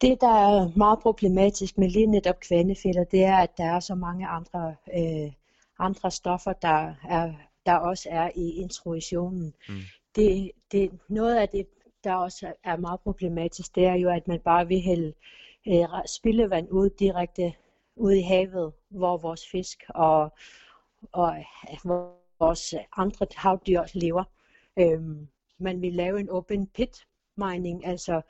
Det, 0.00 0.20
der 0.20 0.28
er 0.28 0.76
meget 0.76 0.98
problematisk 0.98 1.78
med 1.78 1.88
lige 1.88 2.06
netop 2.06 2.40
kvandefælder, 2.40 3.04
det 3.04 3.24
er, 3.24 3.36
at 3.36 3.56
der 3.56 3.64
er 3.64 3.80
så 3.80 3.94
mange 3.94 4.26
andre, 4.26 4.74
øh, 4.98 5.32
andre 5.78 6.10
stoffer, 6.10 6.52
der, 6.52 6.94
er, 7.08 7.32
der 7.66 7.74
også 7.74 8.08
er 8.12 8.30
i 8.34 8.50
introduktionen. 8.50 9.54
Mm. 9.68 9.74
Det, 10.16 10.50
det, 10.72 10.90
noget 11.08 11.36
af 11.36 11.48
det, 11.48 11.66
der 12.04 12.14
også 12.14 12.52
er 12.64 12.76
meget 12.76 13.00
problematisk, 13.00 13.74
det 13.74 13.86
er 13.86 13.94
jo, 13.94 14.10
at 14.10 14.28
man 14.28 14.40
bare 14.40 14.68
vil 14.68 14.80
hælde 14.80 15.14
øh, 15.68 15.84
spildevand 16.06 16.68
ud 16.70 16.90
direkte 16.90 17.52
ud 17.96 18.12
i 18.12 18.20
havet, 18.22 18.72
hvor 18.88 19.16
vores 19.16 19.48
fisk 19.50 19.84
og, 19.88 20.32
og 21.12 21.36
vores 22.38 22.74
andre 22.96 23.26
havdyr 23.36 23.82
lever. 23.94 24.24
Øhm, 24.78 25.28
man 25.58 25.82
vil 25.82 25.92
lave 25.92 26.20
en 26.20 26.28
open 26.28 26.66
pit 26.66 27.06
mining, 27.36 27.86
altså 27.86 28.22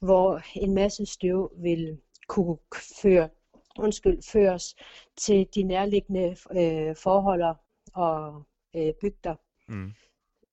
hvor 0.00 0.40
en 0.54 0.74
masse 0.74 1.06
støv 1.06 1.52
vil 1.56 2.00
kunne 2.28 2.58
føre, 3.02 3.28
undskyld, 3.78 4.22
føres 4.32 4.76
til 5.16 5.48
de 5.54 5.62
nærliggende 5.62 6.36
øh, 6.50 6.96
forhold 6.96 7.42
og 7.94 8.42
øh, 8.76 8.94
bygder. 9.00 9.34
Mm. 9.68 9.92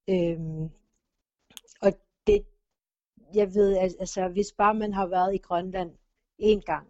Øhm, 0.10 0.70
og 1.82 1.94
det, 2.28 2.46
jeg 3.34 3.54
ved, 3.54 3.78
altså 3.78 4.28
hvis 4.28 4.52
bare 4.58 4.74
man 4.74 4.94
har 4.94 5.06
været 5.06 5.36
i 5.36 5.38
Grønland 5.38 5.92
en 6.38 6.62
gang 6.62 6.88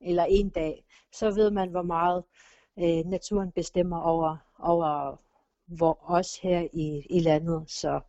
eller 0.00 0.24
en 0.24 0.48
dag, 0.48 0.84
så 1.12 1.30
ved 1.30 1.50
man, 1.50 1.70
hvor 1.70 1.82
meget 1.82 2.24
øh, 2.78 3.10
naturen 3.10 3.52
bestemmer 3.52 4.00
over, 4.00 4.36
over 4.58 5.16
hvor 5.66 5.98
os 6.10 6.38
her 6.38 6.68
i, 6.72 7.06
i 7.10 7.20
landet. 7.20 7.70
Så 7.70 8.00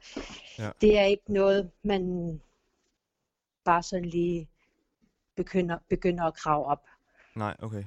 ja. 0.59 0.71
det 0.81 0.99
er 0.99 1.03
ikke 1.03 1.33
noget, 1.33 1.71
man 1.83 2.41
bare 3.65 3.83
sådan 3.83 4.05
lige 4.05 4.49
begynder, 5.35 5.77
begynder 5.89 6.23
at 6.23 6.33
krave 6.33 6.65
op. 6.65 6.87
Nej, 7.35 7.55
okay. 7.59 7.83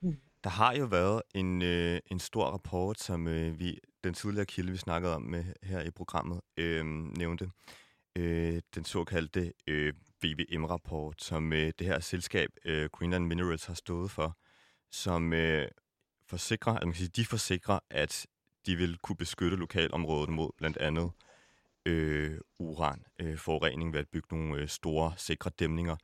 Hmm. 0.00 0.16
Der 0.44 0.50
har 0.50 0.74
jo 0.74 0.84
været 0.84 1.22
en, 1.34 1.62
øh, 1.62 2.00
en 2.10 2.18
stor 2.18 2.44
rapport, 2.44 3.00
som 3.00 3.28
øh, 3.28 3.58
vi, 3.58 3.80
den 4.04 4.14
tidligere 4.14 4.46
kilde, 4.46 4.72
vi 4.72 4.78
snakkede 4.78 5.14
om 5.14 5.22
med, 5.22 5.44
her 5.62 5.80
i 5.82 5.90
programmet, 5.90 6.40
øh, 6.56 6.84
nævnte. 7.18 7.50
Øh, 8.16 8.62
den 8.74 8.84
såkaldte 8.84 9.52
øh, 9.66 9.94
VVM-rapport, 10.24 11.22
som 11.22 11.52
øh, 11.52 11.72
det 11.78 11.86
her 11.86 12.00
selskab, 12.00 12.50
øh, 12.64 12.88
Greenland 12.92 13.26
Minerals, 13.26 13.64
har 13.64 13.74
stået 13.74 14.10
for, 14.10 14.36
som 14.90 15.32
øh, 15.32 15.68
forsikrer, 16.26 16.72
altså 16.72 16.86
man 16.86 16.92
kan 16.92 16.98
sige, 16.98 17.08
de 17.08 17.26
forsikrer, 17.26 17.78
at 17.90 18.26
de 18.66 18.76
vil 18.76 18.98
kunne 18.98 19.16
beskytte 19.16 19.56
lokalområdet 19.56 20.28
mod 20.30 20.50
blandt 20.56 20.76
andet 20.76 21.10
øh, 21.86 22.40
uran, 22.58 23.04
øh, 23.18 23.38
forurening 23.38 23.92
ved 23.92 24.00
at 24.00 24.08
bygge 24.08 24.36
nogle 24.36 24.62
øh, 24.62 24.68
store, 24.68 25.12
sikre 25.16 25.50
dæmninger. 25.58 25.96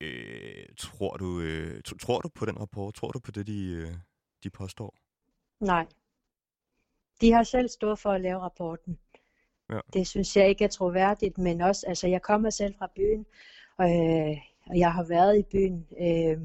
Øh, 0.00 0.66
tror, 0.78 1.16
du, 1.16 1.40
øh, 1.40 1.82
tror 1.82 2.20
du 2.20 2.28
på 2.28 2.44
den 2.44 2.60
rapport? 2.60 2.94
Tror 2.94 3.10
du 3.10 3.18
på 3.18 3.30
det, 3.30 3.46
de, 3.46 3.72
øh, 3.72 3.94
de 4.42 4.50
påstår? 4.50 4.94
Nej. 5.60 5.86
De 7.20 7.32
har 7.32 7.42
selv 7.42 7.68
stået 7.68 7.98
for 7.98 8.10
at 8.10 8.20
lave 8.20 8.40
rapporten. 8.40 8.98
Ja. 9.70 9.80
Det 9.92 10.06
synes 10.06 10.36
jeg 10.36 10.48
ikke 10.48 10.64
er 10.64 10.68
troværdigt, 10.68 11.38
men 11.38 11.60
også, 11.60 11.86
altså 11.86 12.08
jeg 12.08 12.22
kommer 12.22 12.50
selv 12.50 12.74
fra 12.78 12.90
byen, 12.96 13.26
øh, 13.80 14.38
og 14.66 14.78
jeg 14.78 14.92
har 14.92 15.04
været 15.04 15.38
i 15.38 15.42
byen 15.42 15.86
øh, 16.00 16.38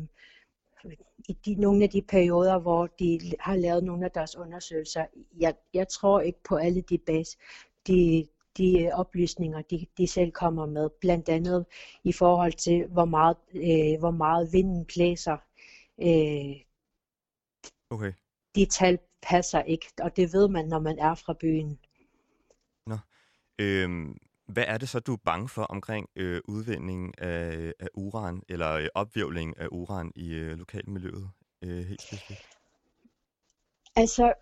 i 1.30 1.34
de, 1.45 1.55
nogle 1.55 1.84
af 1.84 1.89
de 1.89 2.01
perioder, 2.01 2.59
hvor 2.59 2.88
de 2.88 3.20
har 3.39 3.55
lavet 3.55 3.84
nogle 3.84 4.05
af 4.05 4.11
deres 4.11 4.36
undersøgelser. 4.36 5.05
Jeg, 5.38 5.55
jeg 5.74 5.88
tror 5.88 6.22
ikke 6.22 6.39
på 6.43 6.55
alle 6.55 6.82
de 6.82 6.97
base, 6.97 7.38
de, 7.88 8.28
de 8.57 8.91
oplysninger, 8.93 9.61
de, 9.61 9.86
de 9.97 10.07
selv 10.07 10.32
kommer 10.32 10.65
med, 10.65 10.89
blandt 11.01 11.30
andet 11.30 11.65
i 12.03 12.13
forhold 12.13 12.53
til, 12.53 12.86
hvor 12.88 13.05
meget, 13.05 13.38
øh, 13.53 13.99
hvor 13.99 14.11
meget 14.11 14.53
vinden 14.53 14.86
blæser. 14.86 15.38
Øh, 16.01 16.55
okay. 17.89 18.13
De 18.55 18.65
tal 18.65 18.99
passer 19.22 19.61
ikke, 19.61 19.86
og 20.01 20.15
det 20.15 20.34
ved 20.34 20.47
man, 20.47 20.67
når 20.67 20.80
man 20.80 20.99
er 20.99 21.15
fra 21.15 21.34
byen. 21.34 21.80
Øhm, 23.60 24.18
hvad 24.47 24.64
er 24.68 24.78
det 24.78 24.89
så, 24.89 24.99
du 24.99 25.14
er 25.14 25.18
bange 25.26 25.49
for 25.49 25.62
omkring 25.62 26.10
øh, 26.16 26.41
udvindingen 26.47 27.14
af, 27.18 27.74
af 27.80 27.88
uran, 27.93 28.41
eller 28.49 28.72
øh, 28.72 28.88
opvirvling 28.95 29.60
af 29.60 29.68
uran 29.72 30.12
i 30.16 30.34
øh, 30.34 30.57
lokalmiljøet, 30.57 31.30
øh, 31.62 31.86
helt 31.86 32.01
specifikt? 32.01 32.47
Altså, 33.95 34.34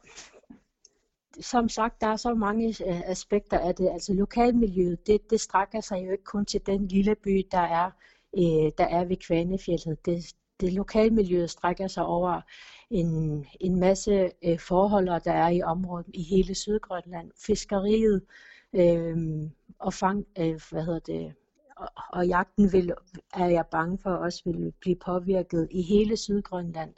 som 1.39 1.69
sagt, 1.69 2.01
der 2.01 2.07
er 2.07 2.15
så 2.15 2.33
mange 2.33 2.67
øh, 2.67 3.01
aspekter 3.05 3.59
af 3.59 3.75
det. 3.75 3.89
Altså 3.89 4.13
lokalmiljøet, 4.13 5.07
det, 5.07 5.29
det 5.29 5.41
strækker 5.41 5.81
sig 5.81 6.05
jo 6.05 6.11
ikke 6.11 6.23
kun 6.23 6.45
til 6.45 6.61
den 6.65 6.87
lille 6.87 7.15
by, 7.15 7.47
der 7.51 7.59
er, 7.59 7.91
øh, 8.37 8.71
der 8.77 8.85
er 8.85 9.05
ved 9.05 9.17
Kvanefjellet. 9.17 10.05
Det, 10.05 10.33
det 10.59 10.73
lokalmiljøet 10.73 11.49
strækker 11.49 11.87
sig 11.87 12.05
over 12.05 12.41
en, 12.89 13.45
en 13.59 13.79
masse 13.79 14.31
øh, 14.43 14.59
forhold, 14.59 15.21
der 15.23 15.33
er 15.33 15.49
i 15.49 15.61
området 15.61 16.05
i 16.13 16.23
hele 16.23 16.55
Sydgrønland. 16.55 17.31
Fiskeriet 17.45 18.21
øh, 18.21 18.27
Øh, 18.73 19.17
og 19.79 19.93
fang, 19.93 20.27
øh, 20.39 20.61
hvad 20.71 20.85
hedder 20.85 20.99
det, 20.99 21.33
og, 21.77 21.89
og 22.13 22.27
jagten 22.27 22.73
vil, 22.73 22.93
er 23.33 23.45
jeg 23.45 23.65
bange 23.71 23.97
for 23.97 24.09
også 24.09 24.41
vil 24.45 24.73
blive 24.79 24.95
påvirket 24.95 25.67
i 25.71 25.81
hele 25.81 26.17
Sydgrønland. 26.17 26.93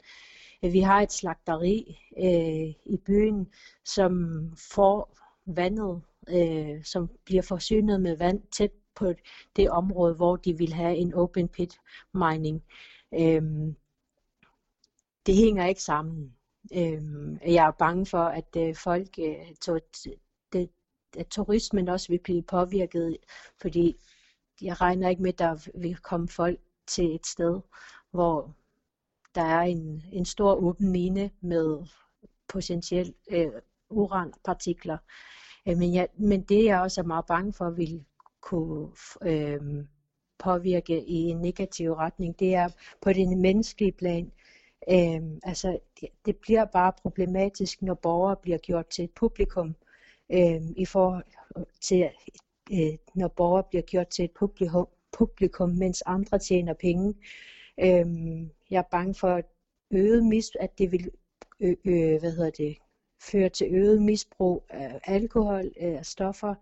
Vi 0.62 0.80
har 0.80 1.00
et 1.00 1.12
slagteri 1.12 1.98
øh, 2.18 2.92
i 2.94 2.96
byen, 3.06 3.48
som 3.84 4.42
får 4.72 5.16
vandet, 5.46 6.02
øh, 6.28 6.84
som 6.84 7.10
bliver 7.24 7.42
forsynet 7.42 8.00
med 8.00 8.16
vand 8.16 8.42
tæt 8.52 8.70
på 8.94 9.12
det 9.56 9.70
område, 9.70 10.14
hvor 10.14 10.36
de 10.36 10.58
vil 10.58 10.72
have 10.72 10.96
en 10.96 11.14
open 11.14 11.48
pit 11.48 11.78
mining. 12.14 12.62
Øh, 13.14 13.42
det 15.26 15.34
hænger 15.34 15.66
ikke 15.66 15.82
sammen. 15.82 16.34
Øh, 16.74 17.02
jeg 17.54 17.66
er 17.66 17.70
bange 17.78 18.06
for, 18.06 18.24
at 18.24 18.56
øh, 18.56 18.74
folk, 18.74 19.08
øh, 19.18 19.54
tog 19.62 19.80
at 21.18 21.26
turismen 21.26 21.88
også 21.88 22.08
vil 22.08 22.18
blive 22.18 22.42
påvirket, 22.42 23.16
fordi 23.60 23.96
jeg 24.62 24.80
regner 24.80 25.08
ikke 25.08 25.22
med, 25.22 25.32
at 25.32 25.38
der 25.38 25.70
vil 25.74 25.96
komme 25.96 26.28
folk 26.28 26.58
til 26.86 27.14
et 27.14 27.26
sted, 27.26 27.60
hvor 28.10 28.54
der 29.34 29.42
er 29.42 29.60
en, 29.60 30.04
en 30.12 30.24
stor 30.24 30.54
åben 30.54 30.92
mine 30.92 31.30
med 31.40 31.86
potentielt 32.48 33.16
øh, 33.30 33.52
uranpartikler. 33.90 34.98
Øh, 35.68 35.76
men, 35.76 35.92
ja, 35.92 36.06
men 36.16 36.42
det 36.42 36.64
jeg 36.64 36.80
også 36.80 37.00
er 37.00 37.04
meget 37.04 37.26
bange 37.26 37.52
for 37.52 37.70
vil 37.70 38.04
kunne 38.40 38.88
øh, 39.22 39.84
påvirke 40.38 41.04
i 41.04 41.14
en 41.14 41.40
negativ 41.40 41.92
retning, 41.92 42.38
det 42.38 42.54
er 42.54 42.68
på 43.00 43.12
den 43.12 43.42
menneskelige 43.42 43.92
plan. 43.92 44.32
Øh, 44.90 45.38
altså, 45.42 45.78
det, 46.00 46.08
det 46.26 46.36
bliver 46.36 46.64
bare 46.64 46.92
problematisk, 47.02 47.82
når 47.82 47.94
borgere 47.94 48.36
bliver 48.36 48.58
gjort 48.58 48.86
til 48.86 49.04
et 49.04 49.10
publikum, 49.10 49.68
øh, 49.68 49.89
Øhm, 50.32 50.74
i 50.76 50.84
forhold 50.84 51.24
til, 51.80 52.10
øh, 52.72 52.98
når 53.14 53.28
borgere 53.28 53.64
bliver 53.70 53.82
gjort 53.82 54.08
til 54.08 54.24
et 54.24 54.30
publikum, 54.30 54.88
publikum 55.12 55.70
mens 55.70 56.02
andre 56.06 56.38
tjener 56.38 56.74
penge. 56.74 57.14
Øh, 57.80 58.46
jeg 58.70 58.78
er 58.78 58.90
bange 58.90 59.14
for 59.14 59.28
at 59.28 59.44
øget 59.90 60.24
mis, 60.24 60.50
at 60.60 60.78
det 60.78 60.92
vil 60.92 61.10
øh, 61.60 61.76
øh, 61.84 62.20
hvad 62.20 62.32
hedder 62.32 62.50
det, 62.50 62.76
føre 63.22 63.48
til 63.48 63.66
øget 63.70 64.02
misbrug 64.02 64.64
af 64.68 65.00
alkohol, 65.04 65.64
øh, 65.64 65.98
af 65.98 66.06
stoffer, 66.06 66.54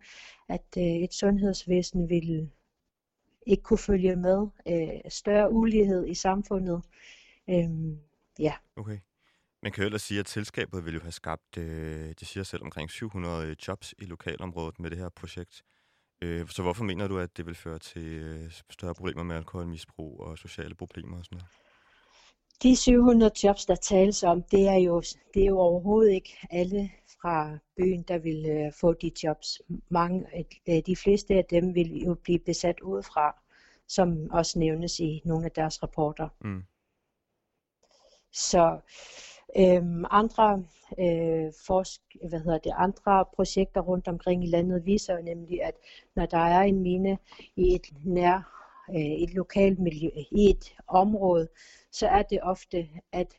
at 0.48 0.64
øh, 0.78 0.84
et 0.84 1.14
sundhedsvæsen 1.14 2.08
vil 2.08 2.50
ikke 3.46 3.62
kunne 3.62 3.78
følge 3.78 4.16
med, 4.16 4.46
øh, 4.68 5.10
større 5.10 5.52
ulighed 5.52 6.06
i 6.06 6.14
samfundet. 6.14 6.82
Øh, 7.50 7.70
ja. 8.38 8.54
Okay. 8.76 8.98
Man 9.62 9.72
kan 9.72 9.82
jo 9.82 9.86
ellers 9.86 10.02
sige, 10.02 10.20
at 10.20 10.28
selskabet 10.28 10.84
vil 10.84 10.94
jo 10.94 11.00
have 11.00 11.12
skabt, 11.12 11.56
øh, 11.58 12.14
de 12.20 12.24
siger 12.24 12.44
selv, 12.44 12.62
omkring 12.62 12.90
700 12.90 13.56
jobs 13.68 13.94
i 13.98 14.04
lokalområdet 14.04 14.80
med 14.80 14.90
det 14.90 14.98
her 14.98 15.08
projekt. 15.08 15.62
Øh, 16.22 16.48
så 16.48 16.62
hvorfor 16.62 16.84
mener 16.84 17.08
du, 17.08 17.18
at 17.18 17.36
det 17.36 17.46
vil 17.46 17.54
føre 17.54 17.78
til 17.78 18.06
øh, 18.06 18.52
større 18.70 18.94
problemer 18.94 19.22
med 19.22 19.36
alkoholmisbrug 19.36 20.20
og 20.20 20.38
sociale 20.38 20.74
problemer 20.74 21.18
og 21.18 21.24
sådan 21.24 21.36
noget? 21.36 21.48
De 22.62 22.76
700 22.76 23.32
jobs, 23.44 23.66
der 23.66 23.74
tales 23.74 24.22
om, 24.22 24.42
det 24.42 24.68
er 24.68 24.74
jo, 24.74 25.02
det 25.34 25.42
er 25.42 25.46
jo 25.46 25.58
overhovedet 25.58 26.12
ikke 26.12 26.36
alle 26.50 26.90
fra 27.22 27.58
byen, 27.76 28.02
der 28.02 28.18
vil 28.18 28.46
øh, 28.46 28.72
få 28.80 28.92
de 28.92 29.10
jobs. 29.24 29.60
Mange, 29.88 30.26
øh, 30.68 30.82
de 30.86 30.96
fleste 30.96 31.34
af 31.34 31.44
dem 31.50 31.74
vil 31.74 32.02
jo 32.04 32.14
blive 32.14 32.38
besat 32.38 32.80
udefra, 32.80 33.36
som 33.88 34.30
også 34.30 34.58
nævnes 34.58 35.00
i 35.00 35.22
nogle 35.24 35.44
af 35.44 35.50
deres 35.50 35.82
rapporter. 35.82 36.28
Mm. 36.40 36.62
Så 38.32 38.80
øhm, 39.56 40.04
andre 40.10 40.64
øh, 40.98 41.52
forsk, 41.66 42.00
hvad 42.28 42.40
hedder 42.40 42.58
det, 42.58 42.72
andre 42.76 43.24
projekter 43.34 43.80
rundt 43.80 44.08
omkring 44.08 44.44
i 44.44 44.50
landet 44.50 44.86
viser 44.86 45.14
jo 45.14 45.22
nemlig, 45.22 45.62
at 45.62 45.74
når 46.16 46.26
der 46.26 46.38
er 46.38 46.62
en 46.62 46.82
mine 46.82 47.18
i 47.56 47.74
et 47.74 47.86
nær 48.04 48.58
øh, 48.90 48.96
et 48.96 49.34
lokalt 49.34 49.78
miljø, 49.78 50.10
i 50.14 50.50
et 50.50 50.74
område, 50.88 51.48
så 51.92 52.08
er 52.08 52.22
det 52.22 52.38
ofte, 52.42 52.88
at 53.12 53.34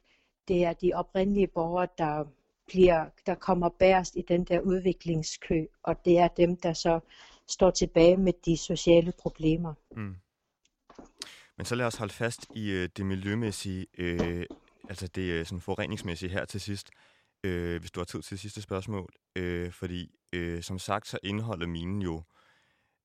det 0.48 0.66
er 0.66 0.74
de 0.74 0.92
oprindelige 0.94 1.48
borgere, 1.48 1.88
der 1.98 2.26
bliver, 2.68 3.06
der 3.26 3.36
kommer 3.36 3.70
bærest 3.70 4.16
i 4.16 4.22
den 4.22 4.44
der 4.44 4.60
udviklingskø, 4.60 5.66
og 5.84 6.06
det 6.06 6.20
er 6.20 6.28
dem, 6.28 6.56
der 6.56 6.74
så 6.74 7.00
står 7.48 7.72
tilbage 7.72 8.18
med 8.18 8.34
de 8.46 8.58
sociale 8.58 9.14
problemer. 9.22 9.74
Mm. 9.92 10.16
Men 11.58 11.66
så 11.66 11.76
lad 11.76 11.86
os 11.86 11.96
holde 11.96 12.14
fast 12.14 12.48
i 12.56 12.72
øh, 12.72 12.90
det 12.98 13.06
miljømæssige, 13.06 13.86
øh, 13.98 14.46
altså 14.90 15.08
det 15.08 15.22
øh, 15.22 15.46
sådan 15.46 15.62
forureningsmæssige 15.62 16.30
her 16.30 16.46
til 16.46 16.62
sidst, 16.62 16.90
øh, 17.44 17.80
hvis 17.80 17.92
du 17.92 18.00
har 18.00 18.06
tid 18.06 18.22
til 18.22 18.32
det 18.32 18.40
sidste 18.40 18.62
spørgsmål. 18.62 19.14
Øh, 19.36 19.72
fordi 19.72 20.16
øh, 20.34 20.64
som 20.64 20.80
sagt, 20.80 21.08
så 21.08 21.20
indeholder 21.24 21.68
minen 21.68 22.02
jo 22.02 22.24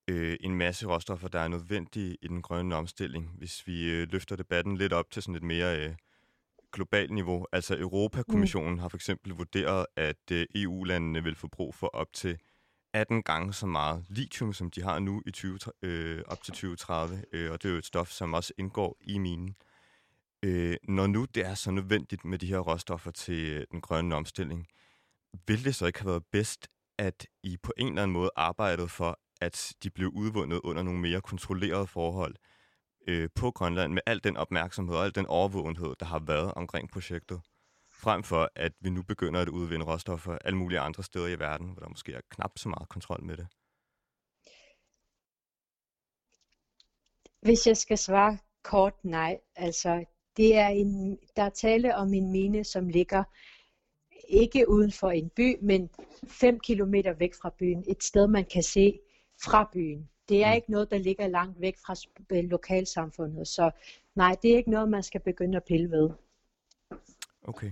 øh, 0.09 0.37
en 0.41 0.55
masse 0.55 0.87
råstoffer, 0.87 1.29
der 1.29 1.41
er 1.41 1.49
nødvendige 1.49 2.17
i 2.23 2.29
den 2.29 2.43
grønne 2.43 2.77
omstilling. 2.77 3.31
Hvis 3.39 3.67
vi 3.67 3.91
øh, 3.91 4.09
løfter 4.11 4.37
debatten 4.37 4.77
lidt 4.77 4.93
op 4.93 5.11
til 5.11 5.23
sådan 5.23 5.35
et 5.35 5.43
mere 5.43 5.79
øh, 5.79 5.95
globalt 6.73 7.11
niveau. 7.11 7.47
Altså 7.53 7.79
Europakommissionen 7.79 8.73
mm. 8.73 8.79
har 8.79 8.89
for 8.89 8.97
eksempel 8.97 9.33
vurderet, 9.33 9.87
at 9.97 10.31
øh, 10.33 10.47
EU-landene 10.55 11.23
vil 11.23 11.35
få 11.35 11.49
brug 11.49 11.75
for 11.75 11.87
op 11.87 12.13
til 12.13 12.39
18 12.93 13.23
gange 13.23 13.53
så 13.53 13.67
meget 13.67 14.05
lithium, 14.09 14.53
som 14.53 14.71
de 14.71 14.83
har 14.83 14.99
nu 14.99 15.23
i 15.27 15.31
20, 15.31 15.59
øh, 15.83 16.23
op 16.27 16.43
til 16.43 16.53
2030, 16.53 17.25
øh, 17.33 17.53
og 17.53 17.63
det 17.63 17.69
er 17.69 17.73
jo 17.73 17.79
et 17.79 17.87
stof, 17.87 18.11
som 18.11 18.35
også 18.35 18.53
indgår 18.59 18.97
i 19.01 19.19
minen. 19.19 19.49
Øh, 19.49 19.74
Øh, 20.45 20.77
når 20.83 21.07
nu 21.07 21.25
det 21.25 21.47
er 21.47 21.55
så 21.55 21.71
nødvendigt 21.71 22.25
med 22.25 22.39
de 22.39 22.47
her 22.47 22.59
råstoffer 22.59 23.11
til 23.11 23.51
øh, 23.51 23.67
den 23.71 23.81
grønne 23.81 24.15
omstilling, 24.15 24.67
vil 25.47 25.65
det 25.65 25.75
så 25.75 25.87
ikke 25.87 26.01
have 26.01 26.11
været 26.11 26.27
bedst, 26.33 26.69
at 26.99 27.27
I 27.43 27.57
på 27.57 27.73
en 27.77 27.89
eller 27.89 28.03
anden 28.03 28.13
måde 28.13 28.31
arbejdede 28.37 28.89
for, 28.89 29.21
at 29.41 29.73
de 29.83 29.91
blev 29.91 30.09
udvundet 30.09 30.61
under 30.65 30.83
nogle 30.83 31.01
mere 31.01 31.21
kontrollerede 31.21 31.87
forhold 31.87 32.35
øh, 33.09 33.29
på 33.35 33.51
Grønland, 33.51 33.93
med 33.93 34.03
al 34.07 34.25
den 34.25 34.37
opmærksomhed 34.37 34.97
og 34.97 35.05
al 35.05 35.15
den 35.15 35.27
overvågenhed, 35.27 35.95
der 36.01 36.07
har 36.07 36.19
været 36.19 36.55
omkring 36.55 36.91
projektet, 36.91 37.41
frem 37.91 38.23
for 38.23 38.51
at 38.57 38.73
vi 38.81 38.91
nu 38.91 39.03
begynder 39.03 39.41
at 39.41 39.49
udvinde 39.49 39.87
råstoffer 39.87 40.39
alle 40.45 40.59
mulige 40.59 40.81
andre 40.81 41.03
steder 41.03 41.27
i 41.27 41.39
verden, 41.39 41.71
hvor 41.71 41.81
der 41.81 41.89
måske 41.89 42.13
er 42.13 42.21
knap 42.31 42.59
så 42.59 42.69
meget 42.69 42.89
kontrol 42.89 43.25
med 43.25 43.37
det. 43.37 43.47
Hvis 47.41 47.67
jeg 47.67 47.77
skal 47.77 47.99
svare 47.99 48.39
kort 48.63 49.05
nej, 49.05 49.39
altså 49.57 50.05
det 50.37 50.57
er 50.57 50.69
en, 50.69 51.19
der 51.37 51.43
er 51.43 51.51
tale 51.51 51.97
om 51.97 52.15
en 52.15 52.33
mine, 52.33 52.65
som 52.65 52.89
ligger 52.89 53.25
ikke 54.29 54.69
uden 54.69 54.93
for 54.93 55.11
en 55.11 55.29
by, 55.29 55.57
men 55.63 55.91
5 56.29 56.61
kilometer 56.61 57.13
væk 57.13 57.35
fra 57.35 57.55
byen. 57.59 57.85
Et 57.89 58.05
sted, 58.05 58.27
man 58.27 58.45
kan 58.45 58.63
se 58.63 58.99
fra 59.45 59.71
byen. 59.73 60.09
Det 60.29 60.45
er 60.45 60.49
mm. 60.49 60.55
ikke 60.55 60.71
noget, 60.71 60.91
der 60.91 60.99
ligger 60.99 61.29
langt 61.29 61.61
væk 61.61 61.77
fra 61.79 61.95
lokalsamfundet. 62.43 63.49
Så 63.49 63.71
nej, 64.15 64.37
det 64.43 64.53
er 64.53 64.57
ikke 64.57 64.71
noget, 64.71 64.89
man 64.89 65.03
skal 65.03 65.21
begynde 65.21 65.57
at 65.57 65.65
pille 65.65 65.91
ved. 65.91 66.11
Okay. 67.43 67.71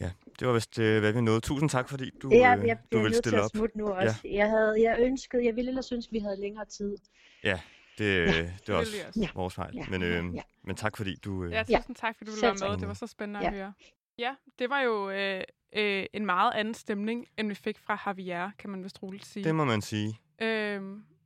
Ja, 0.00 0.10
det 0.38 0.48
var 0.48 0.54
vist, 0.54 0.78
øh, 0.78 1.00
hvad 1.00 1.12
vi 1.12 1.20
nåede. 1.20 1.40
Tusind 1.40 1.70
tak, 1.70 1.88
fordi 1.88 2.10
du, 2.22 2.30
ja, 2.32 2.56
øh, 2.56 2.66
jeg 2.66 2.78
du 2.92 3.02
ville 3.02 3.16
stille 3.16 3.42
op. 3.42 3.50
nu 3.74 3.86
også. 3.86 4.16
Ja. 4.24 4.34
Jeg, 4.34 4.48
havde, 4.48 4.82
jeg 4.82 4.96
ønskede, 5.00 5.44
jeg 5.44 5.56
ville 5.56 5.68
ellers 5.68 5.86
synes, 5.86 6.12
vi 6.12 6.18
havde 6.18 6.40
længere 6.40 6.64
tid. 6.64 6.96
Ja, 7.44 7.60
det, 7.98 8.26
ja. 8.26 8.42
det 8.42 8.68
var 8.68 8.74
også 8.74 8.96
ja. 9.16 9.28
vores 9.34 9.54
fejl. 9.54 9.74
Ja. 9.74 9.86
Men, 9.90 10.02
øh, 10.02 10.34
ja. 10.34 10.42
men 10.62 10.76
tak, 10.76 10.96
fordi 10.96 11.16
du... 11.24 11.44
Øh... 11.44 11.52
Ja, 11.52 11.62
tusind 11.62 11.96
tak, 11.96 12.16
fordi 12.18 12.30
du 12.30 12.34
ville 12.34 12.58
være 12.60 12.70
med. 12.70 12.78
Det 12.78 12.88
var 12.88 12.94
så 12.94 13.06
spændende 13.06 13.40
ja. 13.40 13.46
at 13.46 13.52
høre. 13.52 13.72
Ja, 14.18 14.34
det 14.58 14.70
var 14.70 14.80
jo 14.80 15.10
øh, 15.10 15.42
øh, 15.76 16.06
en 16.12 16.26
meget 16.26 16.52
anden 16.54 16.74
stemning, 16.74 17.26
end 17.38 17.48
vi 17.48 17.54
fik 17.54 17.78
fra 17.78 18.02
Javier, 18.06 18.50
kan 18.58 18.70
man 18.70 18.84
vist 18.84 19.02
roligt 19.02 19.26
sige. 19.26 19.44
Det 19.44 19.54
må 19.54 19.64
man 19.64 19.82
sige. 19.82 20.20
Øh, 20.38 20.48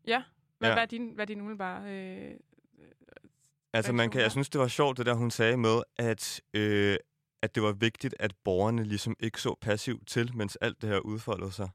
ja, 0.06 0.22
hvad, 0.58 0.68
ja. 0.68 0.74
hvad 0.74 0.82
er 0.82 0.86
din, 0.86 1.10
hvad 1.14 1.24
er 1.24 1.26
din 1.26 1.40
umiddelbare... 1.40 1.92
Øh, 1.92 2.34
altså, 3.72 3.92
man 3.92 4.10
kan, 4.10 4.20
jeg 4.20 4.30
synes, 4.30 4.50
det 4.50 4.60
var 4.60 4.68
sjovt, 4.68 4.98
det 4.98 5.06
der, 5.06 5.14
hun 5.14 5.30
sagde 5.30 5.56
med, 5.56 5.82
at, 5.96 6.40
øh, 6.54 6.96
at 7.42 7.54
det 7.54 7.62
var 7.62 7.72
vigtigt, 7.72 8.14
at 8.18 8.34
borgerne 8.44 8.84
ligesom 8.84 9.16
ikke 9.20 9.40
så 9.40 9.54
passivt 9.60 10.08
til, 10.08 10.36
mens 10.36 10.56
alt 10.56 10.82
det 10.82 10.88
her 10.88 10.98
udfoldede 10.98 11.52
sig. 11.52 11.68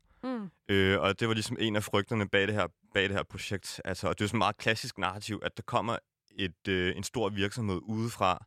Øh, 0.69 1.01
og 1.01 1.19
det 1.19 1.27
var 1.27 1.33
ligesom 1.33 1.57
en 1.59 1.75
af 1.75 1.83
frygterne 1.83 2.29
bag 2.29 2.47
det 2.47 2.55
her, 2.55 2.67
bag 2.93 3.03
det 3.03 3.11
her 3.11 3.23
projekt. 3.23 3.81
Altså, 3.85 4.07
og 4.07 4.19
det 4.19 4.25
er 4.25 4.27
sådan 4.27 4.37
et 4.37 4.39
meget 4.39 4.57
klassisk 4.57 4.97
narrativ, 4.97 5.39
at 5.43 5.57
der 5.57 5.63
kommer 5.63 5.97
et, 6.37 6.67
øh, 6.67 6.97
en 6.97 7.03
stor 7.03 7.29
virksomhed 7.29 7.79
udefra, 7.83 8.45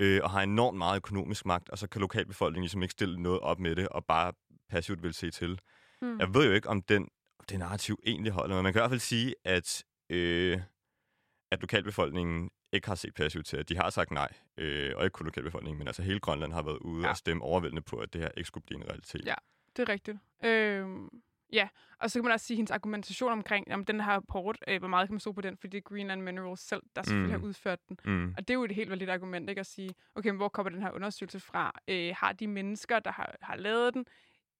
øh, 0.00 0.20
og 0.22 0.30
har 0.30 0.42
enormt 0.42 0.78
meget 0.78 0.96
økonomisk 0.96 1.46
magt, 1.46 1.68
og 1.68 1.78
så 1.78 1.86
kan 1.88 2.00
lokalbefolkningen 2.00 2.62
ligesom 2.62 2.82
ikke 2.82 2.92
stille 2.92 3.22
noget 3.22 3.40
op 3.40 3.58
med 3.58 3.76
det, 3.76 3.88
og 3.88 4.04
bare 4.04 4.32
passivt 4.70 5.02
vil 5.02 5.14
se 5.14 5.30
til. 5.30 5.58
Mm. 6.02 6.18
Jeg 6.18 6.34
ved 6.34 6.46
jo 6.46 6.52
ikke, 6.52 6.68
om 6.68 6.82
den, 6.82 7.02
om 7.38 7.44
det 7.48 7.58
narrativ 7.58 8.00
egentlig 8.06 8.32
holder, 8.32 8.54
men 8.54 8.62
man 8.62 8.72
kan 8.72 8.80
i 8.80 8.82
hvert 8.82 8.90
fald 8.90 9.00
sige, 9.00 9.34
at, 9.44 9.84
øh, 10.10 10.60
at 11.50 11.60
lokalbefolkningen 11.60 12.50
ikke 12.72 12.88
har 12.88 12.94
set 12.94 13.14
passivt 13.14 13.46
til, 13.46 13.56
at 13.56 13.68
de 13.68 13.76
har 13.76 13.90
sagt 13.90 14.10
nej, 14.10 14.32
øh, 14.58 14.92
og 14.96 15.04
ikke 15.04 15.14
kun 15.14 15.26
lokalbefolkningen, 15.26 15.78
men 15.78 15.86
altså 15.86 16.02
hele 16.02 16.20
Grønland 16.20 16.52
har 16.52 16.62
været 16.62 16.78
ude 16.78 17.04
ja. 17.04 17.10
og 17.10 17.16
stemme 17.16 17.44
overvældende 17.44 17.82
på, 17.82 17.96
at 17.96 18.12
det 18.12 18.20
her 18.20 18.30
ikke 18.36 18.46
skulle 18.46 18.64
blive 18.64 18.80
en 18.80 18.88
realitet. 18.88 19.26
Ja, 19.26 19.34
det 19.76 19.88
er 19.88 19.92
rigtigt. 19.92 20.18
Øh, 20.44 20.86
ja, 21.52 21.68
og 21.98 22.10
så 22.10 22.18
kan 22.18 22.24
man 22.24 22.32
også 22.32 22.46
sige, 22.46 22.54
at 22.54 22.58
hendes 22.58 22.70
argumentation 22.70 23.32
omkring 23.32 23.74
om 23.74 23.84
den 23.84 24.00
her 24.00 24.12
rapport, 24.12 24.58
øh, 24.68 24.78
hvor 24.78 24.88
meget 24.88 25.08
kan 25.08 25.14
man 25.14 25.20
stå 25.20 25.32
på 25.32 25.40
den, 25.40 25.56
fordi 25.56 25.70
det 25.70 25.78
er 25.78 25.94
Greenland 25.94 26.22
Minerals 26.22 26.60
selv, 26.60 26.82
der 26.96 27.02
selvfølgelig 27.02 27.36
mm. 27.36 27.42
har 27.42 27.48
udført 27.48 27.78
den. 27.88 27.98
Mm. 28.04 28.34
Og 28.36 28.48
det 28.48 28.50
er 28.50 28.54
jo 28.54 28.64
et 28.64 28.74
helt 28.74 28.90
validt 28.90 29.10
argument, 29.10 29.48
ikke 29.48 29.60
at 29.60 29.66
sige, 29.66 29.90
okay, 30.14 30.28
men 30.28 30.36
hvor 30.36 30.48
kommer 30.48 30.70
den 30.70 30.82
her 30.82 30.90
undersøgelse 30.90 31.40
fra? 31.40 31.80
Øh, 31.88 32.14
har 32.16 32.32
de 32.32 32.46
mennesker, 32.46 32.98
der 32.98 33.12
har, 33.12 33.36
har 33.40 33.56
lavet 33.56 33.94
den, 33.94 34.04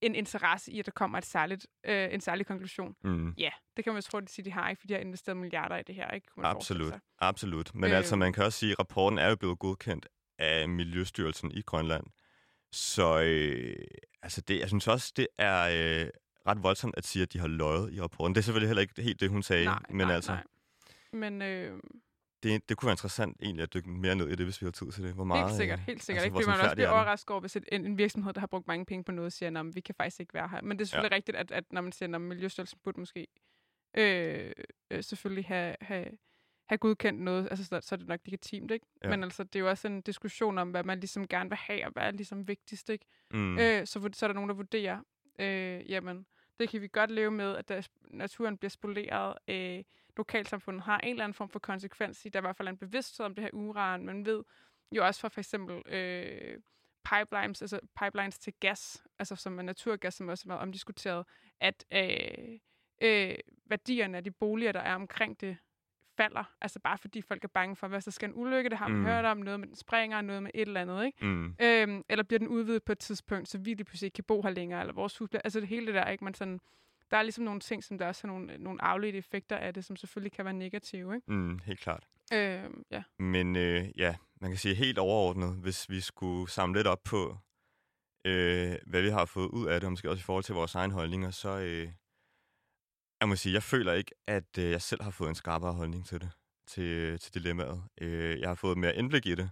en 0.01 0.15
interesse 0.15 0.73
i, 0.73 0.79
at 0.79 0.87
der 0.87 0.93
kommer 0.93 1.19
et 1.19 1.27
særligt, 1.27 1.67
øh, 1.85 2.09
en 2.15 2.21
særlig 2.21 2.47
konklusion. 2.47 2.95
Mm. 3.05 3.35
Ja, 3.39 3.51
det 3.77 3.85
kan 3.85 3.93
man 3.93 4.03
jo 4.03 4.09
tro, 4.11 4.19
at 4.19 4.37
de, 4.37 4.43
de 4.43 4.53
har, 4.53 4.71
ikke, 4.71 4.81
fordi 4.81 4.89
de 4.89 4.95
har 4.95 5.01
investeret 5.01 5.37
milliarder 5.37 5.77
i 5.77 5.83
det 5.83 5.95
her. 5.95 6.11
Ikke? 6.11 6.27
absolut, 6.39 6.95
absolut. 7.19 7.75
Men 7.75 7.91
øh, 7.91 7.97
altså, 7.97 8.17
man 8.17 8.33
kan 8.33 8.45
også 8.45 8.59
sige, 8.59 8.73
at 8.73 8.79
rapporten 8.79 9.19
er 9.19 9.29
jo 9.29 9.37
blevet 9.37 9.59
godkendt 9.59 10.07
af 10.39 10.69
Miljøstyrelsen 10.69 11.51
i 11.51 11.63
Grønland. 11.63 12.05
Så 12.73 13.23
øh, 13.23 13.77
altså 14.23 14.41
det, 14.41 14.61
jeg 14.61 14.69
synes 14.69 14.89
også, 14.89 15.13
det 15.17 15.27
er 15.39 16.03
øh, 16.03 16.09
ret 16.47 16.63
voldsomt 16.63 16.95
at 16.97 17.07
sige, 17.07 17.23
at 17.23 17.33
de 17.33 17.39
har 17.39 17.49
løjet 17.49 17.93
i 17.93 18.01
rapporten. 18.01 18.35
Det 18.35 18.41
er 18.41 18.43
selvfølgelig 18.43 18.69
heller 18.69 18.81
ikke 18.81 19.03
helt 19.03 19.21
det, 19.21 19.31
hun 19.31 19.43
sagde. 19.43 19.65
Nej, 19.65 19.83
men 19.91 20.07
nej, 20.07 20.15
altså, 20.17 20.33
nej. 20.33 20.45
Men 21.13 21.43
øh, 21.43 21.81
det, 22.43 22.69
det 22.69 22.77
kunne 22.77 22.87
være 22.87 22.93
interessant 22.93 23.37
egentlig 23.43 23.63
at 23.63 23.75
dykke 23.75 23.91
mere 23.91 24.15
ned 24.15 24.29
i 24.29 24.35
det, 24.35 24.47
hvis 24.47 24.61
vi 24.61 24.67
har 24.67 24.71
tid 24.71 24.93
til 24.93 25.05
det. 25.05 25.15
Hvor 25.15 25.25
meget, 25.25 25.45
helt 25.45 25.57
sikkert, 25.57 25.79
øh, 25.79 25.87
helt 25.87 26.03
sikkert. 26.03 26.25
Altså, 26.25 26.39
ikke? 26.39 26.45
Fordi 26.45 26.59
man 26.59 26.65
også 26.65 26.75
bliver 26.75 26.89
overrasket 26.89 27.31
over, 27.31 27.41
hvis 27.41 27.57
et, 27.57 27.65
en, 27.73 27.87
en 27.87 27.99
virksomhed, 27.99 28.33
der 28.33 28.41
har 28.41 28.47
brugt 28.47 28.67
mange 28.67 28.85
penge 28.85 29.05
på 29.05 29.13
noget, 29.13 29.33
siger, 29.33 29.61
at 29.61 29.67
vi 29.75 29.81
kan 29.81 29.95
faktisk 29.95 30.21
ikke 30.21 30.35
være 30.35 30.49
her. 30.49 30.63
Men 30.63 30.79
det 30.79 30.85
er 30.85 30.89
selvfølgelig 30.89 31.11
ja. 31.11 31.17
rigtigt, 31.17 31.37
at, 31.37 31.51
at 31.51 31.65
når 31.73 31.81
man 31.81 31.93
siger, 31.93 32.15
at 32.15 32.21
Miljøstyrelsen 32.21 32.79
burde 32.85 33.01
måske 33.01 33.27
øh, 33.97 34.53
øh, 34.91 35.05
selvfølgelig 35.05 35.45
have, 35.45 35.77
have, 35.81 36.07
have 36.69 36.79
godkendt 36.79 37.21
noget, 37.21 37.49
altså 37.51 37.65
så, 37.65 37.81
så 37.83 37.95
er 37.95 37.97
det 37.97 38.09
nok 38.09 38.21
legitimt, 38.25 38.71
ikke? 38.71 38.87
Ja. 39.05 39.11
Men 39.11 39.25
altså, 39.25 39.45
det 39.45 39.57
er 39.57 39.61
jo 39.61 39.69
også 39.69 39.89
en 39.89 40.01
diskussion 40.01 40.59
om, 40.59 40.71
hvad 40.71 40.85
man 40.85 41.01
ligesom 41.01 41.29
gerne 41.29 41.51
vil 41.51 41.59
have, 41.59 41.87
og 41.87 41.93
hvad 41.93 42.03
er 42.03 42.11
ligesom 42.11 42.49
vigtigst, 42.49 42.91
ikke? 42.91 43.05
Mm. 43.31 43.59
Øh, 43.59 43.87
så, 43.87 44.11
så 44.13 44.27
er 44.27 44.29
der 44.29 44.35
nogen, 44.35 44.49
der 44.49 44.55
vurderer, 44.55 45.01
øh, 45.39 45.91
jamen, 45.91 46.27
det 46.61 46.69
kan 46.69 46.81
vi 46.81 46.89
godt 46.89 47.11
leve 47.11 47.31
med, 47.31 47.57
at 47.57 47.69
der, 47.69 47.89
naturen 48.11 48.59
bliver 48.59 48.71
spoleret, 48.71 49.39
øh, 49.49 49.85
lokalsamfundet 50.17 50.83
har 50.83 50.99
en 50.99 51.11
eller 51.11 51.25
anden 51.25 51.35
form 51.35 51.49
for 51.49 51.59
konsekvens 51.59 52.25
i, 52.25 52.29
der 52.29 52.41
i 52.41 52.41
hvert 52.41 52.57
fald 52.57 52.69
en 52.69 52.77
bevidsthed 52.77 53.27
om 53.27 53.35
det 53.35 53.45
her 53.45 53.51
uran. 53.53 54.07
Man 54.07 54.27
ved 54.27 54.45
jo 54.93 55.07
også 55.07 55.21
for 55.21 55.29
for 55.29 55.41
eksempel 55.41 55.95
øh, 55.95 56.61
pipelines, 57.05 57.63
altså 57.63 57.81
pipelines 58.03 58.39
til 58.39 58.53
gas, 58.61 59.03
altså 59.19 59.37
som 59.37 59.59
er 59.59 59.63
naturgas, 59.63 60.15
som 60.15 60.29
også 60.29 60.43
er 60.47 60.49
meget 60.49 60.63
omdiskuteret, 60.63 61.27
at 61.61 61.85
øh, 61.93 62.59
øh, 63.03 63.35
værdierne 63.67 64.17
af 64.17 64.25
de 64.25 64.31
boliger, 64.31 64.73
der 64.73 64.81
er 64.81 64.95
omkring 64.95 65.41
det, 65.41 65.57
falder. 66.17 66.45
Altså 66.61 66.79
bare 66.79 66.99
fordi 66.99 67.23
folk 67.23 67.45
er 67.45 67.49
bange 67.49 67.77
for, 67.77 67.89
hvad 67.89 68.01
der 68.01 68.11
skal 68.11 68.29
en 68.29 68.35
ulykke, 68.37 68.71
det 68.71 68.79
har 68.79 68.89
man 68.89 68.99
mm. 68.99 69.05
hørt 69.05 69.25
om, 69.25 69.37
noget 69.37 69.61
med 69.61 69.69
den 69.69 69.77
springer, 69.77 70.21
noget 70.21 70.43
med 70.43 70.51
et 70.55 70.67
eller 70.67 70.81
andet, 70.81 71.05
ikke? 71.05 71.27
Mm. 71.27 71.57
Øhm, 71.61 72.05
eller 72.09 72.23
bliver 72.23 72.39
den 72.39 72.49
udvidet 72.49 72.83
på 72.83 72.93
et 72.93 72.99
tidspunkt, 72.99 73.49
så 73.49 73.59
vi 73.59 73.75
lige 73.75 73.85
pludselig 73.85 74.07
ikke 74.07 74.15
kan 74.15 74.25
bo 74.25 74.43
her 74.43 74.51
længere, 74.51 74.81
eller 74.81 74.95
vores 74.95 75.19
hus 75.19 75.29
bliver, 75.29 75.41
altså 75.45 75.61
det 75.61 75.69
hele 75.69 75.87
det 75.87 75.95
der, 75.95 76.09
ikke? 76.09 76.25
Man 76.25 76.35
sådan, 76.35 76.61
der 77.11 77.17
er 77.17 77.23
ligesom 77.23 77.45
nogle 77.45 77.61
ting, 77.61 77.85
som 77.85 77.99
der 77.99 78.07
også 78.07 78.27
har 78.27 78.33
nogle, 78.33 78.59
nogle 78.59 78.85
afledte 78.85 79.19
effekter 79.19 79.57
af 79.57 79.75
det, 79.75 79.85
som 79.85 79.97
selvfølgelig 79.97 80.33
kan 80.33 80.45
være 80.45 80.55
negative. 80.55 81.15
Ikke? 81.15 81.33
Mm, 81.33 81.59
helt 81.65 81.81
klart. 81.81 82.05
Øh, 82.33 82.65
ja. 82.91 83.03
Men 83.19 83.57
øh, 83.57 83.89
ja, 83.97 84.15
man 84.41 84.51
kan 84.51 84.59
sige 84.59 84.75
helt 84.75 84.99
overordnet, 84.99 85.57
hvis 85.57 85.91
vi 85.91 86.01
skulle 86.01 86.51
samle 86.51 86.79
lidt 86.79 86.87
op 86.87 87.03
på 87.05 87.37
øh, 88.25 88.75
hvad 88.87 89.03
vi 89.03 89.09
har 89.09 89.25
fået 89.25 89.49
ud 89.49 89.67
af 89.67 89.81
det, 89.81 89.87
og 89.87 89.93
måske 89.93 90.11
også 90.11 90.21
i 90.21 90.23
forhold 90.23 90.45
til 90.45 90.55
vores 90.55 90.75
egne 90.75 90.93
holdninger, 90.93 91.31
så 91.31 91.59
øh, 91.59 91.89
jeg 93.23 93.29
må 93.29 93.37
sige, 93.37 93.53
jeg 93.53 93.63
føler 93.63 93.93
ikke, 93.93 94.15
at 94.27 94.59
øh, 94.59 94.71
jeg 94.71 94.83
selv 94.83 95.03
har 95.03 95.11
fået 95.11 95.29
en 95.29 95.35
skarpere 95.35 95.73
holdning 95.73 96.07
til 96.07 96.21
det, 96.21 96.31
til, 96.67 97.19
til 97.19 97.35
dilemmaet. 97.35 97.83
Øh, 98.01 98.41
jeg 98.41 98.49
har 98.49 98.55
fået 98.55 98.79
mere 98.79 98.97
indblik 98.97 99.27
i 99.27 99.31
det, 99.31 99.39
men 99.39 99.51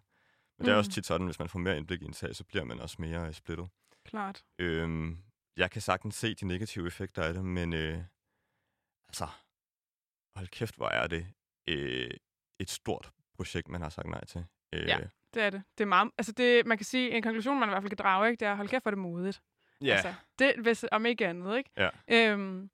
mm. 0.59 0.65
det 0.65 0.73
er 0.73 0.77
også 0.77 0.91
tit 0.91 1.07
sådan, 1.07 1.27
hvis 1.27 1.39
man 1.39 1.49
får 1.49 1.59
mere 1.59 1.77
indblik 1.77 2.03
i 2.03 2.05
en 2.05 2.13
sag, 2.13 2.37
så 2.37 2.45
bliver 2.45 2.65
man 2.65 2.81
også 2.81 2.97
mere 2.99 3.27
øh, 3.27 3.33
splittet. 3.33 3.69
Klart. 4.05 4.45
Øh, 4.59 5.17
jeg 5.57 5.71
kan 5.71 5.83
sagtens 5.83 6.15
se 6.15 6.35
de 6.35 6.47
negative 6.47 6.87
effekter 6.87 7.23
af 7.23 7.35
det, 7.35 7.45
men 7.45 7.73
øh, 7.73 7.99
altså, 9.09 9.27
hold 10.37 10.49
kæft, 10.49 10.77
hvor 10.77 10.89
er 10.89 11.07
det 11.07 11.27
øh, 11.69 12.11
et 12.59 12.71
stort 12.71 13.13
projekt, 13.37 13.69
man 13.69 13.83
har 13.83 13.89
sagt 13.89 14.09
nej 14.09 14.25
til. 14.25 14.45
Øh, 14.73 14.89
ja, 14.89 14.99
det 15.35 15.43
er 15.43 15.51
det. 15.51 15.63
Det 15.79 15.85
er 15.85 15.89
meget, 15.89 16.11
altså 16.19 16.33
det, 16.33 16.67
man 16.67 16.79
kan 16.79 16.85
sige, 16.85 17.11
en 17.11 17.23
konklusion, 17.23 17.61
man 17.61 17.69
i 17.69 17.71
hvert 17.71 17.83
fald 17.83 17.91
kan 17.91 17.99
drage, 17.99 18.31
ikke, 18.31 18.41
det 18.41 18.49
er, 18.49 18.55
hold 18.55 18.69
kæft, 18.69 18.85
hvor 18.85 18.91
er 18.91 18.95
det 18.95 19.03
modigt. 19.03 19.43
Ja. 19.81 19.93
Altså, 19.93 20.15
det, 20.39 20.55
hvis, 20.59 20.85
om 20.93 21.07
ikke 21.07 21.27
andet, 21.27 21.57
ikke? 21.57 21.71
Ja. 21.77 21.89
Øhm, 22.09 22.71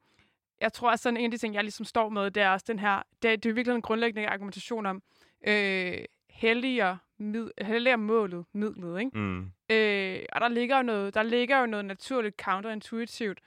jeg 0.61 0.73
tror 0.73 0.91
også, 0.91 1.03
sådan 1.03 1.17
en 1.17 1.25
af 1.25 1.31
de 1.31 1.39
ting, 1.39 1.55
jeg 1.55 1.65
ligesom 1.65 1.85
står 1.85 2.09
med, 2.09 2.31
det 2.31 2.43
er 2.43 2.51
også 2.51 2.65
den 2.69 2.79
her, 2.79 3.03
det, 3.23 3.43
det 3.45 3.51
er 3.51 3.53
virkelig 3.53 3.75
en 3.75 3.83
grundlæggende 3.83 4.29
argumentation 4.29 4.87
om, 4.87 5.03
øh, 5.47 6.05
helliger, 6.31 6.97
mid, 7.19 7.51
helliger 7.61 7.97
målet, 7.97 8.45
midlet, 8.53 9.01
ikke? 9.01 9.19
Mm. 9.19 9.53
Øh, 9.71 10.23
og 10.33 10.41
der 10.41 10.49
ligger, 10.49 10.77
jo 10.77 10.83
noget, 10.83 11.15
der 11.15 11.23
ligger 11.23 11.61
jo 11.61 11.67
noget 11.67 11.85
naturligt 11.85 12.37
counterintuitivt 12.37 13.41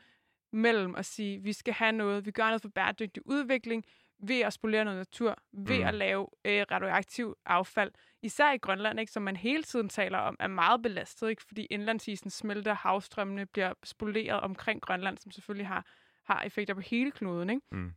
mellem 0.52 0.96
at 0.96 1.06
sige, 1.06 1.40
vi 1.40 1.54
skal 1.54 1.74
have 1.74 1.92
noget, 1.92 2.26
vi 2.26 2.32
gør 2.32 2.46
noget 2.46 2.62
for 2.62 2.70
bæredygtig 2.70 3.24
udvikling, 3.26 3.86
ved 4.20 4.40
at 4.42 4.54
spolere 4.54 4.86
noget 4.86 4.98
natur, 5.00 5.38
ved 5.52 5.80
mm. 5.80 5.86
at 5.86 5.94
lave 5.94 6.28
øh, 6.46 6.66
radioaktiv 6.72 7.36
affald. 7.46 7.92
Især 8.22 8.52
i 8.52 8.58
Grønland, 8.58 9.00
ikke, 9.00 9.12
som 9.12 9.24
man 9.24 9.36
hele 9.36 9.64
tiden 9.64 9.90
taler 9.90 10.18
om, 10.18 10.36
er 10.40 10.48
meget 10.48 10.82
belastet, 10.82 11.30
ikke, 11.30 11.44
fordi 11.48 11.68
indlandsisen 11.70 12.30
smelter, 12.30 12.74
havstrømmene 12.74 13.46
bliver 13.46 13.74
spoleret 13.84 14.42
omkring 14.42 14.82
Grønland, 14.82 15.18
som 15.18 15.32
selvfølgelig 15.32 15.68
har, 15.68 15.86
har 16.30 16.44
effekter 16.44 16.74
på 16.74 16.82
hele 16.82 17.12
kloden. 17.12 17.50
Ikke? 17.50 17.62
Mm. 17.72 17.92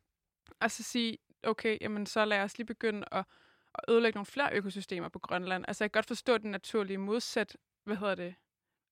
Og 0.60 0.70
så 0.70 0.82
sige, 0.82 1.18
okay, 1.42 1.78
jamen, 1.80 2.06
så 2.06 2.24
lad 2.24 2.42
os 2.42 2.58
lige 2.58 2.66
begynde 2.66 3.04
at, 3.12 3.24
at 3.74 3.84
ødelægge 3.88 4.16
nogle 4.16 4.26
flere 4.26 4.52
økosystemer 4.52 5.08
på 5.08 5.18
Grønland. 5.18 5.64
Altså 5.68 5.84
jeg 5.84 5.92
kan 5.92 5.98
godt 5.98 6.06
forstå 6.06 6.38
den 6.38 6.50
naturlige 6.50 6.98
modsæt, 6.98 7.56
hvad 7.84 7.96
hedder 7.96 8.14
det, 8.14 8.34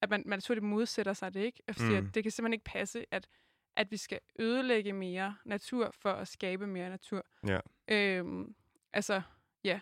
at 0.02 0.10
man, 0.10 0.22
man 0.26 0.36
naturligt 0.36 0.64
modsætter 0.64 1.12
sig 1.12 1.34
det, 1.34 1.40
ikke? 1.40 1.62
Fordi 1.72 2.00
mm. 2.00 2.06
at 2.06 2.14
det 2.14 2.22
kan 2.22 2.32
simpelthen 2.32 2.52
ikke 2.52 2.64
passe, 2.64 3.06
at 3.10 3.28
at 3.76 3.90
vi 3.90 3.96
skal 3.96 4.18
ødelægge 4.38 4.92
mere 4.92 5.36
natur 5.44 5.90
for 6.02 6.10
at 6.12 6.28
skabe 6.28 6.66
mere 6.66 6.90
natur. 6.90 7.26
Ja. 7.46 7.60
Øhm, 7.88 8.54
altså, 8.92 9.22
ja. 9.64 9.80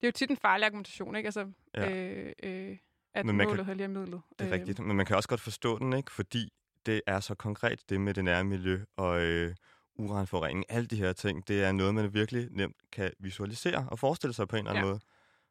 Det 0.00 0.06
er 0.06 0.08
jo 0.08 0.12
tit 0.12 0.30
en 0.30 0.36
farlig 0.36 0.66
argumentation, 0.66 1.16
ikke? 1.16 1.26
Altså, 1.26 1.52
ja. 1.74 1.90
øh, 1.90 2.32
øh, 2.42 2.78
at 3.14 3.26
men 3.26 3.36
målet 3.36 3.66
helliger 3.66 3.88
midlet. 3.88 4.22
Det 4.38 4.44
er 4.44 4.54
øh. 4.54 4.60
rigtigt, 4.60 4.78
men 4.78 4.96
man 4.96 5.06
kan 5.06 5.16
også 5.16 5.28
godt 5.28 5.40
forstå 5.40 5.78
den, 5.78 5.92
ikke? 5.92 6.12
Fordi 6.12 6.52
det 6.86 7.02
er 7.06 7.20
så 7.20 7.34
konkret, 7.34 7.88
det 7.88 8.00
med 8.00 8.14
det 8.14 8.24
nære 8.24 8.44
miljø 8.44 8.84
og 8.96 9.20
øh, 9.20 9.54
uranforurening, 9.94 10.64
alle 10.68 10.86
de 10.86 10.96
her 10.96 11.12
ting, 11.12 11.48
det 11.48 11.64
er 11.64 11.72
noget, 11.72 11.94
man 11.94 12.14
virkelig 12.14 12.48
nemt 12.50 12.76
kan 12.92 13.12
visualisere 13.18 13.88
og 13.90 13.98
forestille 13.98 14.34
sig 14.34 14.48
på 14.48 14.56
en 14.56 14.60
eller 14.60 14.70
anden 14.70 14.84
ja. 14.84 14.90
måde, 14.90 15.00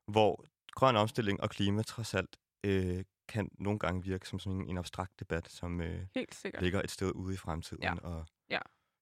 hvor 0.07 0.45
grøn 0.71 0.95
omstilling 0.95 1.41
og 1.41 1.49
klima 1.49 1.81
trods 1.81 2.13
alt 2.13 2.37
øh, 2.63 3.03
kan 3.27 3.49
nogle 3.59 3.79
gange 3.79 4.03
virke 4.03 4.27
som 4.27 4.39
sådan 4.39 4.69
en 4.69 4.77
abstrakt 4.77 5.19
debat, 5.19 5.49
som 5.51 5.81
øh, 5.81 6.05
ligger 6.59 6.81
et 6.81 6.91
sted 6.91 7.11
ude 7.15 7.33
i 7.33 7.37
fremtiden. 7.37 7.83
Ja. 7.83 7.95
Og 7.95 8.25
ja. 8.49 8.59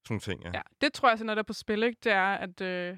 sådan 0.08 0.20
ting, 0.20 0.44
ja. 0.44 0.52
ja. 0.54 0.62
Det 0.82 0.94
tror 0.94 1.10
jeg, 1.10 1.18
så 1.18 1.24
noget 1.24 1.36
der 1.36 1.44
er 1.44 1.48
på 1.48 1.54
spil, 1.54 1.84
ikke? 1.84 1.98
det 2.04 2.12
er, 2.12 2.34
at 2.34 2.62
øh, 2.62 2.98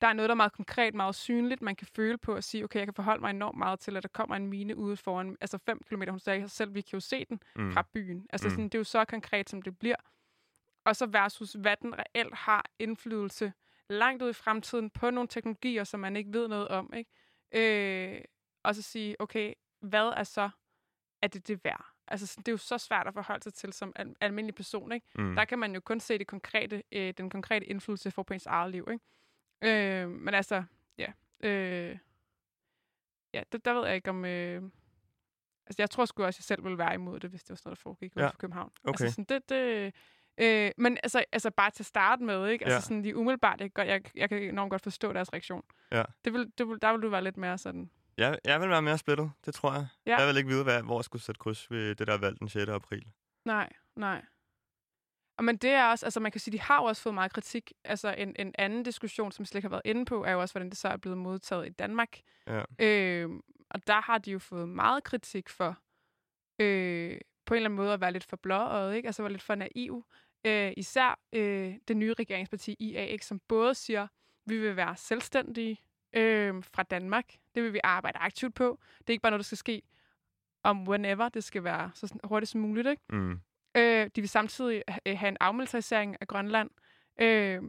der 0.00 0.06
er 0.06 0.12
noget, 0.12 0.28
der 0.28 0.34
er 0.34 0.36
meget 0.36 0.52
konkret, 0.52 0.94
meget 0.94 1.14
synligt, 1.14 1.62
man 1.62 1.76
kan 1.76 1.86
føle 1.96 2.18
på 2.18 2.34
at 2.34 2.44
sige, 2.44 2.64
okay, 2.64 2.78
jeg 2.78 2.86
kan 2.86 2.94
forholde 2.94 3.20
mig 3.20 3.30
enormt 3.30 3.58
meget 3.58 3.80
til, 3.80 3.96
at 3.96 4.02
der 4.02 4.08
kommer 4.08 4.36
en 4.36 4.46
mine 4.46 4.76
ude 4.76 4.96
foran, 4.96 5.36
altså 5.40 5.58
5 5.58 5.80
km, 5.88 6.02
hun 6.10 6.18
sagde 6.18 6.48
selv, 6.48 6.74
vi 6.74 6.80
kan 6.80 6.90
jo 6.92 7.00
se 7.00 7.24
den 7.24 7.42
mm. 7.56 7.72
fra 7.72 7.86
byen. 7.94 8.26
Altså 8.30 8.46
mm. 8.46 8.50
sådan, 8.50 8.64
det 8.64 8.74
er 8.74 8.78
jo 8.78 8.84
så 8.84 9.04
konkret, 9.04 9.50
som 9.50 9.62
det 9.62 9.78
bliver. 9.78 9.96
Og 10.84 10.96
så 10.96 11.06
versus, 11.06 11.52
hvad 11.52 11.76
den 11.82 11.94
reelt 11.98 12.34
har 12.34 12.64
indflydelse 12.78 13.52
langt 13.90 14.22
ud 14.22 14.30
i 14.30 14.32
fremtiden 14.32 14.90
på 14.90 15.10
nogle 15.10 15.28
teknologier, 15.28 15.84
som 15.84 16.00
man 16.00 16.16
ikke 16.16 16.32
ved 16.32 16.48
noget 16.48 16.68
om. 16.68 16.92
Ikke? 16.96 17.10
Øh, 18.14 18.20
og 18.62 18.74
så 18.74 18.82
sige, 18.82 19.20
okay, 19.20 19.54
hvad 19.80 20.12
er 20.16 20.24
så 20.24 20.50
er 21.22 21.28
det 21.28 21.48
det 21.48 21.64
værd? 21.64 21.84
Altså, 22.08 22.34
det 22.38 22.48
er 22.48 22.52
jo 22.52 22.56
så 22.56 22.78
svært 22.78 23.06
at 23.06 23.14
forholde 23.14 23.42
sig 23.42 23.54
til 23.54 23.72
som 23.72 23.92
al- 23.96 24.16
almindelig 24.20 24.54
person, 24.54 24.92
ikke? 24.92 25.06
Mm. 25.18 25.34
Der 25.34 25.44
kan 25.44 25.58
man 25.58 25.74
jo 25.74 25.80
kun 25.80 26.00
se 26.00 26.18
det 26.18 26.26
konkrete, 26.26 26.82
øh, 26.92 27.14
den 27.16 27.30
konkrete 27.30 27.66
indflydelse 27.66 28.10
for 28.10 28.22
på 28.22 28.34
ens 28.34 28.46
eget 28.46 28.72
liv, 28.72 28.88
ikke? 28.90 29.04
Øh, 29.64 30.10
men 30.10 30.34
altså, 30.34 30.64
ja. 30.98 31.12
Øh, 31.40 31.98
ja, 33.34 33.42
der, 33.52 33.58
der 33.58 33.72
ved 33.74 33.86
jeg 33.86 33.94
ikke 33.94 34.10
om... 34.10 34.24
Øh, 34.24 34.62
altså, 35.66 35.82
jeg 35.82 35.90
tror 35.90 36.04
sgu 36.04 36.24
også, 36.24 36.36
at 36.36 36.40
jeg 36.40 36.44
selv 36.44 36.64
ville 36.64 36.78
være 36.78 36.94
imod 36.94 37.20
det, 37.20 37.30
hvis 37.30 37.44
det 37.44 37.50
var 37.50 37.56
sådan 37.56 37.68
noget, 37.68 37.78
der 37.78 37.82
foregik 37.82 38.16
ja. 38.16 38.26
for 38.26 38.36
København. 38.38 38.72
Okay. 38.84 39.04
Altså, 39.04 39.10
sådan, 39.10 39.24
det, 39.24 39.48
det, 39.48 39.94
øh, 40.38 40.70
men 40.76 40.98
altså, 41.02 41.24
altså, 41.32 41.50
bare 41.50 41.70
til 41.70 41.82
at 41.82 41.86
starte 41.86 42.24
med, 42.24 42.48
ikke? 42.48 42.64
Altså, 42.64 42.76
ja. 42.76 42.80
sådan 42.80 43.02
lige 43.02 43.16
umiddelbart, 43.16 43.60
jeg, 43.60 43.70
jeg, 43.78 44.02
jeg 44.14 44.28
kan 44.28 44.42
enormt 44.42 44.70
godt 44.70 44.82
forstå 44.82 45.12
deres 45.12 45.32
reaktion. 45.32 45.62
Ja. 45.92 46.02
Det 46.24 46.32
vil, 46.32 46.52
det 46.58 46.68
vil, 46.68 46.78
der 46.82 46.92
vil 46.92 47.02
du 47.02 47.08
være 47.08 47.24
lidt 47.24 47.36
mere 47.36 47.58
sådan 47.58 47.90
jeg, 48.16 48.38
jeg 48.44 48.60
vil 48.60 48.68
være 48.68 48.82
mere 48.82 48.98
splittet, 48.98 49.32
det 49.46 49.54
tror 49.54 49.72
jeg. 49.72 49.86
Ja. 50.06 50.18
Jeg 50.18 50.28
vil 50.28 50.36
ikke 50.36 50.48
vide, 50.48 50.64
hvad, 50.64 50.82
hvor 50.82 50.98
jeg 50.98 51.04
skulle 51.04 51.22
sætte 51.22 51.38
kryds 51.38 51.70
ved 51.70 51.94
det 51.94 52.06
der 52.06 52.18
valg 52.18 52.38
den 52.38 52.48
6. 52.48 52.68
april. 52.68 53.06
Nej, 53.44 53.72
nej. 53.96 54.24
Og 55.36 55.44
men 55.44 55.56
det 55.56 55.70
er 55.70 55.84
også, 55.84 56.06
altså 56.06 56.20
man 56.20 56.32
kan 56.32 56.40
sige, 56.40 56.52
de 56.52 56.60
har 56.60 56.80
også 56.80 57.02
fået 57.02 57.14
meget 57.14 57.32
kritik. 57.32 57.72
Altså 57.84 58.14
en, 58.18 58.36
en 58.38 58.54
anden 58.58 58.82
diskussion, 58.82 59.32
som 59.32 59.42
jeg 59.42 59.46
slet 59.46 59.58
ikke 59.58 59.68
har 59.68 59.70
været 59.70 59.82
inde 59.84 60.04
på, 60.04 60.24
er 60.24 60.32
jo 60.32 60.40
også, 60.40 60.52
hvordan 60.52 60.70
det 60.70 60.78
så 60.78 60.88
er 60.88 60.96
blevet 60.96 61.18
modtaget 61.18 61.66
i 61.66 61.70
Danmark. 61.70 62.20
Ja. 62.46 62.62
Øh, 62.78 63.30
og 63.70 63.86
der 63.86 64.00
har 64.00 64.18
de 64.18 64.30
jo 64.30 64.38
fået 64.38 64.68
meget 64.68 65.04
kritik 65.04 65.48
for, 65.48 65.78
øh, 66.58 67.18
på 67.46 67.54
en 67.54 67.56
eller 67.56 67.68
anden 67.68 67.76
måde 67.76 67.92
at 67.92 68.00
være 68.00 68.12
lidt 68.12 68.24
for 68.24 68.36
blåøjet, 68.36 68.96
ikke? 68.96 69.06
Altså 69.06 69.22
være 69.22 69.32
lidt 69.32 69.42
for 69.42 69.54
naiv. 69.54 70.04
Øh, 70.44 70.72
især 70.76 71.18
øh, 71.32 71.74
det 71.88 71.96
nye 71.96 72.14
regeringsparti 72.14 72.76
IA, 72.78 73.04
ikke? 73.04 73.26
som 73.26 73.40
både 73.48 73.74
siger, 73.74 74.06
vi 74.46 74.58
vil 74.58 74.76
være 74.76 74.96
selvstændige, 74.96 75.80
øh, 76.12 76.64
fra 76.74 76.82
Danmark. 76.82 77.34
Det 77.54 77.62
vil 77.62 77.72
vi 77.72 77.80
arbejde 77.84 78.18
aktivt 78.18 78.54
på. 78.54 78.78
Det 78.98 79.10
er 79.10 79.12
ikke 79.12 79.22
bare 79.22 79.30
noget, 79.30 79.40
der 79.40 79.44
skal 79.44 79.58
ske 79.58 79.82
om 80.62 80.88
whenever. 80.88 81.28
Det 81.28 81.44
skal 81.44 81.64
være 81.64 81.90
så 81.94 82.18
hurtigt 82.24 82.50
som 82.50 82.60
muligt. 82.60 82.88
Ikke? 82.88 83.02
Mm. 83.10 83.40
Øh, 83.76 84.10
de 84.16 84.20
vil 84.20 84.28
samtidig 84.28 84.82
have 85.06 85.28
en 85.28 85.36
afmilitarisering 85.40 86.16
af 86.20 86.26
Grønland, 86.26 86.70
øh, 87.20 87.62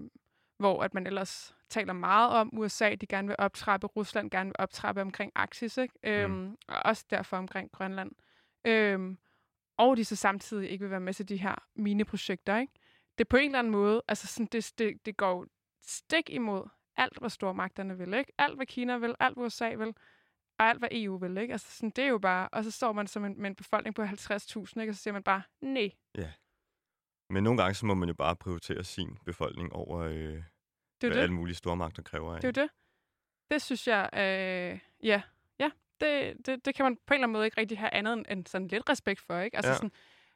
hvor 0.58 0.84
at 0.84 0.94
man 0.94 1.08
ellers 1.08 1.56
taler 1.70 1.94
meget 1.94 2.32
om 2.32 2.50
USA, 2.54 2.96
de 2.96 3.08
gerne 3.08 3.28
vil 3.28 3.36
optrappe, 3.40 3.88
Rusland 3.88 4.32
gerne 4.32 4.48
vil 4.48 4.56
optrappe 4.60 5.02
omkring 5.02 5.32
Arktis, 5.36 5.78
ikke? 5.78 5.94
Øh, 6.04 6.30
mm. 6.30 6.58
og 6.68 6.86
også 6.86 7.06
derfor 7.10 7.38
omkring 7.38 7.72
Grønland. 7.72 8.12
Øh, 8.66 9.16
og 9.78 9.98
de 9.98 10.06
så 10.06 10.16
samtidig 10.16 10.70
ikke 10.70 10.84
vil 10.84 10.92
være 10.92 11.00
med 11.00 11.14
til 11.14 11.30
de 11.30 11.38
her 11.38 11.56
mineprojekter. 11.76 12.58
Ikke? 12.58 12.74
Det 13.18 13.24
er 13.24 13.30
på 13.30 13.38
en 13.38 13.46
eller 13.46 13.60
anden 13.60 13.72
måde, 13.72 14.02
altså 14.08 14.28
sådan, 14.28 14.46
det, 14.52 14.74
det, 14.78 15.06
det 15.06 15.18
går 15.18 15.46
stik 15.82 16.30
imod 16.30 16.70
alt, 16.98 17.20
hvad 17.20 17.30
stormagterne 17.30 17.98
vil, 17.98 18.14
ikke? 18.14 18.34
Alt, 18.38 18.56
hvad 18.56 18.66
Kina 18.66 18.98
vil, 18.98 19.16
alt, 19.20 19.38
hvad 19.38 19.46
USA 19.46 19.70
vil, 19.70 19.94
og 20.60 20.66
alt, 20.66 20.80
hvad 20.80 20.90
EU 20.92 21.18
vil, 21.18 21.38
ikke? 21.38 21.52
Altså, 21.52 21.72
sådan, 21.72 21.90
det 21.90 22.04
er 22.04 22.08
jo 22.08 22.18
bare... 22.18 22.50
Og 22.50 22.64
så 22.64 22.72
står 22.72 22.92
man 22.92 23.08
som 23.08 23.26
en, 23.26 23.42
med 23.42 23.50
en 23.50 23.56
befolkning 23.56 23.96
på 23.96 24.04
50.000, 24.04 24.10
ikke? 24.10 24.90
Og 24.90 24.96
så 24.96 25.02
siger 25.02 25.12
man 25.12 25.24
bare, 25.24 25.42
nej. 25.62 25.92
Ja. 26.18 26.32
Men 27.30 27.44
nogle 27.44 27.62
gange, 27.62 27.74
så 27.74 27.86
må 27.86 27.94
man 27.94 28.10
jo 28.10 28.14
bare 28.16 28.36
prioritere 28.36 28.84
sin 28.84 29.18
befolkning 29.26 29.74
over, 29.74 30.00
øh, 30.00 30.14
det 30.14 30.44
hvad 31.02 31.10
det. 31.10 31.18
alle 31.18 31.34
mulige 31.34 31.56
stormagter 31.56 32.04
kræver 32.04 32.36
af. 32.36 32.42
Det 32.42 32.58
er 32.58 32.62
jo 32.62 32.66
det. 32.66 32.72
Det 33.52 33.62
synes 33.62 33.88
jeg, 33.88 34.10
øh, 34.14 34.80
ja, 35.08 35.22
ja, 35.60 35.72
det, 36.00 36.46
det, 36.46 36.66
det 36.66 36.76
kan 36.76 36.84
man 36.86 36.96
på 36.96 37.14
en 37.14 37.16
eller 37.16 37.24
anden 37.24 37.34
måde 37.34 37.46
ikke 37.46 37.62
rigtig 37.62 37.80
have 37.80 37.94
andet 37.94 38.26
end 38.32 38.46
sådan 38.46 38.68
lidt 38.68 38.90
respekt 38.90 39.20
for, 39.20 39.40
ikke? 39.40 39.58
Altså 39.58 39.72
ja. 39.72 39.76
sådan, 39.76 39.92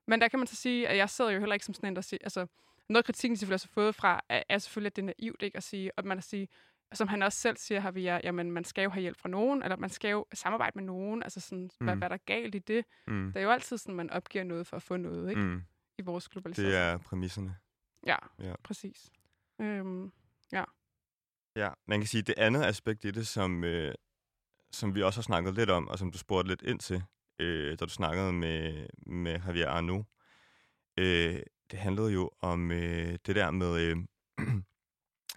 men 0.07 0.21
der 0.21 0.27
kan 0.27 0.39
man 0.39 0.47
så 0.47 0.55
sige, 0.55 0.87
at 0.87 0.97
jeg 0.97 1.09
sidder 1.09 1.31
jo 1.31 1.39
heller 1.39 1.53
ikke 1.53 1.65
som 1.65 1.73
sådan 1.73 1.87
en, 1.87 1.95
der 1.95 2.01
siger, 2.01 2.19
altså, 2.23 2.47
noget 2.89 3.05
kritikken 3.05 3.37
selvfølgelig 3.37 3.53
også 3.53 3.67
har 3.67 3.73
fået 3.73 3.95
fra, 3.95 4.21
er, 4.29 4.43
er 4.49 4.57
selvfølgelig, 4.57 4.89
at 4.89 4.95
det 4.95 5.01
er 5.01 5.13
naivt 5.19 5.41
ikke 5.41 5.57
at 5.57 5.63
sige, 5.63 5.91
at 5.97 6.05
man 6.05 6.17
at 6.17 6.23
sige, 6.23 6.47
som 6.93 7.07
han 7.07 7.21
også 7.23 7.39
selv 7.39 7.57
siger, 7.57 7.79
har 7.79 7.91
vi, 7.91 8.01
jamen 8.01 8.51
man 8.51 8.63
skal 8.63 8.83
jo 8.83 8.89
have 8.89 9.01
hjælp 9.01 9.19
fra 9.19 9.29
nogen, 9.29 9.63
eller 9.63 9.75
man 9.75 9.89
skal 9.89 10.11
jo 10.11 10.25
samarbejde 10.33 10.71
med 10.75 10.83
nogen, 10.83 11.23
altså 11.23 11.39
sådan, 11.39 11.69
mm. 11.79 11.85
hvad, 11.85 11.95
hvad 11.95 12.09
der 12.09 12.15
er 12.15 12.25
galt 12.25 12.55
i 12.55 12.59
det. 12.59 12.85
Mm. 13.07 13.27
Det 13.33 13.39
er 13.39 13.43
jo 13.43 13.51
altid 13.51 13.77
sådan, 13.77 13.95
man 13.95 14.09
opgiver 14.09 14.43
noget 14.43 14.67
for 14.67 14.75
at 14.75 14.83
få 14.83 14.97
noget, 14.97 15.29
ikke? 15.29 15.41
Mm. 15.41 15.63
I 15.97 16.01
vores 16.01 16.29
globalisering. 16.29 16.71
Det 16.71 16.79
er 16.79 16.97
præmisserne. 16.97 17.55
Ja, 18.07 18.17
ja. 18.39 18.53
præcis. 18.63 19.11
Øhm, 19.61 20.11
ja. 20.51 20.63
Ja, 21.55 21.69
man 21.87 21.99
kan 21.99 22.07
sige, 22.07 22.21
det 22.21 22.35
andet 22.37 22.63
aspekt 22.63 23.05
i 23.05 23.11
det, 23.11 23.27
som, 23.27 23.63
øh, 23.63 23.95
som 24.71 24.95
vi 24.95 25.03
også 25.03 25.17
har 25.17 25.23
snakket 25.23 25.53
lidt 25.53 25.69
om, 25.69 25.87
og 25.87 25.99
som 25.99 26.11
du 26.11 26.17
spurgte 26.17 26.49
lidt 26.49 26.61
ind 26.61 26.79
til, 26.79 27.03
øh, 27.39 27.79
da 27.79 27.85
du 27.85 27.89
snakkede 27.89 28.33
med, 28.33 28.87
med 29.05 29.39
Javier 29.45 29.69
Arnaud, 29.69 30.03
øh, 30.97 31.39
det 31.71 31.79
handlede 31.79 32.11
jo 32.11 32.31
om 32.39 32.71
øh, 32.71 33.17
det 33.25 33.35
der 33.35 33.51
med 33.51 33.81
øh, 33.81 33.97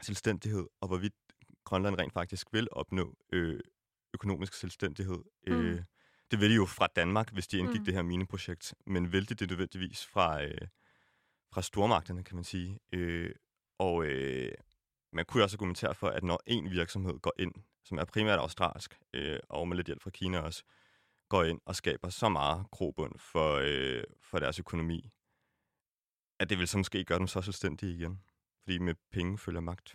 selvstændighed, 0.06 0.66
og 0.80 0.88
hvorvidt 0.88 1.14
Grønland 1.64 1.98
rent 1.98 2.12
faktisk 2.12 2.52
vil 2.52 2.68
opnå 2.72 3.16
øh, 3.32 3.60
økonomisk 4.14 4.54
selvstændighed. 4.54 5.22
Mm. 5.46 5.52
Øh, 5.52 5.84
det 6.30 6.40
vil 6.40 6.50
de 6.50 6.54
jo 6.54 6.66
fra 6.66 6.88
Danmark, 6.96 7.32
hvis 7.32 7.46
de 7.46 7.58
indgik 7.58 7.80
mm. 7.80 7.84
det 7.84 7.94
her 7.94 8.02
mineprojekt, 8.02 8.74
men 8.86 9.12
vil 9.12 9.28
de 9.28 9.34
det 9.34 9.50
nødvendigvis 9.50 10.06
fra, 10.06 10.44
øh, 10.44 10.68
fra 11.52 11.62
stormagterne, 11.62 12.24
kan 12.24 12.34
man 12.34 12.44
sige. 12.44 12.78
Øh, 12.92 13.34
og 13.78 14.04
øh, 14.04 14.52
man 15.12 15.24
kunne 15.24 15.42
også 15.42 15.56
argumentere 15.56 15.94
for, 15.94 16.08
at 16.08 16.24
når 16.24 16.42
en 16.46 16.70
virksomhed 16.70 17.18
går 17.18 17.32
ind, 17.38 17.52
som 17.84 17.98
er 17.98 18.04
primært 18.04 18.38
australsk, 18.38 18.98
øh, 19.14 19.38
og 19.48 19.68
med 19.68 19.76
lidt 19.76 19.86
hjælp 19.86 20.02
fra 20.02 20.10
Kina 20.10 20.38
også, 20.38 20.62
går 21.28 21.44
ind 21.44 21.60
og 21.64 21.76
skaber 21.76 22.08
så 22.08 22.28
meget 22.28 22.66
krobund 22.72 23.18
for, 23.18 23.60
øh, 23.64 24.04
for 24.20 24.38
deres 24.38 24.58
økonomi, 24.58 25.10
at 26.40 26.50
det 26.50 26.58
vil 26.58 26.68
så 26.68 26.78
måske 26.78 27.04
gøre 27.04 27.18
dem 27.18 27.26
så 27.26 27.42
selvstændige 27.42 27.94
igen. 27.94 28.20
Fordi 28.62 28.78
med 28.78 28.94
penge 29.12 29.38
følger 29.38 29.60
magt. 29.60 29.94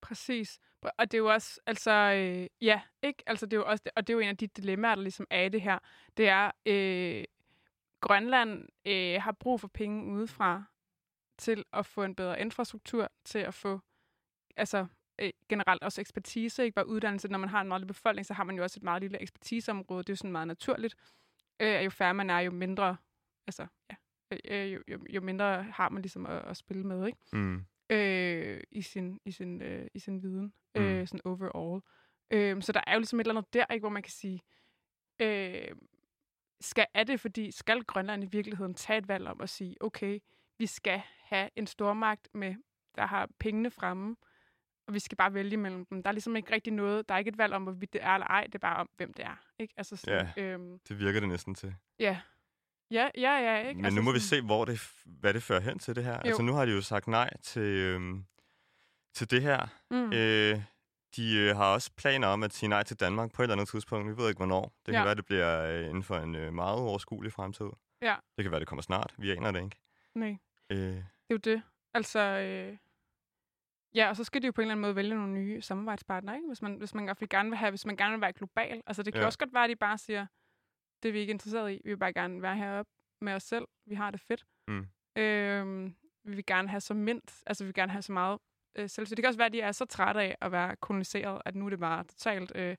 Præcis. 0.00 0.58
Og 0.82 1.10
det 1.10 1.14
er 1.14 1.18
jo 1.18 1.32
også, 1.32 1.60
altså, 1.66 1.90
øh, 1.90 2.46
ja, 2.60 2.80
ikke? 3.02 3.22
Altså, 3.26 3.46
det 3.46 3.52
er 3.52 3.56
jo 3.56 3.66
også, 3.66 3.84
og 3.96 4.06
det 4.06 4.12
er 4.12 4.16
jo 4.16 4.20
en 4.20 4.28
af 4.28 4.36
de 4.36 4.46
dilemmaer, 4.46 4.94
der 4.94 5.02
ligesom 5.02 5.26
er 5.30 5.42
i 5.42 5.48
det 5.48 5.62
her. 5.62 5.78
Det 6.16 6.28
er, 6.28 6.50
øh, 6.66 7.24
Grønland 8.00 8.68
øh, 8.84 9.22
har 9.22 9.32
brug 9.32 9.60
for 9.60 9.68
penge 9.68 10.12
udefra 10.12 10.64
til 11.38 11.64
at 11.72 11.86
få 11.86 12.02
en 12.02 12.14
bedre 12.14 12.40
infrastruktur, 12.40 13.08
til 13.24 13.38
at 13.38 13.54
få, 13.54 13.80
altså, 14.56 14.86
øh, 15.18 15.30
generelt 15.48 15.82
også 15.82 16.00
ekspertise, 16.00 16.64
ikke 16.64 16.74
bare 16.74 16.88
uddannelse. 16.88 17.28
Når 17.28 17.38
man 17.38 17.48
har 17.48 17.60
en 17.60 17.68
meget 17.68 17.80
lille 17.80 17.94
befolkning, 17.94 18.26
så 18.26 18.34
har 18.34 18.44
man 18.44 18.56
jo 18.56 18.62
også 18.62 18.78
et 18.78 18.82
meget 18.82 19.02
lille 19.02 19.22
ekspertiseområde. 19.22 20.02
Det 20.02 20.08
er 20.08 20.12
jo 20.12 20.16
sådan 20.16 20.32
meget 20.32 20.48
naturligt. 20.48 20.94
Øh, 21.60 21.84
jo 21.84 21.90
færre 21.90 22.14
man 22.14 22.30
er, 22.30 22.38
jo 22.38 22.50
mindre, 22.50 22.96
altså, 23.46 23.66
ja, 23.90 23.96
øh, 24.32 24.38
øh, 24.44 24.72
jo, 24.72 24.82
jo, 24.88 24.98
jo 25.10 25.20
mindre 25.20 25.62
har 25.62 25.88
man 25.88 26.02
ligesom 26.02 26.26
at, 26.26 26.44
at 26.44 26.56
spille 26.56 26.84
med, 26.84 27.06
ikke? 27.06 27.18
Mm 27.32 27.64
øh, 27.90 28.60
i, 28.70 28.82
sin, 28.82 29.20
i, 29.24 29.30
sin, 29.30 29.62
øh, 29.62 29.86
i 29.94 29.98
sin 29.98 30.22
viden, 30.22 30.52
Mm. 30.76 30.82
øh, 30.82 31.06
sådan 31.06 31.20
overall. 31.24 31.82
Øh, 32.30 32.62
så 32.62 32.72
der 32.72 32.80
er 32.86 32.92
jo 32.94 32.98
ligesom 32.98 33.20
et 33.20 33.24
eller 33.24 33.34
andet 33.40 33.54
der, 33.54 33.64
ikke, 33.72 33.82
hvor 33.82 33.88
man 33.88 34.02
kan 34.02 34.12
sige, 34.12 34.42
øh, 35.20 35.68
skal, 36.60 36.86
er 36.94 37.04
det 37.04 37.20
fordi, 37.20 37.50
skal 37.50 37.84
Grønland 37.84 38.24
i 38.24 38.26
virkeligheden 38.26 38.74
tage 38.74 38.98
et 38.98 39.08
valg 39.08 39.26
om 39.26 39.40
at 39.40 39.48
sige, 39.48 39.76
okay, 39.80 40.18
vi 40.58 40.66
skal 40.66 41.02
have 41.22 41.50
en 41.56 41.66
stormagt 41.66 42.28
med, 42.34 42.54
der 42.96 43.06
har 43.06 43.28
pengene 43.38 43.70
fremme, 43.70 44.16
og 44.86 44.94
vi 44.94 44.98
skal 44.98 45.16
bare 45.16 45.34
vælge 45.34 45.56
mellem 45.56 45.86
dem. 45.86 46.02
Der 46.02 46.08
er 46.10 46.12
ligesom 46.12 46.36
ikke 46.36 46.52
rigtig 46.52 46.72
noget, 46.72 47.08
der 47.08 47.14
er 47.14 47.18
ikke 47.18 47.28
et 47.28 47.38
valg 47.38 47.52
om, 47.54 47.62
hvorvidt 47.62 47.92
det 47.92 48.02
er 48.04 48.10
eller 48.14 48.26
ej, 48.26 48.44
det 48.44 48.54
er 48.54 48.58
bare 48.58 48.76
om, 48.76 48.90
hvem 48.96 49.12
det 49.12 49.24
er. 49.24 49.36
Ikke? 49.58 49.74
Altså 49.76 49.96
sådan, 49.96 50.28
ja. 50.36 50.42
øhm, 50.42 50.78
Det 50.88 50.98
virker 50.98 51.20
det 51.20 51.28
næsten 51.28 51.54
til. 51.54 51.74
ja. 51.98 52.20
Ja, 52.90 53.08
ja, 53.16 53.32
ja, 53.38 53.58
ikke? 53.68 53.74
Men 53.78 53.84
altså 53.84 53.96
nu 54.00 54.04
må 54.04 54.12
vi 54.12 54.18
sådan- 54.20 54.42
se, 54.42 54.46
hvor 54.46 54.64
det, 54.64 54.92
hvad 55.04 55.34
det 55.34 55.42
fører 55.42 55.60
hen 55.60 55.78
til 55.78 55.96
det 55.96 56.04
her. 56.04 56.12
Jo. 56.14 56.20
Altså 56.24 56.42
nu 56.42 56.52
har 56.54 56.64
de 56.64 56.72
jo 56.72 56.80
sagt 56.82 57.06
nej 57.06 57.30
til, 57.42 57.62
øhm, 57.62 58.24
til 59.14 59.30
det 59.30 59.42
her. 59.42 59.66
Mm. 59.90 60.12
Øh, 60.12 60.62
de 61.16 61.36
øh, 61.38 61.56
har 61.56 61.72
også 61.72 61.90
planer 61.96 62.26
om 62.28 62.42
at 62.42 62.52
sige 62.52 62.68
nej 62.68 62.82
til 62.82 63.00
Danmark 63.00 63.32
på 63.32 63.42
et 63.42 63.44
eller 63.44 63.54
andet 63.54 63.68
tidspunkt. 63.68 64.08
Vi 64.16 64.16
ved 64.22 64.28
ikke, 64.28 64.38
hvornår. 64.38 64.62
Det 64.64 64.72
kan 64.86 64.94
Ja. 64.94 65.04
være, 65.04 65.14
det 65.14 65.26
bliver 65.26 65.60
øh, 65.64 65.84
inden 65.88 66.02
for 66.02 66.16
en 66.16 66.34
øh, 66.34 66.52
meget 66.52 66.78
overskuelig 66.78 67.32
fremtid. 67.32 67.66
Ja. 68.02 68.16
Det 68.36 68.44
kan 68.44 68.50
være, 68.50 68.60
det 68.60 68.68
kommer 68.68 68.82
snart. 68.82 69.14
Vi 69.18 69.30
aner 69.30 69.50
det 69.50 69.62
ikke. 69.64 69.76
Nej. 70.14 70.36
Øh, 70.70 70.78
Det 70.78 70.96
er 71.30 71.34
jo 71.34 71.36
det. 71.36 71.62
Altså, 71.94 72.18
øh, 72.20 72.76
ja, 73.94 74.08
og 74.08 74.16
så 74.16 74.24
skal 74.24 74.42
de 74.42 74.46
jo 74.46 74.52
på 74.52 74.60
en 74.60 74.62
eller 74.64 74.72
anden 74.72 74.82
måde 74.82 74.96
vælge 74.96 75.14
nogle 75.14 75.32
nye 75.32 75.62
samarbejdspartnere, 75.62 76.36
ikke? 76.36 76.46
Hvis 76.48 76.62
man, 76.62 76.74
hvis 76.76 76.94
man 76.94 77.04
i 77.04 77.06
hvert 77.06 77.18
fald 77.18 77.30
gerne 77.30 77.48
vil 77.48 77.58
have, 77.58 77.70
hvis 77.70 77.86
man 77.86 77.96
gerne 77.96 78.12
vil 78.12 78.20
være 78.20 78.32
global. 78.32 78.82
Altså, 78.86 79.02
det 79.02 79.12
kan 79.12 79.20
ja. 79.22 79.26
også 79.26 79.38
godt 79.38 79.54
være, 79.54 79.64
at 79.64 79.70
de 79.70 79.76
bare 79.76 79.98
siger, 79.98 80.26
det 81.02 81.08
er 81.08 81.12
vi 81.12 81.18
ikke 81.18 81.30
interesseret 81.30 81.72
i. 81.72 81.80
Vi 81.84 81.90
vil 81.90 81.96
bare 81.96 82.12
gerne 82.12 82.42
være 82.42 82.56
heroppe 82.56 82.92
med 83.20 83.34
os 83.34 83.42
selv. 83.42 83.68
Vi 83.86 83.94
har 83.94 84.10
det 84.10 84.20
fedt. 84.20 84.46
Mm. 84.68 84.86
Øhm, 85.16 85.94
vi 86.24 86.34
vil 86.34 86.46
gerne 86.46 86.68
have 86.68 86.80
så 86.80 86.94
mindst, 86.94 87.42
altså 87.46 87.64
vi 87.64 87.66
vil 87.66 87.74
gerne 87.74 87.92
have 87.92 88.02
så 88.02 88.12
meget 88.12 88.38
øh, 88.74 88.88
selvstyre. 88.88 89.16
Det 89.16 89.22
kan 89.22 89.28
også 89.28 89.38
være, 89.38 89.46
at 89.46 89.52
de 89.52 89.60
er 89.60 89.72
så 89.72 89.84
trætte 89.84 90.20
af 90.20 90.36
at 90.40 90.52
være 90.52 90.76
koloniseret, 90.76 91.42
at 91.44 91.54
nu 91.54 91.66
er 91.66 91.70
det 91.70 91.78
bare 91.78 92.04
totalt, 92.04 92.52
øh, 92.54 92.76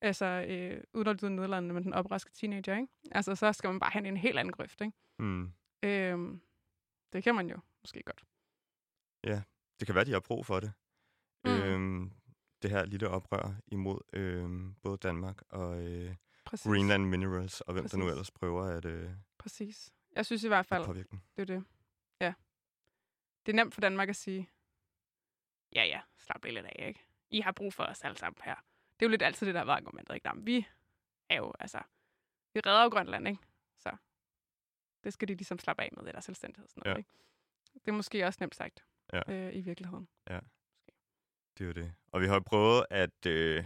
altså 0.00 0.26
øh, 0.26 1.06
at 1.06 1.22
lyde 1.22 1.36
nedladende 1.36 1.74
med 1.74 1.82
den 1.82 1.92
opraske 1.92 2.30
teenager, 2.32 2.76
ikke? 2.76 2.88
Altså, 3.12 3.34
så 3.34 3.52
skal 3.52 3.70
man 3.70 3.80
bare 3.80 3.90
have 3.90 4.08
en 4.08 4.16
helt 4.16 4.38
anden 4.38 4.52
grøft, 4.52 4.80
ikke? 4.80 4.92
hmm. 5.18 5.52
Øhm, 5.82 6.40
det 7.12 7.22
kan 7.22 7.34
man 7.34 7.50
jo 7.50 7.58
måske 7.82 8.02
godt. 8.02 8.24
Det 9.80 9.86
kan 9.86 9.94
være, 9.94 10.04
de 10.04 10.12
har 10.12 10.20
brug 10.20 10.46
for 10.46 10.60
det. 10.60 10.72
Mm. 11.44 11.50
Øhm, 11.50 12.12
det 12.62 12.70
her 12.70 12.84
lille 12.84 13.08
oprør 13.08 13.54
imod 13.66 14.00
øhm, 14.12 14.74
både 14.82 14.96
Danmark 14.96 15.42
og 15.48 15.82
øh, 15.82 16.14
Præcis. 16.50 16.66
Greenland 16.66 17.04
Minerals, 17.04 17.60
og 17.60 17.72
hvem 17.72 17.88
der 17.88 17.96
nu 17.96 18.04
Præcis. 18.04 18.12
ellers 18.12 18.30
prøver 18.30 18.64
at, 18.64 18.84
øh, 18.84 19.10
Præcis. 19.38 19.92
Jeg 20.16 20.26
synes 20.26 20.44
i 20.44 20.48
hvert 20.48 20.66
fald, 20.66 20.84
det 21.36 21.42
er 21.42 21.44
det. 21.44 21.64
Ja. 22.20 22.34
Det 23.46 23.52
er 23.52 23.56
nemt 23.56 23.74
for 23.74 23.80
Danmark 23.80 24.08
at 24.08 24.16
sige, 24.16 24.50
ja 25.74 25.84
ja, 25.84 26.00
slap 26.18 26.44
lidt 26.44 26.66
af, 26.66 26.84
ikke? 26.88 27.06
I 27.30 27.40
har 27.40 27.52
brug 27.52 27.74
for 27.74 27.84
os 27.84 28.02
alle 28.04 28.16
sammen 28.18 28.38
her. 28.44 28.54
Det 29.00 29.06
er 29.06 29.06
jo 29.06 29.10
lidt 29.10 29.22
altid 29.22 29.46
det, 29.46 29.54
der 29.54 29.62
var 29.62 29.76
argumentet, 29.76 30.14
ikke? 30.14 30.26
Nå, 30.26 30.32
men 30.34 30.46
vi 30.46 30.66
er 31.28 31.36
jo, 31.36 31.52
altså, 31.60 31.82
vi 32.54 32.60
redder 32.60 32.82
jo 32.82 32.88
Grønland, 32.88 33.28
ikke? 33.28 33.42
Så 33.78 33.96
det 35.04 35.12
skal 35.12 35.28
de 35.28 35.34
ligesom 35.34 35.58
slappe 35.58 35.82
af 35.82 35.90
med, 35.96 36.04
det 36.04 36.14
der 36.14 36.20
selvstændighed. 36.20 36.68
Sådan 36.68 36.82
noget, 36.84 36.94
Ja. 36.94 36.98
ikke? 36.98 37.10
Det 37.74 37.88
er 37.88 37.92
måske 37.92 38.26
også 38.26 38.36
nemt 38.40 38.54
sagt 38.54 38.84
Ja. 39.12 39.22
øh, 39.32 39.56
i 39.56 39.60
virkeligheden. 39.60 40.08
Det 41.58 41.64
er 41.64 41.66
jo 41.66 41.72
det. 41.72 41.94
Og 42.12 42.20
vi 42.20 42.26
har 42.26 42.34
jo 42.34 42.40
prøvet 42.40 42.86
at 42.90 43.26
øh, 43.26 43.64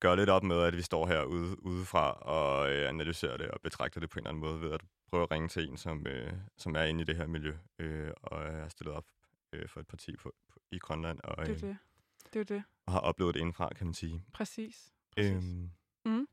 gøre 0.00 0.16
lidt 0.16 0.30
op 0.30 0.42
med, 0.42 0.62
at 0.62 0.76
vi 0.76 0.82
står 0.82 1.06
her 1.06 1.22
ude, 1.24 1.62
udefra 1.64 2.12
og 2.12 2.72
øh, 2.72 2.88
analyserer 2.88 3.36
det 3.36 3.48
og 3.50 3.60
betragter 3.60 4.00
det 4.00 4.10
på 4.10 4.18
en 4.18 4.26
eller 4.26 4.30
anden 4.30 4.40
måde 4.40 4.60
ved 4.60 4.70
at 4.72 4.80
prøve 5.10 5.22
at 5.22 5.30
ringe 5.30 5.48
til 5.48 5.68
en, 5.68 5.76
som, 5.76 6.06
øh, 6.06 6.32
som 6.56 6.76
er 6.76 6.82
inde 6.82 7.00
i 7.00 7.04
det 7.04 7.16
her 7.16 7.26
miljø 7.26 7.56
øh, 7.78 8.10
og 8.22 8.42
er 8.42 8.68
stillet 8.68 8.94
op 8.96 9.04
øh, 9.52 9.68
for 9.68 9.80
et 9.80 9.86
parti 9.86 10.16
på, 10.16 10.34
på, 10.48 10.60
i 10.70 10.78
Grønland 10.78 11.20
og, 11.24 11.46
Det 11.46 11.62
er 11.62 11.68
øh, 11.68 11.70
det. 11.70 11.78
Det 12.32 12.40
er 12.40 12.44
det. 12.44 12.62
og 12.86 12.92
har 12.92 13.00
oplevet 13.00 13.34
det 13.34 13.40
indfra, 13.40 13.68
kan 13.76 13.86
man 13.86 13.94
sige. 13.94 14.24
Præcis. 14.32 14.92
Præcis. 15.16 15.32
Øhm, 15.32 15.70
Mhm. 16.04 16.28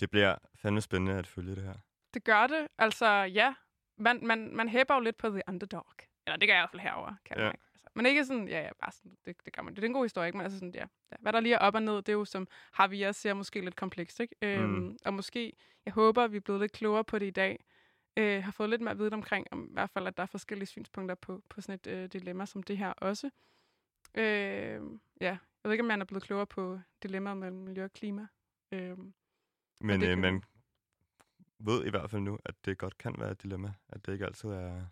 Det 0.00 0.10
bliver 0.10 0.36
fandme 0.54 0.80
spændende 0.80 1.18
at 1.18 1.26
følge 1.26 1.54
det 1.56 1.62
her. 1.64 1.74
Det 2.14 2.24
gør 2.24 2.46
det. 2.46 2.68
Altså, 2.78 3.06
ja. 3.06 3.54
Man, 3.98 4.26
man, 4.26 4.56
man 4.56 4.68
hæpper 4.68 4.94
jo 4.94 5.00
lidt 5.00 5.16
på 5.16 5.28
the 5.28 5.42
underdog. 5.48 5.86
Eller 6.26 6.36
det 6.36 6.48
gør 6.48 6.54
jeg 6.54 6.60
i 6.60 6.62
hvert 6.62 6.70
fald 6.70 6.80
herover, 6.82 7.14
kan 7.24 7.38
Ja. 7.38 7.44
ja. 7.46 7.52
Altså, 7.84 7.92
Men 7.94 8.06
ikke 8.06 8.24
sådan, 8.24 8.48
ja, 8.48 8.60
ja, 8.60 8.70
bare 8.80 8.92
sådan, 8.92 9.16
det, 9.24 9.36
det 9.44 9.52
gør 9.56 9.62
man. 9.62 9.74
Det 9.76 9.82
er 9.84 9.86
en 9.86 9.92
god 9.92 10.04
historie, 10.04 10.28
ikke? 10.28 10.36
Men 10.36 10.44
altså 10.44 10.58
sådan, 10.58 10.74
ja, 10.74 10.86
ja. 11.12 11.16
Hvad 11.20 11.32
der 11.32 11.40
lige 11.40 11.54
er 11.54 11.58
op 11.58 11.74
og 11.74 11.82
ned, 11.82 11.94
det 11.94 12.08
er 12.08 12.12
jo 12.12 12.24
som 12.24 12.46
Javier 12.78 13.12
ser 13.12 13.34
måske 13.34 13.60
lidt 13.60 13.76
komplekst, 13.76 14.20
ikke? 14.20 14.34
Øhm, 14.42 14.70
Mm. 14.70 14.96
og 15.04 15.14
måske, 15.14 15.52
jeg 15.86 15.92
håber, 15.94 16.26
vi 16.26 16.36
er 16.36 16.40
blevet 16.40 16.60
lidt 16.60 16.72
klogere 16.72 17.04
på 17.04 17.18
det 17.18 17.26
i 17.26 17.30
dag. 17.30 17.64
Øh, 18.16 18.44
har 18.44 18.50
fået 18.52 18.70
lidt 18.70 18.80
mere 18.80 18.90
at 18.90 18.98
vide 18.98 19.12
omkring, 19.12 19.46
om, 19.50 19.64
i 19.64 19.72
hvert 19.72 19.90
fald, 19.90 20.06
at 20.06 20.16
der 20.16 20.22
er 20.22 20.26
forskellige 20.26 20.66
synspunkter 20.66 21.14
på, 21.14 21.42
på 21.48 21.60
sådan 21.60 21.74
et 21.74 21.86
øh, 21.86 22.08
dilemma 22.12 22.46
som 22.46 22.62
det 22.62 22.78
her 22.78 22.92
også. 22.92 23.30
Øh, 24.14 24.22
ja, 25.20 25.30
jeg 25.30 25.38
ved 25.64 25.72
ikke, 25.72 25.82
om 25.82 25.88
man 25.88 26.00
er 26.00 26.04
blevet 26.04 26.22
klogere 26.22 26.46
på 26.46 26.78
dilemmaet 27.02 27.36
mellem 27.36 27.58
miljø 27.58 27.84
og 27.84 27.92
klima. 27.92 28.26
Øh, 28.72 28.98
Men 29.80 30.00
det 30.00 30.08
øh, 30.08 30.18
man 30.18 30.42
ved 31.58 31.86
i 31.86 31.90
hvert 31.90 32.10
fald 32.10 32.22
nu, 32.22 32.38
at 32.44 32.54
det 32.64 32.78
godt 32.78 32.98
kan 32.98 33.14
være 33.18 33.30
et 33.30 33.42
dilemma. 33.42 33.72
At 33.88 34.06
det 34.06 34.12
ikke 34.12 34.24
altid 34.24 34.48
er 34.48 34.86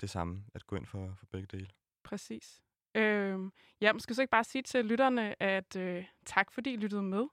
det 0.00 0.10
samme 0.10 0.44
at 0.54 0.66
gå 0.66 0.76
ind 0.76 0.86
for, 0.86 1.14
for 1.18 1.26
begge 1.26 1.46
dele. 1.46 1.68
Præcis. 2.04 2.62
Øhm, 2.94 3.52
ja, 3.80 3.92
måske 3.92 4.14
så 4.14 4.22
ikke 4.22 4.30
bare 4.30 4.44
sige 4.44 4.62
til 4.62 4.84
lytterne, 4.84 5.42
at 5.42 5.76
øh, 5.76 6.06
tak 6.26 6.52
fordi 6.52 6.72
I 6.72 6.76
lyttede 6.76 7.02
med. 7.02 7.26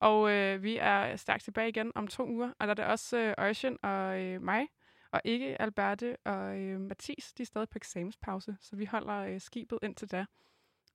Og 0.00 0.30
øh, 0.30 0.62
vi 0.62 0.76
er 0.76 1.16
stærkt 1.16 1.44
tilbage 1.44 1.68
igen 1.68 1.92
om 1.94 2.08
to 2.08 2.26
uger, 2.28 2.52
og 2.58 2.66
der 2.66 2.70
er 2.70 2.74
det 2.74 2.84
også 2.84 3.16
øh, 3.18 3.34
Øjsjen 3.38 3.78
og 3.82 4.20
øh, 4.20 4.42
mig, 4.42 4.66
og 5.10 5.20
ikke 5.24 5.62
Alberte 5.62 6.16
og 6.24 6.58
øh, 6.58 6.80
Mathis, 6.80 7.32
de 7.32 7.42
er 7.42 7.46
stadig 7.46 7.68
på 7.68 7.78
eksamenspause, 7.78 8.56
så 8.60 8.76
vi 8.76 8.84
holder 8.84 9.16
øh, 9.16 9.40
skibet 9.40 9.78
indtil 9.82 10.10
da. 10.10 10.26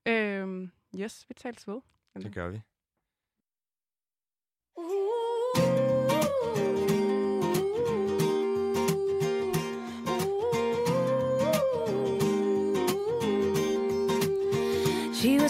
Øhm, 0.06 0.72
yes, 1.00 1.30
vi 1.30 1.34
tales 1.34 1.68
ved. 1.68 1.82
Det 2.16 2.34
gør 2.34 2.50
vi. 2.50 2.62
She 4.78 5.13